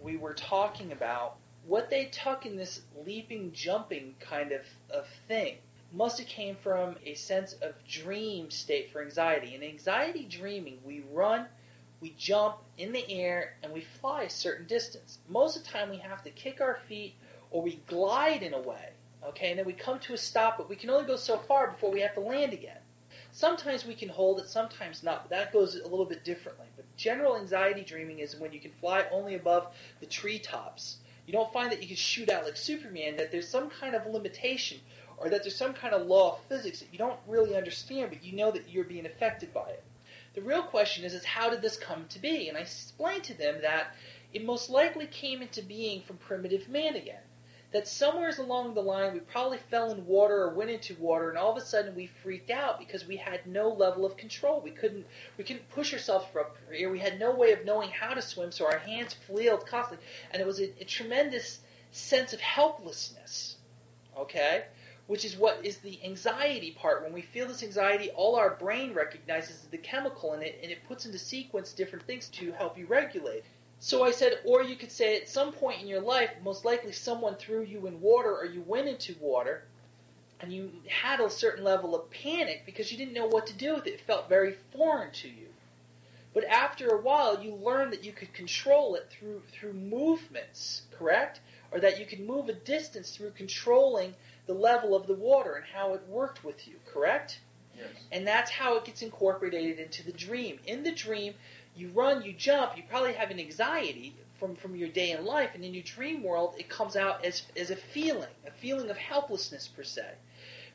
[0.00, 1.36] we were talking about
[1.66, 5.58] what they took in this leaping, jumping kind of, of thing.
[5.92, 9.54] Must have came from a sense of dream state for anxiety.
[9.54, 11.46] In anxiety dreaming, we run,
[12.00, 15.18] we jump in the air, and we fly a certain distance.
[15.28, 17.14] Most of the time, we have to kick our feet
[17.50, 18.90] or we glide in a way,
[19.26, 21.70] okay, and then we come to a stop, but we can only go so far
[21.72, 22.78] before we have to land again.
[23.38, 26.66] Sometimes we can hold it, sometimes not, but that goes a little bit differently.
[26.74, 29.68] But general anxiety dreaming is when you can fly only above
[30.00, 30.96] the treetops.
[31.24, 34.08] You don't find that you can shoot out like Superman, that there's some kind of
[34.08, 34.80] limitation,
[35.18, 38.24] or that there's some kind of law of physics that you don't really understand, but
[38.24, 39.84] you know that you're being affected by it.
[40.34, 42.48] The real question is, is how did this come to be?
[42.48, 43.94] And I explained to them that
[44.34, 47.22] it most likely came into being from primitive man again.
[47.70, 51.36] That somewhere along the line we probably fell in water or went into water, and
[51.36, 54.60] all of a sudden we freaked out because we had no level of control.
[54.60, 56.90] We couldn't we couldn't push ourselves up here.
[56.90, 60.40] We had no way of knowing how to swim, so our hands flailed constantly, and
[60.40, 61.60] it was a, a tremendous
[61.92, 63.56] sense of helplessness.
[64.16, 64.64] Okay,
[65.06, 67.02] which is what is the anxiety part.
[67.02, 70.86] When we feel this anxiety, all our brain recognizes the chemical in it, and it
[70.86, 73.44] puts into sequence different things to help you regulate.
[73.80, 76.92] So I said, or you could say at some point in your life, most likely
[76.92, 79.64] someone threw you in water or you went into water
[80.40, 83.74] and you had a certain level of panic because you didn't know what to do
[83.74, 83.94] with it.
[83.94, 85.46] It felt very foreign to you.
[86.34, 91.40] But after a while, you learned that you could control it through, through movements, correct?
[91.72, 94.14] Or that you could move a distance through controlling
[94.46, 97.40] the level of the water and how it worked with you, correct?
[97.76, 97.88] Yes.
[98.12, 100.58] And that's how it gets incorporated into the dream.
[100.66, 101.34] In the dream,
[101.78, 105.50] you run, you jump, you probably have an anxiety from, from your day in life,
[105.54, 108.96] and in your dream world, it comes out as, as a feeling, a feeling of
[108.96, 110.06] helplessness per se.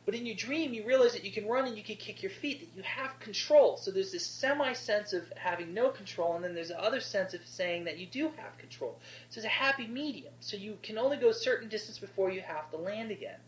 [0.05, 2.31] But in your dream, you realize that you can run and you can kick your
[2.31, 3.77] feet, that you have control.
[3.77, 7.33] So there's this semi sense of having no control, and then there's the other sense
[7.33, 8.99] of saying that you do have control.
[9.29, 10.33] So it's a happy medium.
[10.41, 13.39] So you can only go a certain distance before you have to land again.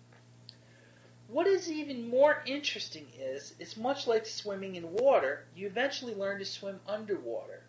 [1.27, 5.45] What is even more interesting is, it's much like swimming in water.
[5.55, 7.63] You eventually learn to swim underwater,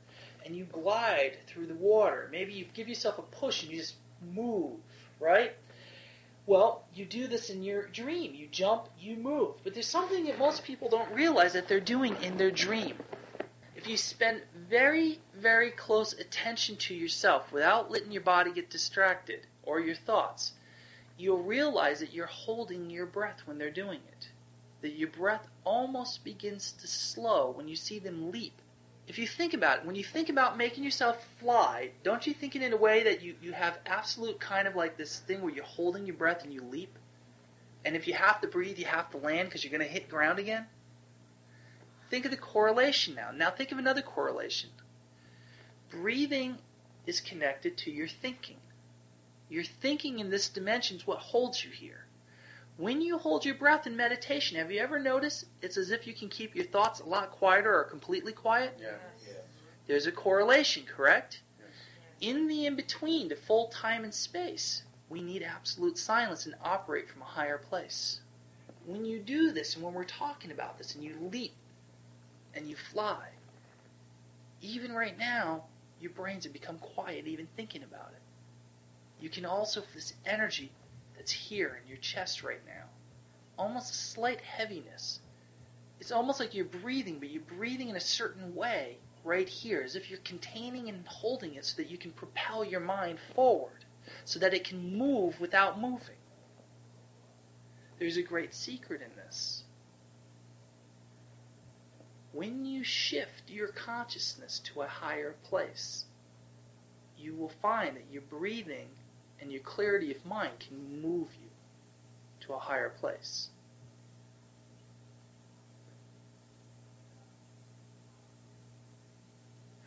[0.45, 2.29] and you glide through the water.
[2.31, 3.95] Maybe you give yourself a push and you just
[4.35, 4.79] move,
[5.19, 5.55] right?
[6.47, 8.35] Well, you do this in your dream.
[8.35, 9.55] You jump, you move.
[9.65, 12.97] But there's something that most people don't realize that they're doing in their dream.
[13.75, 19.41] If you spend very, very close attention to yourself without letting your body get distracted
[19.65, 20.53] or your thoughts,
[21.17, 24.29] you'll realize that you're holding your breath when they're doing it.
[24.83, 28.61] That your breath almost begins to slow when you see them leap.
[29.09, 32.57] If you think about it, when you think about making yourself fly, don't you think
[32.57, 35.53] it in a way that you, you have absolute kind of like this thing where
[35.53, 36.99] you're holding your breath and you leap?
[37.85, 40.09] And if you have to breathe, you have to land because you're going to hit
[40.09, 40.67] ground again?
[42.11, 43.31] Think of the correlation now.
[43.33, 44.71] Now think of another correlation.
[45.91, 46.59] Breathing
[47.07, 48.57] is connected to your thinking.
[49.49, 52.05] Your thinking in this dimension is what holds you here.
[52.77, 56.13] When you hold your breath in meditation, have you ever noticed it's as if you
[56.13, 58.77] can keep your thoughts a lot quieter or completely quiet?
[58.81, 58.97] Yeah.
[59.87, 61.41] There's a correlation, correct?
[62.21, 67.09] In the in between, to full time and space, we need absolute silence and operate
[67.09, 68.21] from a higher place.
[68.85, 71.53] When you do this, and when we're talking about this, and you leap
[72.55, 73.29] and you fly,
[74.61, 75.65] even right now,
[76.01, 78.21] your brains have become quiet even thinking about it.
[79.21, 80.71] You can also feel this energy
[81.17, 82.85] that's here in your chest right now.
[83.59, 85.21] Almost a slight heaviness.
[86.01, 89.97] It's almost like you're breathing, but you're breathing in a certain way right here, as
[89.97, 93.85] if you're containing and holding it so that you can propel your mind forward,
[94.25, 96.17] so that it can move without moving.
[97.99, 99.65] There's a great secret in this.
[102.33, 106.05] When you shift your consciousness to a higher place,
[107.17, 108.89] you will find that your breathing
[109.41, 111.49] and your clarity of mind can move you
[112.41, 113.49] to a higher place.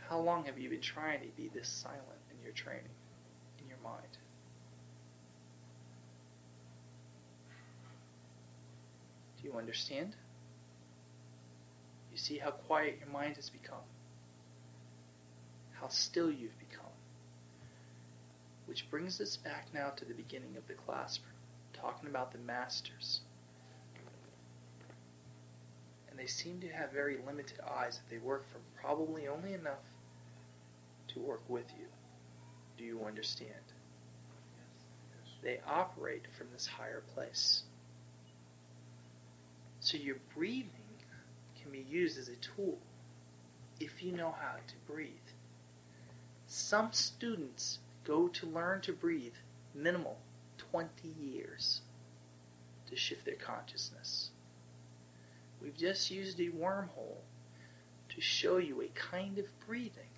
[0.07, 2.01] How long have you been trying to be this silent
[2.31, 2.83] in your training,
[3.61, 4.17] in your mind?
[9.37, 10.15] Do you understand?
[12.11, 13.85] You see how quiet your mind has become,
[15.79, 16.78] how still you've become.
[18.69, 21.19] Which brings us back now to the beginning of the class,
[21.73, 23.21] talking about the masters.
[26.07, 29.81] And they seem to have very limited eyes that they work from probably only enough
[31.07, 31.87] to work with you.
[32.77, 33.49] Do you understand?
[35.41, 37.63] They operate from this higher place.
[39.79, 40.69] So your breathing
[41.59, 42.77] can be used as a tool
[43.79, 45.09] if you know how to breathe.
[46.45, 47.79] Some students
[48.09, 49.35] go to learn to breathe
[49.75, 50.17] minimal
[50.71, 50.89] 20
[51.21, 51.81] years
[52.89, 54.31] to shift their consciousness.
[55.61, 57.21] We've just used a wormhole
[58.09, 60.09] to show you a kind of breathing.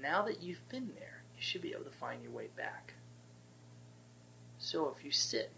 [0.00, 2.94] Now that you've been there, you should be able to find your way back.
[4.58, 5.50] So if you sit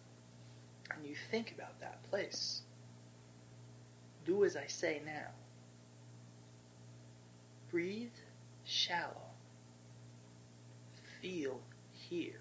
[0.95, 2.63] and you think about that place,
[4.25, 5.29] do as I say now.
[7.71, 8.09] Breathe
[8.65, 9.28] shallow.
[11.29, 11.61] Feel
[11.93, 12.41] here.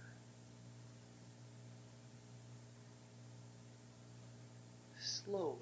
[4.97, 5.57] Slowly.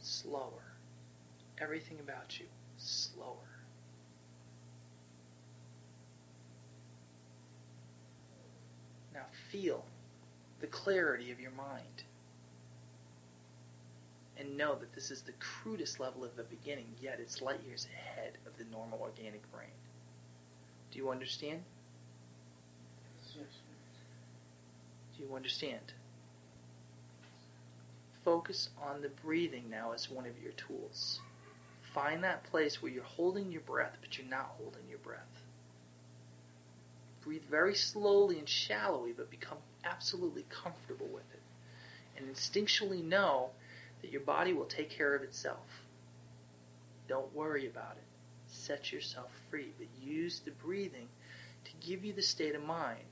[0.00, 0.74] Slower.
[1.60, 2.46] Everything about you
[2.78, 3.36] slower.
[9.14, 9.20] Now
[9.52, 9.84] feel
[10.60, 12.02] the clarity of your mind.
[14.36, 17.86] And know that this is the crudest level of the beginning, yet it's light years
[17.94, 19.70] ahead of the normal organic brain.
[20.92, 21.62] Do you understand?
[25.16, 25.92] Do you understand?
[28.24, 31.20] Focus on the breathing now as one of your tools.
[31.94, 35.20] Find that place where you're holding your breath, but you're not holding your breath.
[37.22, 41.40] Breathe very slowly and shallowly, but become absolutely comfortable with it.
[42.16, 43.50] And instinctually know
[44.02, 45.82] that your body will take care of itself.
[47.08, 48.09] Don't worry about it.
[48.50, 51.08] Set yourself free, but use the breathing
[51.64, 53.04] to give you the state of mind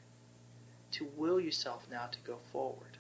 [0.93, 2.99] to will yourself now to go forward.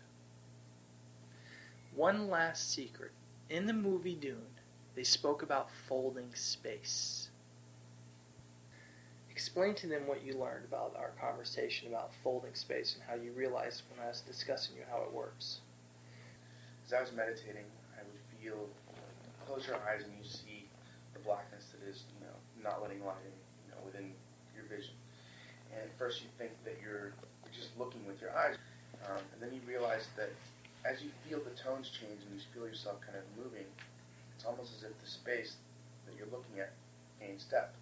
[1.94, 3.12] One last secret.
[3.51, 4.55] In the movie Dune,
[4.94, 7.31] they spoke about folding space.
[9.31, 13.32] Explain to them what you learned about our conversation about folding space and how you
[13.32, 15.60] realized when I was discussing you how it works.
[16.86, 17.65] As I was meditating,
[17.97, 18.69] I would feel,
[19.47, 20.69] close your eyes and you see
[21.15, 22.35] the blackness that is, you know,
[22.69, 23.32] not letting light in,
[23.65, 24.12] you know, within
[24.53, 24.93] your vision.
[25.73, 27.16] And at first you think that you're
[27.49, 28.61] just looking with your eyes,
[29.09, 30.28] um, and then you realize that
[30.85, 33.65] as you feel the tones change and you feel yourself kind of moving,
[34.36, 35.57] it's almost as if the space
[36.05, 36.77] that you're looking at
[37.19, 37.74] gains depth.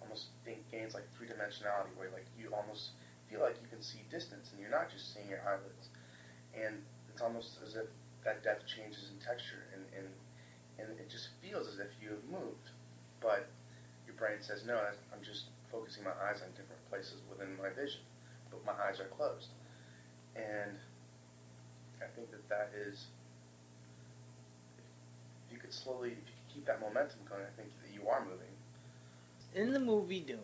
[0.00, 2.96] Almost think gains like three dimensionality, where like you almost
[3.28, 5.92] feel like you can see distance, and you're not just seeing your eyelids.
[6.56, 6.80] And
[7.12, 7.86] it's almost as if
[8.24, 10.08] that depth changes in texture, and and
[10.80, 12.72] and it just feels as if you have moved,
[13.20, 13.52] but
[14.20, 18.00] brain says no, I'm just focusing my eyes on different places within my vision,
[18.50, 19.48] but my eyes are closed,
[20.36, 20.76] and
[22.02, 23.06] I think that that is
[25.46, 28.08] if you could slowly, if you could keep that momentum going, I think that you
[28.08, 28.52] are moving.
[29.54, 30.38] In the movie Dune,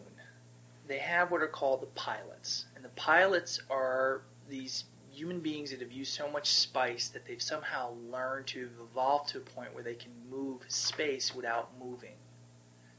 [0.88, 5.80] they have what are called the pilots, and the pilots are these human beings that
[5.80, 9.82] have used so much spice that they've somehow learned to evolve to a point where
[9.82, 12.16] they can move space without moving,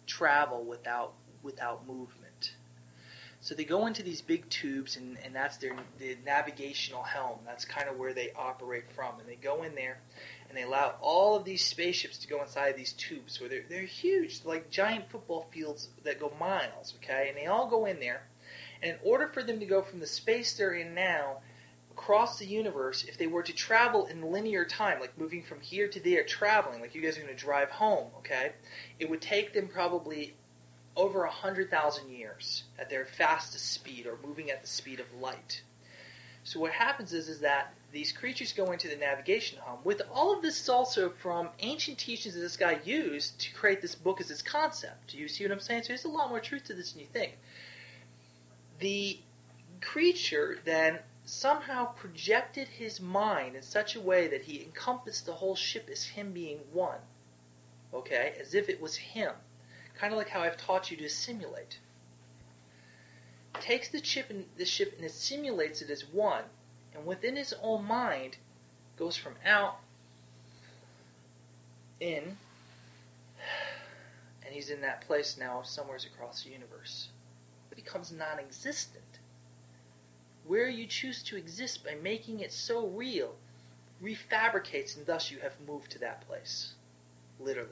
[0.08, 1.14] travel without
[1.44, 2.54] without movement.
[3.40, 7.40] So they go into these big tubes, and, and that's their the navigational helm.
[7.46, 9.20] That's kind of where they operate from.
[9.20, 10.00] And they go in there,
[10.50, 13.40] and they allow all of these spaceships to go inside of these tubes.
[13.40, 17.28] where they're, they're huge, like giant football fields that go miles, okay?
[17.30, 18.24] And they all go in there.
[18.82, 21.38] And in order for them to go from the space they're in now
[21.98, 25.88] across the universe, if they were to travel in linear time, like moving from here
[25.88, 28.52] to there, traveling, like you guys are going to drive home, okay?
[29.00, 30.36] It would take them probably
[30.96, 35.62] over 100,000 years at their fastest speed or moving at the speed of light.
[36.44, 39.80] So what happens is, is that these creatures go into the navigation home.
[39.84, 43.82] With all of this is also from ancient teachings that this guy used to create
[43.82, 45.12] this book as his concept.
[45.12, 45.84] Do you see what I'm saying?
[45.84, 47.38] So there's a lot more truth to this than you think.
[48.80, 49.20] The
[49.82, 55.56] creature then somehow projected his mind in such a way that he encompassed the whole
[55.56, 57.00] ship as him being one.
[57.94, 58.36] Okay?
[58.40, 59.34] As if it was him
[59.98, 61.80] kind of like how I've taught you to simulate.
[63.60, 66.44] Takes the chip and the ship and it simulates it as one,
[66.94, 68.38] and within his own mind
[68.98, 69.80] goes from out,
[72.00, 72.38] in,
[74.46, 77.10] and he's in that place now somewhere across the universe.
[77.72, 79.04] It becomes non-existent.
[80.48, 83.36] Where you choose to exist by making it so real
[84.02, 86.74] refabricates, and thus you have moved to that place.
[87.40, 87.70] Literally.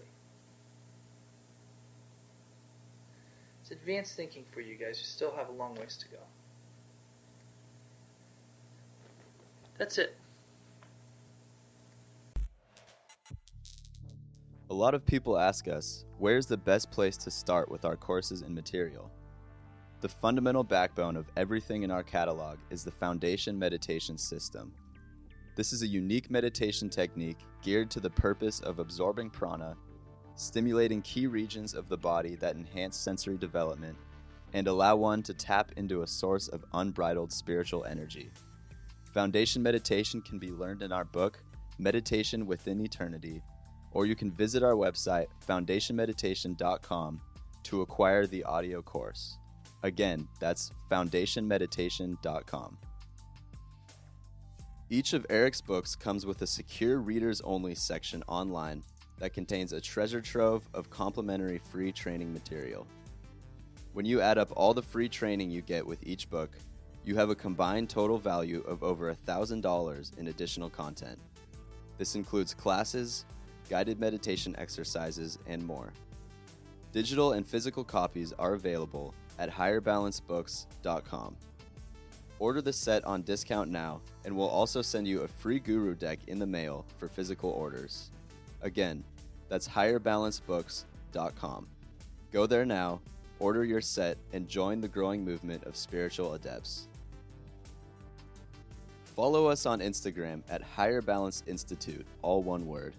[3.61, 4.99] It's advanced thinking for you guys.
[4.99, 6.18] You still have a long ways to go.
[9.77, 10.15] That's it.
[14.69, 18.41] A lot of people ask us, where's the best place to start with our courses
[18.41, 19.11] and material?
[20.01, 24.73] The fundamental backbone of everything in our catalog is the Foundation Meditation System.
[25.55, 29.76] This is a unique meditation technique geared to the purpose of absorbing prana
[30.35, 33.97] stimulating key regions of the body that enhance sensory development
[34.53, 38.30] and allow one to tap into a source of unbridled spiritual energy.
[39.13, 41.41] Foundation meditation can be learned in our book,
[41.77, 43.41] Meditation Within Eternity,
[43.91, 47.22] or you can visit our website, foundationmeditation.com,
[47.63, 49.38] to acquire the audio course.
[49.86, 52.78] Again, that's foundationmeditation.com.
[54.90, 58.82] Each of Eric's books comes with a secure readers only section online
[59.20, 62.88] that contains a treasure trove of complimentary free training material.
[63.94, 66.49] When you add up all the free training you get with each book,
[67.03, 71.20] you have a combined total value of over $1,000 in additional content.
[71.99, 73.26] This includes classes,
[73.70, 75.94] guided meditation exercises, and more.
[76.91, 81.36] Digital and physical copies are available at higherbalancebooks.com.
[82.40, 86.20] Order the set on discount now, and we'll also send you a free guru deck
[86.28, 88.12] in the mail for physical orders.
[88.62, 89.03] Again,
[89.48, 91.68] that's higherbalancebooks.com.
[92.32, 92.99] Go there now,
[93.40, 96.88] order your set, and join the growing movement of spiritual adepts.
[99.16, 102.94] Follow us on Instagram at Higher Balance Institute, all one word.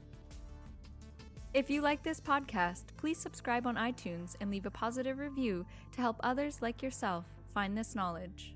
[1.56, 6.02] If you like this podcast, please subscribe on iTunes and leave a positive review to
[6.02, 7.24] help others like yourself
[7.54, 8.54] find this knowledge.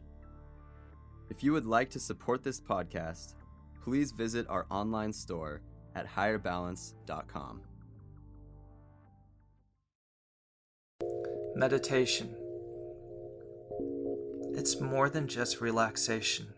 [1.30, 3.36] If you would like to support this podcast,
[3.82, 5.62] please visit our online store
[5.94, 7.62] at higherbalance.com.
[11.56, 12.36] Meditation.
[14.52, 16.48] It's more than just relaxation.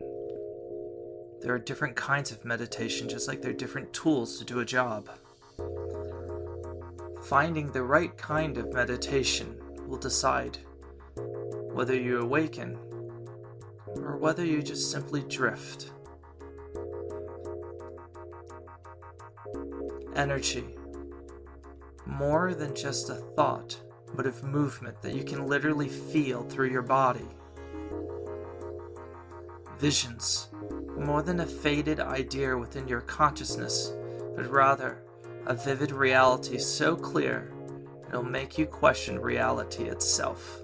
[1.41, 4.65] There are different kinds of meditation, just like there are different tools to do a
[4.65, 5.09] job.
[7.23, 10.59] Finding the right kind of meditation will decide
[11.73, 12.79] whether you awaken
[13.97, 15.93] or whether you just simply drift.
[20.15, 20.65] energy.
[22.07, 23.81] More than just a thought,
[24.15, 27.27] but of movement that you can literally feel through your body.
[29.79, 30.49] Visions,
[30.97, 33.93] more than a faded idea within your consciousness,
[34.37, 35.02] but rather
[35.47, 37.53] a vivid reality so clear
[38.09, 40.61] it'll make you question reality itself.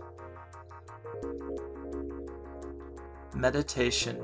[3.34, 4.20] Meditation,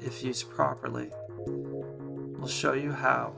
[0.00, 1.10] if used properly,
[1.46, 3.34] will show you how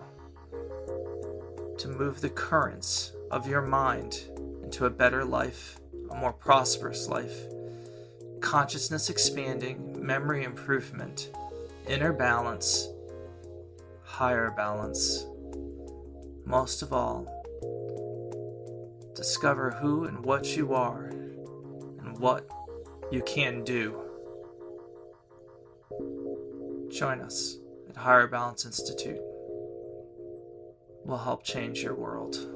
[1.78, 4.24] to move the currents of your mind
[4.62, 5.78] into a better life,
[6.10, 7.36] a more prosperous life,
[8.40, 11.30] consciousness expanding, memory improvement,
[11.88, 12.88] inner balance,
[14.02, 15.26] higher balance.
[16.46, 17.26] Most of all,
[19.16, 22.48] discover who and what you are and what
[23.10, 24.00] you can do.
[26.88, 27.56] Join us
[27.88, 29.18] at Higher Balance Institute.
[31.04, 32.55] We'll help change your world.